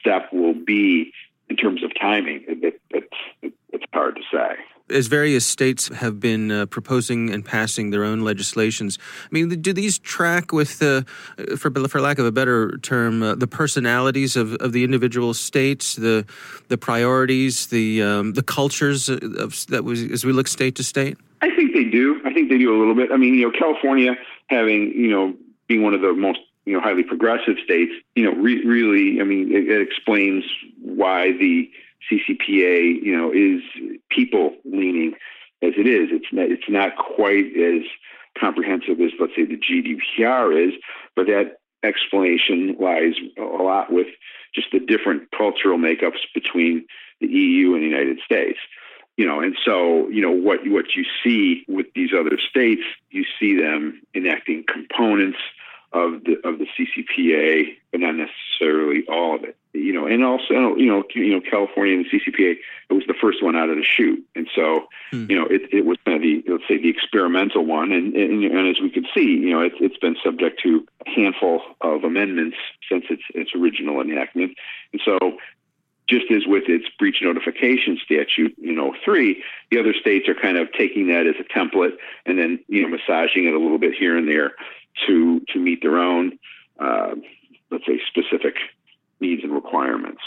step 0.00 0.32
will 0.32 0.54
be 0.54 1.12
in 1.50 1.56
terms 1.56 1.82
of 1.82 1.90
timing, 2.00 2.44
it, 2.46 2.80
it, 2.90 3.10
it, 3.42 3.52
it's 3.72 3.84
hard 3.92 4.14
to 4.14 4.22
say. 4.32 4.54
As 4.90 5.06
various 5.06 5.46
states 5.46 5.88
have 5.88 6.18
been 6.20 6.50
uh, 6.50 6.66
proposing 6.66 7.30
and 7.30 7.44
passing 7.44 7.90
their 7.90 8.04
own 8.04 8.20
legislations, 8.20 8.98
I 9.24 9.28
mean, 9.30 9.48
do 9.48 9.72
these 9.72 9.98
track 9.98 10.52
with, 10.52 10.82
uh, 10.82 11.02
for 11.56 11.70
for 11.88 12.00
lack 12.00 12.18
of 12.18 12.26
a 12.26 12.32
better 12.32 12.78
term, 12.78 13.22
uh, 13.22 13.34
the 13.34 13.46
personalities 13.46 14.36
of, 14.36 14.54
of 14.54 14.72
the 14.72 14.84
individual 14.84 15.34
states, 15.34 15.96
the 15.96 16.24
the 16.68 16.78
priorities, 16.78 17.66
the 17.66 18.02
um, 18.02 18.32
the 18.32 18.42
cultures 18.42 19.08
of, 19.08 19.66
that 19.68 19.84
was 19.84 20.02
as 20.02 20.24
we 20.24 20.32
look 20.32 20.48
state 20.48 20.74
to 20.76 20.82
state? 20.84 21.16
I 21.40 21.54
think 21.54 21.72
they 21.72 21.84
do. 21.84 22.20
I 22.24 22.32
think 22.32 22.48
they 22.48 22.58
do 22.58 22.74
a 22.74 22.78
little 22.78 22.94
bit. 22.94 23.10
I 23.12 23.16
mean, 23.16 23.34
you 23.34 23.46
know, 23.46 23.52
California 23.56 24.16
having, 24.48 24.92
you 24.92 25.10
know, 25.10 25.34
being 25.68 25.82
one 25.82 25.94
of 25.94 26.00
the 26.00 26.12
most, 26.12 26.40
you 26.64 26.72
know, 26.72 26.80
highly 26.80 27.02
progressive 27.02 27.56
states, 27.62 27.92
you 28.14 28.24
know, 28.24 28.32
re- 28.32 28.64
really, 28.64 29.20
I 29.20 29.24
mean, 29.24 29.52
it, 29.52 29.68
it 29.68 29.80
explains 29.80 30.44
why 30.82 31.32
the 31.32 31.70
CCPA, 32.10 33.02
you 33.02 33.16
know, 33.16 33.32
is 33.32 33.62
people 34.10 34.54
leaning 34.64 35.14
as 35.62 35.72
it 35.76 35.86
is. 35.86 36.08
It's 36.10 36.32
not, 36.32 36.50
it's 36.50 36.68
not 36.68 36.96
quite 36.96 37.46
as 37.56 37.82
comprehensive 38.38 39.00
as, 39.00 39.10
let's 39.18 39.34
say, 39.34 39.44
the 39.44 39.58
GDPR 39.58 40.68
is, 40.68 40.74
but 41.16 41.26
that 41.26 41.58
explanation 41.82 42.76
lies 42.80 43.14
a 43.38 43.42
lot 43.42 43.92
with 43.92 44.08
just 44.54 44.68
the 44.72 44.80
different 44.80 45.30
cultural 45.36 45.78
makeups 45.78 46.18
between 46.34 46.86
the 47.20 47.26
EU 47.26 47.74
and 47.74 47.82
the 47.82 47.88
United 47.88 48.18
States 48.24 48.58
you 49.18 49.26
know, 49.26 49.40
and 49.40 49.56
so 49.64 50.08
you 50.08 50.22
know 50.22 50.30
what 50.30 50.60
what 50.68 50.94
you 50.94 51.04
see 51.22 51.64
with 51.66 51.86
these 51.94 52.10
other 52.16 52.38
states, 52.38 52.82
you 53.10 53.24
see 53.38 53.60
them 53.60 54.00
enacting 54.14 54.64
components 54.72 55.38
of 55.92 56.24
the 56.24 56.36
of 56.44 56.58
the 56.58 56.66
CCPA, 56.66 57.76
but 57.90 58.00
not 58.00 58.14
necessarily 58.14 59.04
all 59.08 59.36
of 59.36 59.44
it. 59.44 59.56
You 59.72 59.92
know, 59.92 60.06
and 60.06 60.24
also 60.24 60.76
you 60.76 60.86
know 60.86 61.04
you 61.14 61.34
know 61.34 61.40
California 61.40 61.94
and 61.94 62.04
the 62.04 62.18
CCPA 62.18 62.56
it 62.90 62.92
was 62.92 63.04
the 63.06 63.14
first 63.14 63.42
one 63.42 63.56
out 63.56 63.70
of 63.70 63.76
the 63.76 63.84
chute, 63.84 64.24
and 64.34 64.48
so 64.54 64.86
hmm. 65.10 65.26
you 65.30 65.38
know 65.38 65.46
it, 65.46 65.62
it 65.72 65.86
was 65.86 65.98
kind 66.04 66.16
of 66.16 66.22
the 66.22 66.44
let's 66.48 66.64
say 66.68 66.78
the 66.78 66.88
experimental 66.88 67.64
one, 67.64 67.92
and, 67.92 68.14
and 68.14 68.44
and 68.44 68.68
as 68.68 68.80
we 68.80 68.90
can 68.90 69.06
see, 69.14 69.24
you 69.24 69.50
know 69.50 69.60
it's 69.60 69.76
it's 69.80 69.98
been 69.98 70.16
subject 70.22 70.60
to 70.62 70.86
a 71.06 71.10
handful 71.10 71.62
of 71.80 72.04
amendments 72.04 72.56
since 72.88 73.04
its 73.10 73.22
its 73.34 73.54
original 73.54 74.00
enactment, 74.00 74.56
and 74.92 75.00
so 75.04 75.38
just 76.08 76.30
as 76.30 76.46
with 76.46 76.64
its 76.68 76.86
breach 76.98 77.18
notification 77.20 77.98
statute, 78.02 78.54
you 78.56 78.72
know, 78.72 78.94
three, 79.04 79.44
the 79.70 79.78
other 79.78 79.92
states 79.92 80.26
are 80.26 80.34
kind 80.34 80.56
of 80.56 80.72
taking 80.72 81.08
that 81.08 81.26
as 81.26 81.34
a 81.38 81.44
template 81.44 81.98
and 82.24 82.38
then, 82.38 82.58
you 82.66 82.80
know, 82.80 82.88
massaging 82.88 83.44
it 83.44 83.52
a 83.52 83.58
little 83.58 83.78
bit 83.78 83.92
here 83.92 84.16
and 84.16 84.26
there 84.26 84.52
to 85.06 85.40
to 85.52 85.58
meet 85.58 85.82
their 85.82 85.98
own, 85.98 86.38
uh, 86.78 87.14
let's 87.70 87.86
say, 87.86 88.00
specific 88.06 88.56
needs 89.20 89.42
and 89.42 89.52
requirements, 89.52 90.22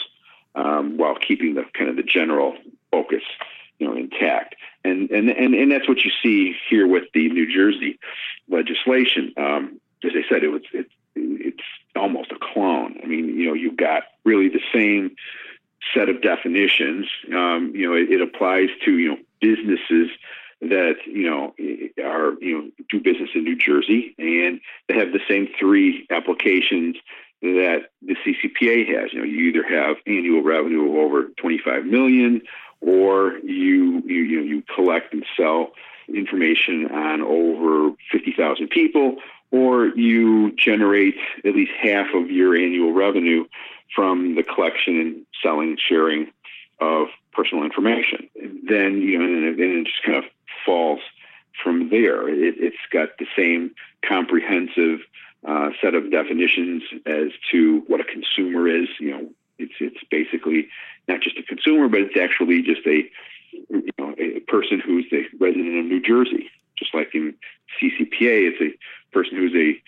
um, 0.56 0.98
while 0.98 1.16
keeping 1.16 1.56
the 1.56 1.66
kind 1.74 1.90
of 1.90 1.96
the 1.96 2.04
general 2.04 2.56
focus, 2.92 3.24
you 3.80 3.88
know, 3.88 3.96
intact. 3.96 4.56
And 4.84 5.10
and 5.12 5.30
and 5.30 5.54
and 5.54 5.72
that's 5.72 5.88
what 5.88 6.04
you 6.04 6.12
see 6.24 6.56
here 6.70 6.88
with 6.88 7.06
the 7.14 7.30
New 7.30 7.52
Jersey 7.52 8.00
legislation. 8.50 9.34
Um, 9.38 9.80
as 10.04 10.12
I 10.16 10.28
said, 10.28 10.44
it 10.44 10.50
was 10.50 10.64
it, 10.74 10.88
it's 11.16 11.64
almost 11.96 12.32
a 12.32 12.38
clone. 12.42 13.00
I 13.04 13.08
mean, 13.08 13.38
you 13.38 13.48
know, 13.48 13.54
you've 13.54 13.78
got 13.78 14.04
really 14.24 14.50
the 14.50 14.62
same 14.74 15.16
set 15.94 16.10
of 16.10 16.22
definitions. 16.22 17.08
Um, 17.34 17.74
you 17.76 17.90
know, 17.90 17.96
it, 17.96 18.12
it, 18.12 18.22
applies 18.22 18.70
to 18.86 18.98
you 18.98 19.10
know 19.10 19.18
businesses 19.40 20.10
that 20.62 20.96
you 21.06 21.30
know 21.30 21.54
are 22.04 22.34
you 22.40 22.58
know 22.58 22.72
do 22.90 23.00
business 23.00 23.30
in 23.36 23.44
New 23.44 23.58
Jersey, 23.58 24.16
and 24.18 24.60
they 24.88 24.96
have 24.96 25.12
the 25.12 25.22
same 25.28 25.48
three 25.60 26.06
applications 26.10 26.98
that 27.42 27.90
the 28.02 28.16
CCPA 28.16 28.88
has. 28.96 29.14
You 29.14 29.20
know, 29.20 29.26
you 29.26 29.50
either 29.50 29.64
have 29.64 29.98
annual 30.06 30.44
revenue 30.44 30.90
of 30.90 30.96
over 30.96 31.24
25 31.38 31.86
million, 31.86 32.42
or 32.80 33.40
you 33.44 34.02
you 34.06 34.22
you, 34.22 34.42
you 34.42 34.64
collect 34.74 35.14
and 35.14 35.26
sell 35.36 35.72
information 36.08 36.88
on 36.92 37.22
over 37.22 37.96
50,000 38.12 38.68
people, 38.70 39.16
or 39.52 39.88
you 39.88 40.52
generate 40.58 41.16
at 41.46 41.56
least 41.56 41.72
half 41.82 42.08
of 42.14 42.30
your 42.30 42.56
annual 42.56 42.92
revenue 42.92 43.46
from 43.96 44.36
the 44.36 44.44
collection 44.44 45.00
and 45.00 45.26
selling, 45.42 45.78
sharing 45.78 46.32
of 46.80 47.08
personal 47.34 47.64
information. 47.64 48.30
Then 48.36 49.02
you 49.02 49.18
know, 49.18 49.26
and 49.26 49.60
it 49.60 49.86
just 49.86 50.04
kind 50.04 50.18
of 50.18 50.26
falls 50.66 51.00
from 51.64 51.90
there. 51.90 52.28
It, 52.28 52.62
has 52.62 52.74
got 52.92 53.18
the 53.18 53.28
same 53.36 53.72
comprehensive 54.08 55.00
uh, 55.48 55.70
set 55.82 55.96
of 55.96 56.12
definitions 56.12 56.84
as 57.06 57.30
to 57.52 57.84
what 57.88 58.00
a 58.00 58.04
consumer 58.04 58.68
is. 58.68 58.88
You 59.00 59.12
know, 59.12 59.30
it's 59.58 59.74
it's 59.80 60.04
basically 60.10 60.68
not 61.08 61.22
just 61.22 61.38
a 61.38 61.44
consumer, 61.44 61.88
but 61.88 62.02
it's 62.02 62.18
actually 62.18 62.62
just 62.62 62.86
a 62.86 63.10
you 63.52 63.92
know 63.98 64.16
a 64.18 64.40
person 64.42 64.80
who's 64.80 65.06
a 65.12 65.26
resident 65.40 65.80
of 65.80 65.86
New 65.86 66.02
Jersey. 66.02 66.50
Just 66.78 66.94
like 66.94 67.14
in 67.14 67.36
CCPA, 67.80 68.52
it's 68.52 68.62
a 68.62 68.78
person 69.14 69.38
who's 69.38 69.56
a 69.56 69.82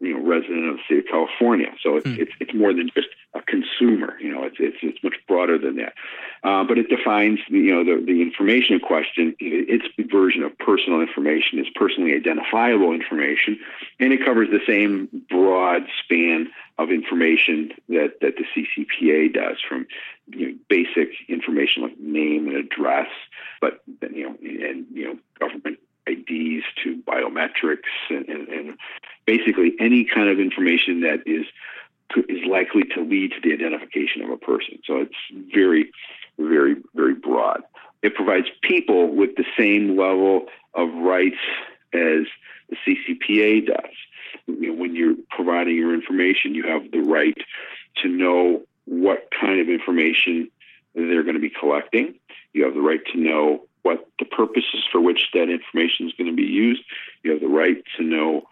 you 0.00 0.14
know 0.14 0.26
resident 0.26 0.68
of 0.68 0.76
the 0.76 0.82
state 0.84 0.98
of 0.98 1.06
California. 1.06 1.68
So 1.82 1.96
it's 1.96 2.06
mm. 2.06 2.18
it's, 2.18 2.32
it's 2.40 2.54
more 2.54 2.72
than 2.72 2.90
just 2.94 3.08
a 3.34 3.42
consumer. 3.42 4.18
You 4.20 4.32
know, 4.32 4.44
it's 4.44 4.56
it's 4.58 4.76
it's 4.82 5.02
much 5.02 5.14
broader 5.26 5.58
than 5.58 5.76
that. 5.76 5.94
Uh, 6.42 6.64
but 6.64 6.78
it 6.78 6.88
defines 6.88 7.40
you 7.48 7.74
know 7.74 7.84
the 7.84 8.04
the 8.04 8.22
information 8.22 8.74
in 8.74 8.80
question. 8.80 9.34
Its 9.38 9.84
version 10.10 10.42
of 10.42 10.56
personal 10.58 11.00
information 11.00 11.58
is 11.58 11.66
personally 11.74 12.14
identifiable 12.14 12.92
information, 12.92 13.58
and 14.00 14.12
it 14.12 14.24
covers 14.24 14.48
the 14.50 14.60
same 14.66 15.08
broad 15.28 15.82
span 16.02 16.48
of 16.78 16.90
information 16.90 17.72
that 17.88 18.20
that 18.20 18.34
the 18.36 18.44
CCPA 18.54 19.34
does, 19.34 19.56
from 19.68 19.86
you 20.28 20.48
know, 20.48 20.54
basic 20.68 21.10
information 21.28 21.82
like 21.82 21.98
name 21.98 22.48
and 22.48 22.56
address, 22.56 23.08
but 23.60 23.82
you 24.12 24.24
know 24.24 24.36
and 24.42 24.86
you 24.92 25.04
know 25.04 25.18
government 25.38 25.78
IDs 26.08 26.64
to 26.82 27.00
biometrics 27.06 27.90
and, 28.10 28.28
and, 28.28 28.48
and 28.48 28.78
basically 29.26 29.74
any 29.78 30.04
kind 30.04 30.28
of 30.28 30.40
information 30.40 31.00
that 31.00 31.22
is 31.26 31.46
is 32.28 32.44
likely 32.46 32.84
to 32.94 33.02
lead 33.02 33.32
to 33.32 33.40
the 33.42 33.52
identification 33.52 34.22
of 34.22 34.30
a 34.30 34.36
person. 34.38 34.78
So 34.86 34.96
it's 34.96 35.52
very, 35.52 35.90
very, 36.38 36.76
very 36.94 37.14
broad. 37.14 37.62
It 38.02 38.14
provides 38.14 38.46
people 38.62 39.14
with 39.14 39.36
the 39.36 39.44
same 39.58 39.96
level 39.96 40.46
of 40.74 40.88
rights 40.94 41.36
as 41.92 42.24
the 42.70 42.76
CCPA 42.86 43.66
does. 43.66 43.92
When 44.46 44.94
you're 44.94 45.16
providing 45.30 45.76
your 45.76 45.94
information, 45.94 46.54
you 46.54 46.64
have 46.64 46.90
the 46.90 47.00
right 47.00 47.36
to 48.02 48.08
know 48.08 48.62
what 48.86 49.28
kind 49.38 49.60
of 49.60 49.68
information 49.68 50.50
they're 50.94 51.22
going 51.22 51.34
to 51.34 51.40
be 51.40 51.50
collecting. 51.50 52.14
You 52.52 52.64
have 52.64 52.74
the 52.74 52.80
right 52.80 53.04
to 53.12 53.18
know 53.18 53.67
what 53.88 54.06
the 54.18 54.24
purposes 54.26 54.84
for 54.92 55.00
which 55.00 55.30
that 55.32 55.48
information 55.48 56.06
is 56.06 56.12
going 56.18 56.30
to 56.30 56.36
be 56.36 56.42
used. 56.42 56.82
You 57.22 57.32
have 57.32 57.40
the 57.40 57.48
right 57.48 57.82
to 57.96 58.02
know, 58.02 58.48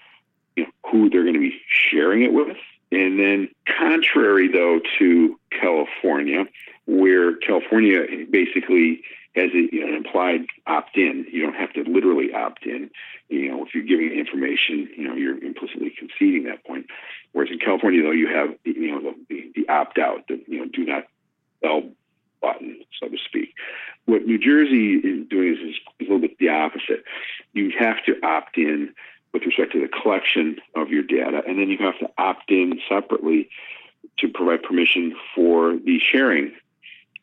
you 0.56 0.64
know 0.64 0.70
who 0.90 1.10
they're 1.10 1.22
going 1.22 1.34
to 1.34 1.40
be 1.40 1.60
sharing 1.68 2.22
it 2.22 2.32
with. 2.32 2.56
And 2.90 3.18
then, 3.18 3.48
contrary 3.78 4.48
though 4.48 4.80
to 4.98 5.38
California, 5.50 6.44
where 6.86 7.36
California 7.36 8.00
basically 8.30 9.02
has 9.34 9.50
a, 9.52 9.68
you 9.70 9.80
know, 9.80 9.88
an 9.88 9.94
implied 9.94 10.46
opt-in, 10.66 11.26
you 11.30 11.42
don't 11.42 11.56
have 11.56 11.72
to 11.74 11.82
literally 11.82 12.32
opt 12.32 12.64
in. 12.64 12.90
You 13.28 13.50
know, 13.50 13.66
if 13.66 13.74
you're 13.74 13.84
giving 13.84 14.12
information, 14.12 14.88
you 14.96 15.06
know, 15.06 15.14
you're 15.14 15.36
implicitly 15.44 15.92
conceding 15.98 16.44
that 16.44 16.64
point. 16.64 16.86
Whereas 17.32 17.50
in 17.50 17.58
California, 17.58 18.02
though, 18.02 18.12
you 18.12 18.28
have 18.28 18.54
you 18.64 18.90
know 18.92 19.14
the, 19.28 19.52
the 19.54 19.68
opt-out, 19.68 20.28
the 20.28 20.42
you 20.46 20.60
know, 20.60 20.66
do 20.72 20.86
not 20.86 21.04
button, 22.46 22.80
so 23.00 23.08
to 23.08 23.18
speak. 23.18 23.54
What 24.04 24.26
New 24.26 24.38
Jersey 24.38 24.94
is 24.94 25.28
doing 25.28 25.54
is, 25.54 25.58
is 25.58 25.76
a 26.00 26.04
little 26.04 26.20
bit 26.20 26.38
the 26.38 26.48
opposite. 26.48 27.02
You 27.52 27.72
have 27.78 28.04
to 28.04 28.14
opt 28.22 28.56
in 28.56 28.94
with 29.32 29.42
respect 29.42 29.72
to 29.72 29.80
the 29.80 29.88
collection 29.88 30.58
of 30.76 30.90
your 30.90 31.02
data, 31.02 31.42
and 31.46 31.58
then 31.58 31.68
you 31.68 31.78
have 31.78 31.98
to 31.98 32.08
opt 32.16 32.50
in 32.50 32.80
separately 32.88 33.48
to 34.18 34.28
provide 34.28 34.62
permission 34.62 35.14
for 35.34 35.76
the 35.76 35.98
sharing 35.98 36.52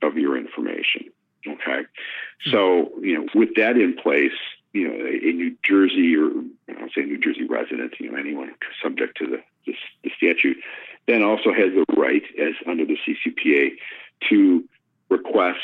of 0.01 0.17
your 0.17 0.37
information. 0.37 1.09
Okay. 1.47 1.81
Hmm. 2.43 2.51
So, 2.51 2.91
you 3.01 3.17
know, 3.17 3.27
with 3.33 3.55
that 3.55 3.77
in 3.77 3.95
place, 3.95 4.37
you 4.73 4.87
know, 4.87 4.93
a, 4.93 5.29
a 5.29 5.31
New 5.33 5.55
Jersey 5.63 6.15
or 6.17 6.29
I'll 6.81 6.89
say 6.95 7.03
New 7.03 7.19
Jersey 7.19 7.45
resident, 7.45 7.93
you 7.99 8.11
know, 8.11 8.17
anyone 8.17 8.53
subject 8.81 9.17
to 9.19 9.27
the, 9.27 9.43
the, 9.65 9.73
the 10.03 10.11
statute, 10.17 10.57
then 11.07 11.23
also 11.23 11.53
has 11.53 11.73
the 11.73 11.85
right, 11.95 12.23
as 12.39 12.53
under 12.67 12.85
the 12.85 12.97
CCPA, 13.05 13.71
to 14.29 14.63
request 15.13 15.59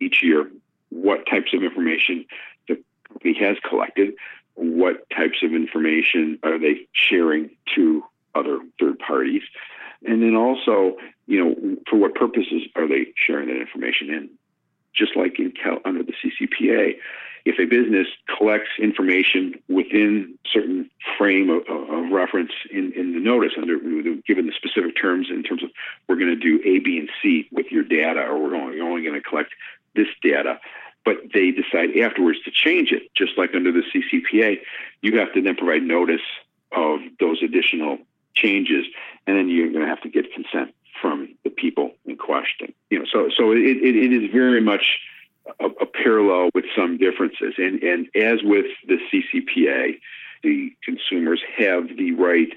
each 0.00 0.22
year 0.22 0.50
what 0.90 1.26
types 1.26 1.52
of 1.54 1.62
information 1.62 2.24
the 2.68 2.82
company 3.08 3.34
has 3.38 3.56
collected, 3.68 4.14
what 4.54 5.08
types 5.10 5.38
of 5.42 5.52
information 5.52 6.38
are 6.42 6.58
they 6.58 6.86
sharing 6.92 7.50
to 7.74 8.02
other 8.34 8.60
third 8.78 8.98
parties, 8.98 9.42
and 10.04 10.22
then 10.22 10.34
also, 10.34 10.96
you 11.26 11.38
know, 11.38 11.76
for 11.88 11.96
what 11.96 12.14
purposes 12.14 12.62
are 12.76 12.88
they 12.88 13.06
sharing 13.14 13.48
that 13.48 13.60
information? 13.60 14.12
And 14.12 14.30
just 14.94 15.16
like 15.16 15.38
in 15.38 15.52
Cal- 15.52 15.80
under 15.84 16.02
the 16.02 16.12
CCPA, 16.12 16.96
if 17.44 17.58
a 17.58 17.64
business 17.64 18.06
collects 18.36 18.70
information 18.78 19.54
within 19.68 20.38
certain 20.52 20.89
frame 21.20 21.50
of, 21.50 21.62
of 21.68 22.10
reference 22.10 22.52
in, 22.70 22.92
in 22.94 23.12
the 23.12 23.20
notice, 23.20 23.52
under 23.58 23.76
given 24.26 24.46
the 24.46 24.52
specific 24.56 24.96
terms 24.96 25.28
in 25.28 25.42
terms 25.42 25.62
of 25.62 25.68
we're 26.08 26.16
going 26.16 26.30
to 26.30 26.34
do 26.34 26.58
A, 26.64 26.78
B, 26.78 26.98
and 26.98 27.10
C 27.22 27.46
with 27.52 27.66
your 27.70 27.84
data, 27.84 28.22
or 28.22 28.42
we're 28.42 28.56
only, 28.56 28.80
only 28.80 29.02
going 29.02 29.14
to 29.14 29.20
collect 29.20 29.50
this 29.94 30.06
data, 30.22 30.58
but 31.04 31.16
they 31.34 31.50
decide 31.50 31.94
afterwards 31.98 32.38
to 32.46 32.50
change 32.50 32.90
it, 32.90 33.02
just 33.14 33.36
like 33.36 33.54
under 33.54 33.70
the 33.70 33.82
CCPA, 33.92 34.60
you 35.02 35.18
have 35.18 35.30
to 35.34 35.42
then 35.42 35.56
provide 35.56 35.82
notice 35.82 36.22
of 36.72 37.00
those 37.18 37.42
additional 37.42 37.98
changes, 38.32 38.86
and 39.26 39.36
then 39.36 39.50
you're 39.50 39.68
going 39.68 39.84
to 39.84 39.88
have 39.88 40.00
to 40.00 40.08
get 40.08 40.32
consent 40.32 40.74
from 41.02 41.28
the 41.44 41.50
people 41.50 41.90
in 42.06 42.16
question. 42.16 42.72
You 42.88 43.00
know, 43.00 43.04
so 43.12 43.28
so 43.36 43.52
it, 43.52 43.58
it, 43.58 43.94
it 43.94 44.12
is 44.12 44.30
very 44.30 44.62
much 44.62 45.00
a, 45.58 45.66
a, 45.66 45.86
parallel 45.86 46.48
with 46.54 46.64
some 46.74 46.96
differences, 46.96 47.54
and 47.58 47.82
and 47.82 48.08
as 48.14 48.42
with 48.42 48.66
the 48.86 48.98
CCPA, 49.10 49.98
the 50.42 50.72
consumers 50.84 51.40
have 51.58 51.88
the 51.96 52.12
right 52.12 52.52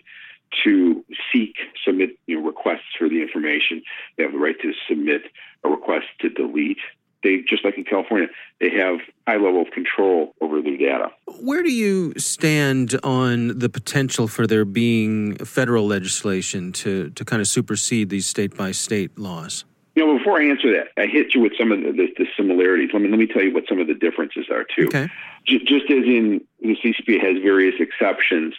to 0.63 1.03
seek 1.31 1.55
submit 1.83 2.11
you 2.27 2.39
know, 2.39 2.45
requests 2.45 2.95
for 2.97 3.09
the 3.09 3.21
information. 3.21 3.81
They 4.17 4.23
have 4.23 4.33
the 4.33 4.39
right 4.39 4.59
to 4.61 4.73
submit 4.87 5.23
a 5.63 5.69
request 5.69 6.05
to 6.19 6.29
delete 6.29 6.77
they 7.23 7.37
just 7.47 7.63
like 7.63 7.77
in 7.77 7.85
California, 7.85 8.27
they 8.59 8.69
have 8.69 8.99
high 9.27 9.37
level 9.37 9.61
of 9.61 9.71
control 9.71 10.35
over 10.41 10.61
their 10.61 10.77
data. 10.77 11.09
Where 11.39 11.63
do 11.63 11.71
you 11.71 12.13
stand 12.17 12.99
on 13.03 13.57
the 13.57 13.69
potential 13.69 14.27
for 14.27 14.45
there 14.45 14.65
being 14.65 15.37
federal 15.37 15.87
legislation 15.87 16.71
to 16.73 17.09
to 17.11 17.25
kind 17.25 17.41
of 17.41 17.47
supersede 17.47 18.09
these 18.09 18.27
state 18.27 18.55
by 18.55 18.71
state 18.71 19.17
laws? 19.17 19.65
You 19.95 20.05
know, 20.05 20.17
before 20.17 20.41
I 20.41 20.45
answer 20.45 20.71
that, 20.73 20.87
I 20.97 21.05
hit 21.05 21.35
you 21.35 21.41
with 21.41 21.53
some 21.57 21.71
of 21.71 21.79
the, 21.81 21.91
the, 21.91 22.07
the, 22.17 22.25
similarities. 22.35 22.89
Let 22.93 23.01
me 23.03 23.09
let 23.09 23.19
me 23.19 23.27
tell 23.27 23.43
you 23.43 23.53
what 23.53 23.65
some 23.69 23.79
of 23.79 23.87
the 23.87 23.93
differences 23.93 24.47
are 24.49 24.63
too. 24.63 24.87
Okay. 24.87 25.09
Just, 25.45 25.67
just 25.67 25.85
as 25.85 26.03
in 26.03 26.41
the 26.61 26.75
CCPA 26.77 27.21
has 27.21 27.43
various 27.43 27.75
exceptions 27.79 28.55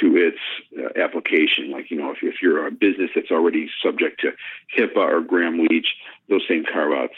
to 0.00 0.16
its 0.16 0.38
uh, 0.78 0.98
application. 1.00 1.70
Like, 1.70 1.90
you 1.90 1.98
know, 1.98 2.12
if, 2.12 2.18
if 2.22 2.36
you're 2.40 2.66
a 2.66 2.70
business 2.70 3.10
that's 3.14 3.30
already 3.30 3.68
subject 3.82 4.20
to 4.20 4.32
HIPAA 4.76 4.96
or 4.96 5.20
Gramm-Leach, 5.20 5.88
those 6.28 6.42
same 6.48 6.64
carve 6.64 6.92
outs 6.92 7.14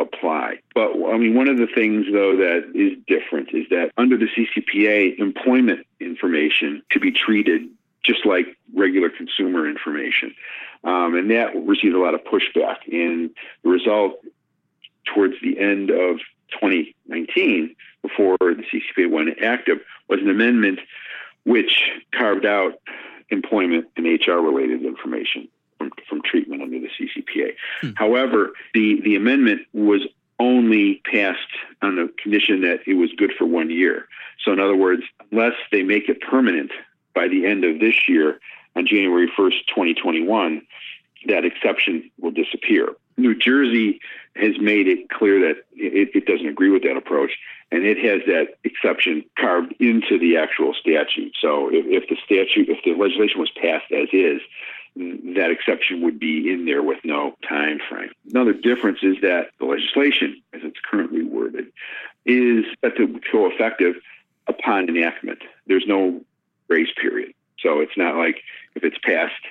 apply. 0.00 0.58
But 0.74 0.92
I 0.92 1.18
mean, 1.18 1.34
one 1.34 1.48
of 1.48 1.58
the 1.58 1.66
things 1.66 2.06
though 2.12 2.36
that 2.36 2.72
is 2.74 2.98
different 3.06 3.50
is 3.52 3.68
that 3.70 3.90
under 3.96 4.16
the 4.16 4.26
CCPA, 4.26 5.18
employment 5.18 5.86
information 6.00 6.82
to 6.90 7.00
be 7.00 7.12
treated 7.12 7.68
just 8.04 8.26
like 8.26 8.56
regular 8.74 9.10
consumer 9.10 9.68
information. 9.68 10.34
Um, 10.84 11.14
and 11.14 11.30
that 11.30 11.54
received 11.66 11.94
a 11.94 12.00
lot 12.00 12.14
of 12.14 12.20
pushback. 12.24 12.76
And 12.92 13.30
the 13.62 13.70
result 13.70 14.20
towards 15.12 15.34
the 15.42 15.58
end 15.58 15.90
of 15.90 16.18
2019, 16.60 17.74
before 18.02 18.36
the 18.40 18.62
CCPA 18.70 19.10
went 19.10 19.42
active, 19.42 19.78
was 20.08 20.20
an 20.20 20.28
amendment 20.28 20.80
which 21.44 21.82
carved 22.12 22.46
out 22.46 22.74
employment 23.30 23.86
and 23.96 24.06
HR 24.06 24.34
related 24.34 24.84
information 24.84 25.48
from, 25.78 25.90
from 26.08 26.22
treatment 26.22 26.62
under 26.62 26.78
the 26.78 26.88
CCPA. 26.88 27.54
Hmm. 27.80 27.90
However, 27.96 28.52
the, 28.74 29.00
the 29.02 29.16
amendment 29.16 29.62
was 29.72 30.02
only 30.38 31.00
passed 31.10 31.38
on 31.82 31.96
the 31.96 32.12
condition 32.22 32.62
that 32.62 32.80
it 32.86 32.94
was 32.94 33.10
good 33.16 33.32
for 33.38 33.46
one 33.46 33.70
year. 33.70 34.08
So, 34.44 34.52
in 34.52 34.60
other 34.60 34.76
words, 34.76 35.02
unless 35.30 35.54
they 35.70 35.82
make 35.82 36.08
it 36.08 36.20
permanent 36.20 36.72
by 37.14 37.28
the 37.28 37.46
end 37.46 37.64
of 37.64 37.80
this 37.80 38.08
year, 38.08 38.40
on 38.76 38.86
January 38.86 39.30
1st, 39.38 39.66
2021, 39.68 40.62
that 41.26 41.44
exception 41.44 42.10
will 42.20 42.32
disappear. 42.32 42.88
New 43.16 43.34
Jersey 43.36 44.00
has 44.36 44.58
made 44.58 44.88
it 44.88 45.08
clear 45.10 45.38
that 45.40 45.62
it, 45.74 46.10
it, 46.14 46.26
doesn't 46.26 46.46
agree 46.46 46.70
with 46.70 46.82
that 46.82 46.96
approach, 46.96 47.38
and 47.70 47.84
it 47.84 47.96
has 47.98 48.22
that 48.26 48.56
exception 48.64 49.24
carved 49.38 49.72
into 49.78 50.18
the 50.18 50.36
actual 50.36 50.74
statute. 50.74 51.32
So 51.40 51.68
if, 51.72 51.86
if 51.86 52.08
the 52.08 52.16
statute, 52.24 52.68
if 52.68 52.82
the 52.84 53.00
legislation 53.00 53.40
was 53.40 53.50
passed 53.50 53.90
as 53.92 54.08
is, 54.12 54.40
that 54.96 55.50
exception 55.50 56.02
would 56.02 56.18
be 56.18 56.52
in 56.52 56.66
there 56.66 56.82
with 56.82 56.98
no 57.04 57.36
time 57.48 57.78
frame. 57.88 58.10
Another 58.30 58.52
difference 58.52 59.00
is 59.02 59.16
that 59.22 59.50
the 59.58 59.66
legislation, 59.66 60.40
as 60.52 60.62
it's 60.64 60.78
currently 60.88 61.22
worded, 61.22 61.66
is 62.26 62.64
set 62.80 62.96
to 62.96 63.20
go 63.32 63.46
effective 63.46 63.96
upon 64.46 64.88
enactment. 64.88 65.40
There's 65.66 65.86
no 65.86 66.20
grace 66.74 66.92
period. 67.00 67.32
So 67.60 67.78
it's 67.78 67.96
not 67.96 68.16
like 68.16 68.42
if 68.74 68.82
it's 68.82 68.98
passed, 68.98 69.44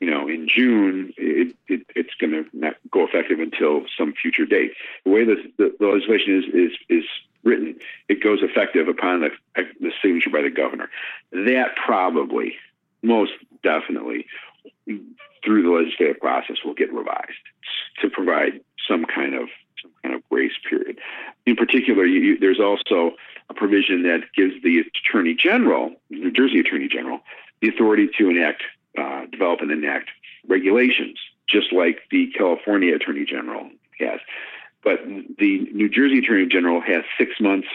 you 0.00 0.10
know, 0.10 0.26
in 0.26 0.48
June, 0.48 1.12
it, 1.18 1.54
it, 1.68 1.82
it's 1.94 2.14
going 2.14 2.32
to 2.32 2.46
not 2.54 2.76
go 2.90 3.06
effective 3.06 3.40
until 3.40 3.84
some 3.98 4.14
future 4.14 4.46
date. 4.46 4.72
The 5.04 5.10
way 5.10 5.24
the, 5.24 5.36
the, 5.58 5.76
the 5.78 5.86
legislation 5.86 6.38
is, 6.38 6.44
is, 6.54 6.78
is 6.88 7.04
written, 7.44 7.76
it 8.08 8.22
goes 8.22 8.38
effective 8.42 8.88
upon 8.88 9.20
the, 9.20 9.30
the 9.54 9.92
signature 10.00 10.30
by 10.30 10.40
the 10.40 10.50
governor. 10.50 10.88
That 11.32 11.76
probably, 11.76 12.56
most 13.02 13.32
definitely, 13.62 14.24
through 15.44 15.62
the 15.62 15.70
legislative 15.70 16.20
process 16.20 16.56
will 16.64 16.74
get 16.74 16.90
revised 16.90 17.44
to 18.00 18.10
provide 18.10 18.60
some 18.88 19.04
kind 19.04 19.34
of 19.34 19.48
some 19.80 19.92
kind 20.02 20.14
of 20.14 20.22
grace 20.28 20.52
period. 20.68 20.98
In 21.44 21.56
particular, 21.56 22.04
you, 22.06 22.20
you, 22.20 22.38
there's 22.38 22.60
also 22.60 23.16
a 23.50 23.54
provision 23.54 24.02
that 24.04 24.20
gives 24.36 24.54
the 24.62 24.78
Attorney 24.80 25.34
General, 25.34 25.92
New 26.10 26.30
Jersey 26.30 26.60
Attorney 26.60 26.88
General, 26.88 27.20
the 27.60 27.68
authority 27.68 28.08
to 28.18 28.30
enact, 28.30 28.62
uh, 28.96 29.26
develop 29.26 29.60
and 29.60 29.70
enact 29.70 30.10
regulations, 30.46 31.18
just 31.48 31.72
like 31.72 32.00
the 32.10 32.30
California 32.36 32.94
Attorney 32.94 33.24
General 33.24 33.68
has. 33.98 34.20
But 34.84 35.00
the 35.38 35.68
New 35.72 35.88
Jersey 35.88 36.18
Attorney 36.18 36.46
General 36.46 36.80
has 36.80 37.02
six 37.18 37.40
months 37.40 37.68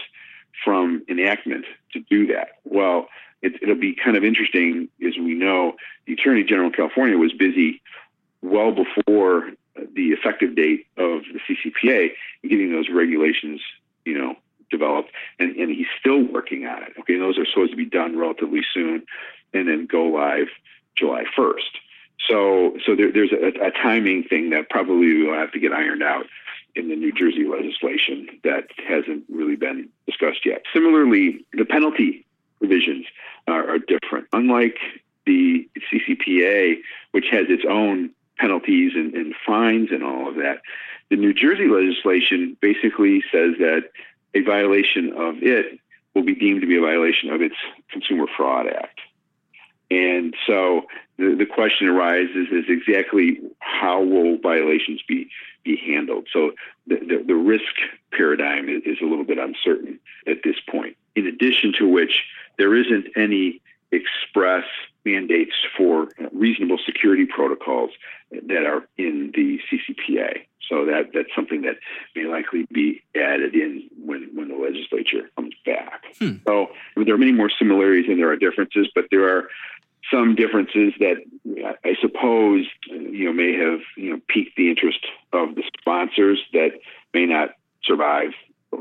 from 0.64 1.02
enactment 1.08 1.64
to 1.92 2.00
do 2.00 2.26
that. 2.28 2.48
Well, 2.64 3.08
it, 3.42 3.52
it'll 3.62 3.76
be 3.76 3.94
kind 3.94 4.16
of 4.16 4.24
interesting, 4.24 4.88
as 5.06 5.16
we 5.16 5.34
know, 5.34 5.74
the 6.06 6.14
Attorney 6.14 6.44
General 6.44 6.68
of 6.68 6.74
California 6.74 7.16
was 7.16 7.32
busy 7.32 7.80
well 8.42 8.72
before 8.72 9.50
the 9.94 10.08
effective 10.08 10.54
date 10.54 10.86
of 10.96 11.22
the 11.32 11.40
CCPA 11.48 12.10
and 12.42 12.50
getting 12.50 12.72
those 12.72 12.88
regulations, 12.88 13.60
you 14.04 14.16
know, 14.18 14.36
developed, 14.70 15.10
and, 15.38 15.56
and 15.56 15.70
he's 15.70 15.86
still 15.98 16.22
working 16.22 16.66
on 16.66 16.82
it. 16.82 16.92
Okay, 17.00 17.14
and 17.14 17.22
those 17.22 17.38
are 17.38 17.46
supposed 17.46 17.70
to 17.70 17.76
be 17.76 17.86
done 17.86 18.18
relatively 18.18 18.60
soon, 18.72 19.04
and 19.54 19.68
then 19.68 19.86
go 19.86 20.04
live 20.04 20.48
July 20.96 21.24
1st. 21.36 21.78
So, 22.28 22.76
so 22.84 22.94
there, 22.94 23.12
there's 23.12 23.32
a, 23.32 23.66
a 23.66 23.70
timing 23.70 24.24
thing 24.24 24.50
that 24.50 24.68
probably 24.68 25.22
will 25.22 25.34
have 25.34 25.52
to 25.52 25.60
get 25.60 25.72
ironed 25.72 26.02
out 26.02 26.26
in 26.74 26.88
the 26.88 26.96
New 26.96 27.12
Jersey 27.12 27.44
legislation 27.44 28.28
that 28.44 28.68
hasn't 28.86 29.24
really 29.28 29.56
been 29.56 29.88
discussed 30.06 30.44
yet. 30.44 30.62
Similarly, 30.72 31.44
the 31.52 31.64
penalty 31.64 32.26
provisions 32.58 33.06
are, 33.46 33.68
are 33.68 33.78
different. 33.78 34.26
Unlike 34.32 34.78
the 35.26 35.68
CCPA, 35.92 36.78
which 37.12 37.26
has 37.30 37.46
its 37.48 37.64
own 37.68 38.10
penalties 38.38 38.92
and, 38.94 39.14
and 39.14 39.34
fines 39.46 39.88
and 39.90 40.02
all 40.02 40.28
of 40.28 40.36
that, 40.36 40.62
the 41.10 41.16
New 41.16 41.32
Jersey 41.32 41.68
legislation 41.68 42.56
basically 42.60 43.22
says 43.32 43.54
that 43.58 43.90
a 44.34 44.42
violation 44.42 45.12
of 45.14 45.42
it 45.42 45.78
will 46.14 46.22
be 46.22 46.34
deemed 46.34 46.60
to 46.60 46.66
be 46.66 46.76
a 46.76 46.80
violation 46.80 47.30
of 47.30 47.40
its 47.40 47.54
Consumer 47.90 48.26
Fraud 48.36 48.66
Act. 48.66 49.00
And 49.90 50.34
so 50.46 50.82
the, 51.16 51.34
the 51.34 51.46
question 51.46 51.88
arises 51.88 52.48
is 52.50 52.64
exactly 52.68 53.40
how 53.60 54.02
will 54.02 54.38
violations 54.38 55.00
be 55.06 55.30
be 55.64 55.76
handled? 55.76 56.28
So 56.32 56.52
the, 56.86 56.96
the, 56.96 57.24
the 57.26 57.34
risk 57.34 57.64
paradigm 58.12 58.68
is, 58.68 58.82
is 58.84 58.98
a 59.02 59.06
little 59.06 59.24
bit 59.24 59.38
uncertain 59.38 59.98
at 60.26 60.38
this 60.44 60.56
point. 60.70 60.96
In 61.16 61.26
addition 61.26 61.72
to 61.78 61.88
which, 61.88 62.24
there 62.58 62.74
isn't 62.74 63.06
any 63.16 63.60
express 63.92 64.64
mandates 65.04 65.54
for 65.76 66.08
reasonable 66.32 66.78
security 66.84 67.26
protocols 67.26 67.90
that 68.30 68.66
are 68.66 68.86
in 68.96 69.32
the 69.34 69.58
CCPA. 69.70 70.42
So 70.68 70.84
that 70.84 71.10
that's 71.14 71.34
something 71.34 71.62
that 71.62 71.76
may 72.14 72.24
likely 72.24 72.66
be 72.70 73.02
added 73.16 73.54
in 73.54 73.88
when 74.04 74.28
when 74.34 74.48
the 74.48 74.56
legislature 74.56 75.30
comes 75.34 75.54
back. 75.64 76.04
Hmm. 76.18 76.36
So 76.46 76.66
I 76.66 76.98
mean, 76.98 77.06
there 77.06 77.14
are 77.14 77.18
many 77.18 77.32
more 77.32 77.50
similarities 77.50 78.08
and 78.08 78.18
there 78.18 78.30
are 78.30 78.36
differences, 78.36 78.88
but 78.94 79.06
there 79.10 79.34
are 79.34 79.48
some 80.10 80.34
differences 80.34 80.92
that 81.00 81.16
I 81.84 81.96
suppose 82.00 82.66
you 82.86 83.24
know 83.24 83.32
may 83.32 83.52
have 83.54 83.80
you 83.96 84.10
know 84.10 84.20
piqued 84.28 84.56
the 84.56 84.68
interest 84.68 85.06
of 85.32 85.54
the 85.54 85.62
sponsors 85.80 86.38
that 86.52 86.72
may 87.14 87.24
not 87.24 87.50
survive 87.82 88.32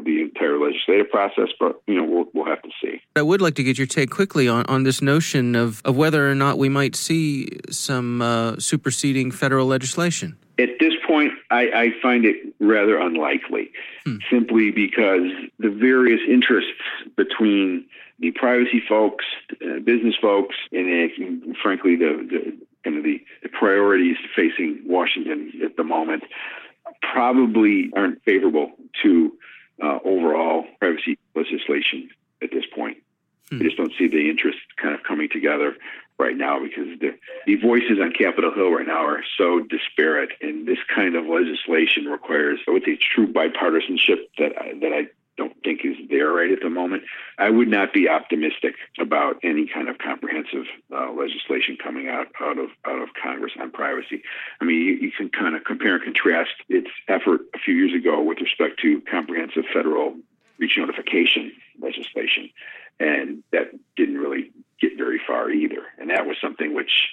the 0.04 0.22
entire 0.22 0.60
legislative 0.60 1.10
process, 1.10 1.50
but 1.60 1.82
you 1.88 1.96
know 1.96 2.04
we'll 2.04 2.26
we'll 2.34 2.46
have 2.46 2.62
to 2.62 2.70
see. 2.82 3.02
I 3.16 3.22
would 3.22 3.42
like 3.42 3.56
to 3.56 3.64
get 3.64 3.78
your 3.78 3.88
take 3.88 4.10
quickly 4.10 4.48
on, 4.48 4.66
on 4.68 4.84
this 4.84 5.02
notion 5.02 5.56
of, 5.56 5.82
of 5.86 5.96
whether 5.96 6.30
or 6.30 6.36
not 6.36 6.58
we 6.58 6.70
might 6.70 6.96
see 6.96 7.60
some 7.70 8.22
uh, 8.22 8.58
superseding 8.60 9.32
federal 9.32 9.68
legislation. 9.68 10.38
At 10.60 10.70
this 10.80 10.94
point, 11.06 11.34
I, 11.52 11.70
I 11.74 11.90
find 12.02 12.26
it 12.26 12.36
rather 12.60 13.00
unlikely, 13.00 13.72
hmm. 14.06 14.18
simply 14.30 14.72
because 14.72 15.32
the 15.60 15.70
various 15.70 16.22
interests 16.28 16.72
between 17.16 17.86
the 18.20 18.32
privacy 18.32 18.82
folks, 18.88 19.26
uh, 19.62 19.80
business 19.80 20.16
folks, 20.20 20.56
and 20.72 21.12
uh, 21.12 21.54
frankly 21.62 21.96
the, 21.96 22.28
the 22.30 22.58
kind 22.84 22.98
of 22.98 23.04
the, 23.04 23.22
the 23.44 23.50
priorities 23.50 24.18
facing 24.36 24.82
Washington 24.86 25.52
at 25.64 25.78
the 25.78 25.84
moment 25.84 26.24
probably 27.02 27.92
aren't 27.96 28.24
favorable 28.24 28.72
to 29.04 29.32
uh, 29.82 30.00
overall 30.04 30.66
privacy 30.80 31.18
legislation 31.36 32.10
at 32.42 32.52
this 32.52 32.66
point. 32.74 32.98
Hmm. 33.50 33.62
I 33.62 33.64
just 33.64 33.78
don't 33.78 33.94
see 33.98 34.08
the 34.08 34.30
interest 34.30 34.60
kind 34.82 34.94
of 34.94 35.04
coming 35.04 35.30
together 35.30 35.76
right 36.20 36.36
now 36.36 36.60
because 36.60 37.00
the, 37.00 37.16
the 37.46 37.56
voices 37.56 38.00
on 38.02 38.12
Capitol 38.12 38.54
Hill 38.54 38.72
right 38.72 38.88
now 38.88 39.06
are 39.06 39.24
so 39.38 39.60
disparate, 39.60 40.32
and 40.42 40.68
this 40.68 40.80
kind 40.94 41.16
of 41.16 41.26
legislation 41.26 42.06
requires, 42.06 42.60
I 42.68 42.72
would 42.72 42.84
say, 42.84 42.98
true 42.98 43.32
bipartisanship 43.32 44.26
that 44.40 44.54
I, 44.60 44.74
that 44.80 44.94
I 44.94 45.08
don't 45.38 45.56
think 45.64 45.82
is 45.84 45.96
there 46.10 46.32
right 46.32 46.52
at 46.52 46.60
the 46.62 46.70
moment. 46.70 47.04
I 47.38 47.50
would 47.50 47.68
not 47.68 47.94
be 47.94 48.10
optimistic 48.10 48.76
about 49.00 49.38
any 49.44 49.68
kind 49.68 49.88
of 49.88 50.00
comprehensive 50.00 50.66
uh, 50.92 51.12
legislation 51.12 51.78
coming 51.82 52.08
out 52.08 52.28
out 52.42 52.58
of 52.58 52.70
out 52.86 53.02
of 53.02 53.10
Congress 53.22 53.54
on 53.60 53.72
privacy. 53.72 54.24
I 54.60 54.66
mean, 54.66 54.78
you, 54.78 54.94
you, 54.96 55.12
can 55.12 55.30
kind 55.30 55.56
of 55.56 55.64
compare 55.64 55.96
and 55.96 56.04
contrast 56.04 56.52
its 56.70 56.90
effort 57.08 57.42
a 57.56 57.60
few 57.60 57.76
years 57.76 57.94
ago 57.94 58.22
with 58.22 58.40
respect 58.42 58.80
to 58.82 59.02
comprehensive 59.10 59.66
federal 59.74 60.16
breach 60.58 60.78
notification 60.78 61.52
legislation, 61.80 62.50
and 63.00 63.44
that 63.52 63.72
didn't 63.96 64.18
really 64.18 64.52
get 64.82 64.98
very 64.98 65.22
far 65.26 65.52
either. 65.52 65.84
And 66.00 66.10
that 66.10 66.26
was 66.26 66.38
something 66.42 66.74
which, 66.74 67.10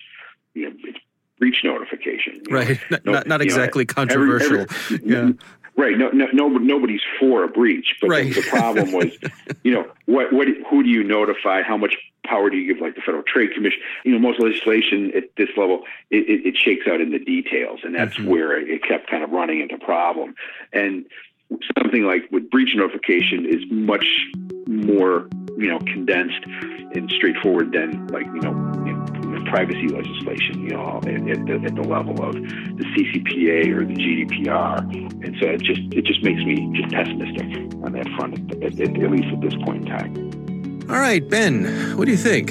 you 0.54 0.68
know, 0.68 0.76
it's 0.84 0.98
breach 1.38 1.62
notification. 1.64 2.42
Right. 2.50 2.80
Know, 2.90 2.98
not, 3.04 3.04
no, 3.04 3.22
not 3.26 3.42
exactly 3.42 3.84
know, 3.84 3.94
controversial. 3.94 4.60
Every, 4.60 4.96
every, 4.96 5.10
yeah. 5.10 5.32
Right. 5.76 5.98
No, 5.98 6.08
no, 6.10 6.26
no, 6.32 6.48
nobody's 6.48 7.00
for 7.18 7.42
a 7.42 7.48
breach, 7.48 7.96
but 8.00 8.08
right. 8.08 8.32
the, 8.32 8.40
the, 8.40 8.46
problem 8.48 8.92
was, 8.92 9.12
you 9.64 9.72
know, 9.72 9.90
what, 10.06 10.32
what, 10.32 10.46
who 10.70 10.84
do 10.84 10.88
you 10.88 11.02
notify? 11.02 11.62
How 11.62 11.76
much 11.76 11.96
power 12.24 12.48
do 12.48 12.56
you 12.56 12.72
give, 12.72 12.80
like 12.80 12.94
the 12.94 13.00
Federal 13.00 13.24
Trade 13.24 13.50
Commission? 13.54 13.80
You 14.04 14.12
know, 14.12 14.18
most 14.20 14.40
legislation 14.40 15.10
at 15.16 15.24
this 15.36 15.48
level, 15.56 15.82
it, 16.10 16.28
it, 16.28 16.46
it 16.46 16.56
shakes 16.56 16.86
out 16.86 17.00
in 17.00 17.10
the 17.10 17.18
details, 17.18 17.80
and 17.82 17.94
that's 17.94 18.14
mm-hmm. 18.14 18.30
where 18.30 18.56
it 18.58 18.82
kept 18.84 19.10
kind 19.10 19.24
of 19.24 19.30
running 19.30 19.60
into 19.60 19.76
problem. 19.78 20.36
And 20.72 21.06
something 21.78 22.04
like 22.04 22.30
with 22.30 22.50
breach 22.50 22.74
notification 22.74 23.44
is 23.44 23.62
much 23.70 24.06
more, 24.66 25.28
you 25.58 25.68
know, 25.68 25.78
condensed 25.80 26.44
and 26.94 27.10
straightforward 27.10 27.72
than 27.72 28.06
like, 28.08 28.26
you 28.26 28.40
know, 28.40 28.83
privacy 29.44 29.88
legislation, 29.88 30.62
you 30.62 30.70
know, 30.70 30.98
at, 30.98 31.06
at, 31.06 31.46
the, 31.46 31.62
at 31.64 31.74
the 31.74 31.82
level 31.82 32.22
of 32.22 32.34
the 32.34 32.84
CCPA 32.94 33.74
or 33.74 33.84
the 33.84 33.94
GDPR. 33.94 34.78
And 35.24 35.36
so 35.40 35.46
it 35.48 35.62
just 35.62 35.80
it 35.92 36.04
just 36.04 36.22
makes 36.22 36.42
me 36.44 36.70
just 36.74 36.92
pessimistic 36.92 37.74
on 37.84 37.92
that 37.92 38.08
front, 38.16 38.52
at, 38.62 38.80
at, 38.80 38.80
at 38.80 39.10
least 39.10 39.32
at 39.32 39.40
this 39.40 39.54
point 39.64 39.88
in 39.88 39.96
time. 39.96 40.90
All 40.90 40.98
right, 40.98 41.26
Ben, 41.26 41.96
what 41.96 42.04
do 42.04 42.10
you 42.10 42.18
think? 42.18 42.50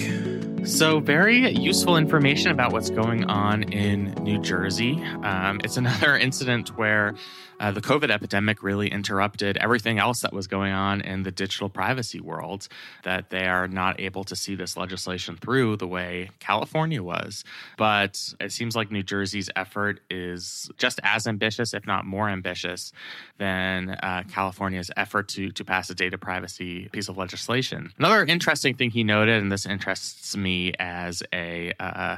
So, 0.65 1.01
very 1.01 1.51
useful 1.51 1.97
information 1.97 2.49
about 2.49 2.71
what's 2.71 2.89
going 2.89 3.25
on 3.25 3.63
in 3.63 4.13
New 4.23 4.41
Jersey. 4.41 5.03
Um, 5.21 5.59
it's 5.61 5.75
another 5.75 6.17
incident 6.27 6.77
where 6.77 7.15
uh, 7.63 7.71
the 7.71 7.79
COVID 7.79 8.11
epidemic 8.11 8.61
really 8.61 8.89
interrupted 8.89 9.55
everything 9.55 9.97
else 9.97 10.19
that 10.19 10.33
was 10.33 10.47
going 10.47 10.73
on 10.73 10.99
in 10.99 11.23
the 11.23 11.31
digital 11.31 11.69
privacy 11.69 12.19
world, 12.19 12.67
that 13.03 13.29
they 13.29 13.45
are 13.45 13.69
not 13.69 14.01
able 14.01 14.25
to 14.25 14.35
see 14.35 14.53
this 14.53 14.75
legislation 14.75 15.37
through 15.37 15.77
the 15.77 15.87
way 15.87 16.29
California 16.39 17.01
was. 17.01 17.45
But 17.77 18.33
it 18.41 18.51
seems 18.51 18.75
like 18.75 18.91
New 18.91 19.01
Jersey's 19.01 19.49
effort 19.55 20.01
is 20.09 20.69
just 20.77 20.99
as 21.03 21.25
ambitious, 21.25 21.73
if 21.73 21.87
not 21.87 22.05
more 22.05 22.27
ambitious, 22.27 22.91
than 23.37 23.91
uh, 23.91 24.23
California's 24.29 24.91
effort 24.97 25.29
to, 25.29 25.49
to 25.51 25.63
pass 25.63 25.89
a 25.89 25.95
data 25.95 26.17
privacy 26.17 26.89
piece 26.89 27.07
of 27.07 27.17
legislation. 27.17 27.93
Another 27.97 28.25
interesting 28.25 28.75
thing 28.75 28.91
he 28.91 29.05
noted, 29.05 29.41
and 29.41 29.49
this 29.49 29.65
interests 29.65 30.35
me 30.35 30.73
as 30.79 31.23
a 31.31 31.71
uh, 31.79 32.17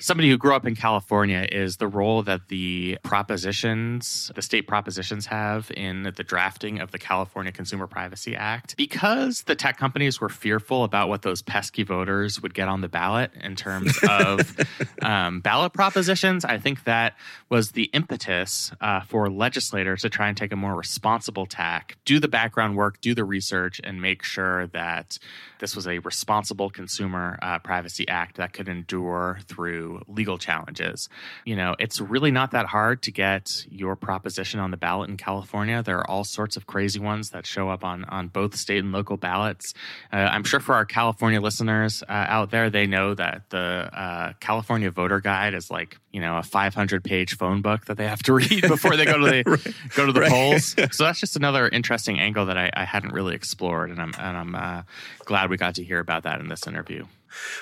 somebody 0.00 0.30
who 0.30 0.38
grew 0.38 0.54
up 0.54 0.66
in 0.66 0.76
California 0.76 1.46
is 1.50 1.76
the 1.76 1.88
role 1.88 2.22
that 2.22 2.48
the 2.48 2.98
propositions, 3.02 4.30
the 4.34 4.42
state 4.42 4.68
propositions 4.68 5.26
have 5.26 5.70
in 5.76 6.12
the 6.16 6.22
drafting 6.22 6.78
of 6.78 6.92
the 6.92 6.98
California 6.98 7.50
Consumer 7.50 7.86
Privacy 7.86 8.36
Act. 8.36 8.76
Because 8.76 9.42
the 9.42 9.56
tech 9.56 9.76
companies 9.76 10.20
were 10.20 10.28
fearful 10.28 10.84
about 10.84 11.08
what 11.08 11.22
those 11.22 11.42
pesky 11.42 11.82
voters 11.82 12.40
would 12.40 12.54
get 12.54 12.68
on 12.68 12.80
the 12.80 12.88
ballot 12.88 13.32
in 13.40 13.56
terms 13.56 13.98
of 14.08 14.56
um, 15.02 15.40
ballot 15.40 15.72
propositions, 15.72 16.44
I 16.44 16.58
think 16.58 16.84
that 16.84 17.16
was 17.48 17.72
the 17.72 17.84
impetus 17.84 18.70
uh, 18.80 19.00
for 19.00 19.28
legislators 19.28 20.02
to 20.02 20.10
try 20.10 20.28
and 20.28 20.36
take 20.36 20.52
a 20.52 20.56
more 20.56 20.76
responsible 20.76 21.46
tack, 21.46 21.96
do 22.04 22.20
the 22.20 22.28
background 22.28 22.76
work, 22.76 23.00
do 23.00 23.14
the 23.14 23.24
research, 23.24 23.80
and 23.82 24.00
make 24.00 24.22
sure 24.22 24.68
that 24.68 25.18
this 25.58 25.74
was 25.74 25.88
a 25.88 25.98
responsible 25.98 26.70
consumer 26.70 27.38
uh, 27.42 27.58
privacy 27.58 28.06
act 28.06 28.36
that 28.36 28.52
could 28.52 28.68
endure 28.68 29.38
through 29.48 29.87
legal 30.06 30.38
challenges. 30.38 31.08
You 31.44 31.56
know, 31.56 31.74
it's 31.78 32.00
really 32.00 32.30
not 32.30 32.52
that 32.52 32.66
hard 32.66 33.02
to 33.02 33.12
get 33.12 33.66
your 33.70 33.96
proposition 33.96 34.60
on 34.60 34.70
the 34.70 34.76
ballot 34.76 35.10
in 35.10 35.16
California. 35.16 35.82
There 35.82 35.98
are 35.98 36.10
all 36.10 36.24
sorts 36.24 36.56
of 36.56 36.66
crazy 36.66 37.00
ones 37.00 37.30
that 37.30 37.46
show 37.46 37.68
up 37.68 37.84
on 37.84 38.04
on 38.04 38.28
both 38.28 38.56
state 38.56 38.82
and 38.84 38.92
local 38.92 39.16
ballots. 39.16 39.74
Uh, 40.12 40.16
I'm 40.16 40.44
sure 40.44 40.60
for 40.60 40.74
our 40.74 40.84
California 40.84 41.40
listeners 41.40 42.02
uh, 42.02 42.26
out 42.28 42.50
there, 42.50 42.70
they 42.70 42.86
know 42.86 43.14
that 43.14 43.42
the 43.50 43.58
uh, 43.58 44.32
California 44.40 44.90
voter 44.90 45.20
guide 45.20 45.54
is 45.54 45.70
like 45.70 45.98
you 46.12 46.20
know 46.20 46.38
a 46.38 46.42
500 46.42 47.04
page 47.04 47.36
phone 47.36 47.62
book 47.62 47.86
that 47.86 47.96
they 47.96 48.06
have 48.06 48.22
to 48.24 48.34
read 48.34 48.62
before 48.68 48.96
they 48.96 49.04
go 49.04 49.18
to 49.18 49.24
the 49.24 49.42
right. 49.46 49.74
go 49.94 50.06
to 50.06 50.12
the 50.12 50.20
right. 50.20 50.30
polls. 50.30 50.74
So 50.90 51.04
that's 51.04 51.20
just 51.20 51.36
another 51.36 51.68
interesting 51.68 52.18
angle 52.18 52.46
that 52.46 52.56
I, 52.56 52.70
I 52.74 52.84
hadn't 52.84 53.12
really 53.12 53.34
explored, 53.34 53.90
and 53.90 54.00
I'm 54.00 54.14
and 54.18 54.36
I'm 54.36 54.54
uh, 54.54 54.82
glad 55.24 55.50
we 55.50 55.56
got 55.56 55.76
to 55.76 55.84
hear 55.84 56.00
about 56.00 56.24
that 56.24 56.40
in 56.40 56.48
this 56.48 56.66
interview. 56.66 57.04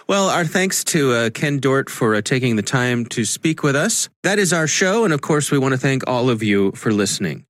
Well, 0.09 0.29
our 0.29 0.45
thanks 0.45 0.85
to 0.85 1.13
uh, 1.13 1.31
Ken 1.31 1.59
Dort 1.59 1.91
for 1.91 2.15
uh, 2.15 2.21
taking 2.21 2.57
the 2.57 2.63
time 2.63 3.05
to 3.07 3.25
speak 3.25 3.63
with 3.63 3.77
us. 3.77 4.09
That 4.23 4.39
is 4.39 4.53
our 4.53 4.67
show, 4.67 5.05
and 5.05 5.13
of 5.13 5.21
course, 5.21 5.51
we 5.51 5.59
want 5.59 5.73
to 5.73 5.79
thank 5.79 6.07
all 6.07 6.31
of 6.31 6.43
you 6.43 6.73
for 6.73 6.93
listening. 6.93 7.47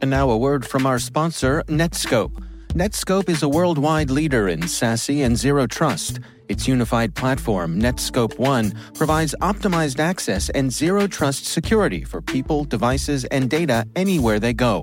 And 0.00 0.10
now 0.10 0.30
a 0.30 0.36
word 0.36 0.66
from 0.66 0.86
our 0.86 0.98
sponsor, 0.98 1.62
Netskope. 1.68 2.32
Netskope 2.74 3.28
is 3.28 3.42
a 3.42 3.48
worldwide 3.48 4.10
leader 4.10 4.48
in 4.48 4.60
SASE 4.60 5.24
and 5.24 5.36
zero 5.36 5.66
trust. 5.66 6.20
Its 6.48 6.66
unified 6.66 7.14
platform, 7.14 7.80
Netskope 7.80 8.38
One, 8.38 8.72
provides 8.94 9.34
optimized 9.40 10.00
access 10.00 10.50
and 10.50 10.72
zero 10.72 11.06
trust 11.06 11.46
security 11.46 12.02
for 12.02 12.20
people, 12.20 12.64
devices, 12.64 13.24
and 13.26 13.48
data 13.48 13.86
anywhere 13.94 14.40
they 14.40 14.52
go 14.52 14.82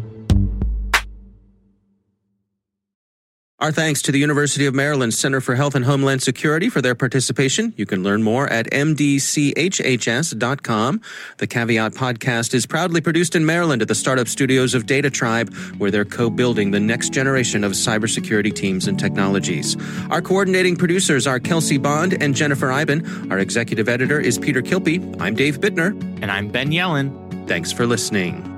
Our 3.61 3.71
thanks 3.71 4.01
to 4.03 4.11
the 4.11 4.17
University 4.17 4.65
of 4.65 4.73
Maryland 4.73 5.13
Center 5.13 5.39
for 5.39 5.53
Health 5.53 5.75
and 5.75 5.85
Homeland 5.85 6.23
Security 6.23 6.67
for 6.67 6.81
their 6.81 6.95
participation. 6.95 7.75
You 7.77 7.85
can 7.85 8.01
learn 8.01 8.23
more 8.23 8.47
at 8.51 8.65
mdchhs.com. 8.71 9.11
The 11.37 11.45
Caveat 11.45 11.93
podcast 11.93 12.55
is 12.55 12.65
proudly 12.65 13.01
produced 13.01 13.35
in 13.35 13.45
Maryland 13.45 13.83
at 13.83 13.87
the 13.87 13.93
startup 13.93 14.27
studios 14.27 14.73
of 14.73 14.87
DataTribe, 14.87 15.77
where 15.77 15.91
they're 15.91 16.05
co 16.05 16.31
building 16.31 16.71
the 16.71 16.79
next 16.79 17.13
generation 17.13 17.63
of 17.63 17.73
cybersecurity 17.73 18.51
teams 18.51 18.87
and 18.87 18.97
technologies. 18.97 19.77
Our 20.09 20.23
coordinating 20.23 20.75
producers 20.75 21.27
are 21.27 21.39
Kelsey 21.39 21.77
Bond 21.77 22.19
and 22.19 22.33
Jennifer 22.33 22.71
Eiben. 22.71 23.31
Our 23.31 23.37
executive 23.37 23.87
editor 23.87 24.19
is 24.19 24.39
Peter 24.39 24.63
Kilpe. 24.63 25.21
I'm 25.21 25.35
Dave 25.35 25.59
Bittner. 25.59 25.91
And 26.23 26.31
I'm 26.31 26.47
Ben 26.47 26.71
Yelin. 26.71 27.47
Thanks 27.47 27.71
for 27.71 27.85
listening. 27.85 28.50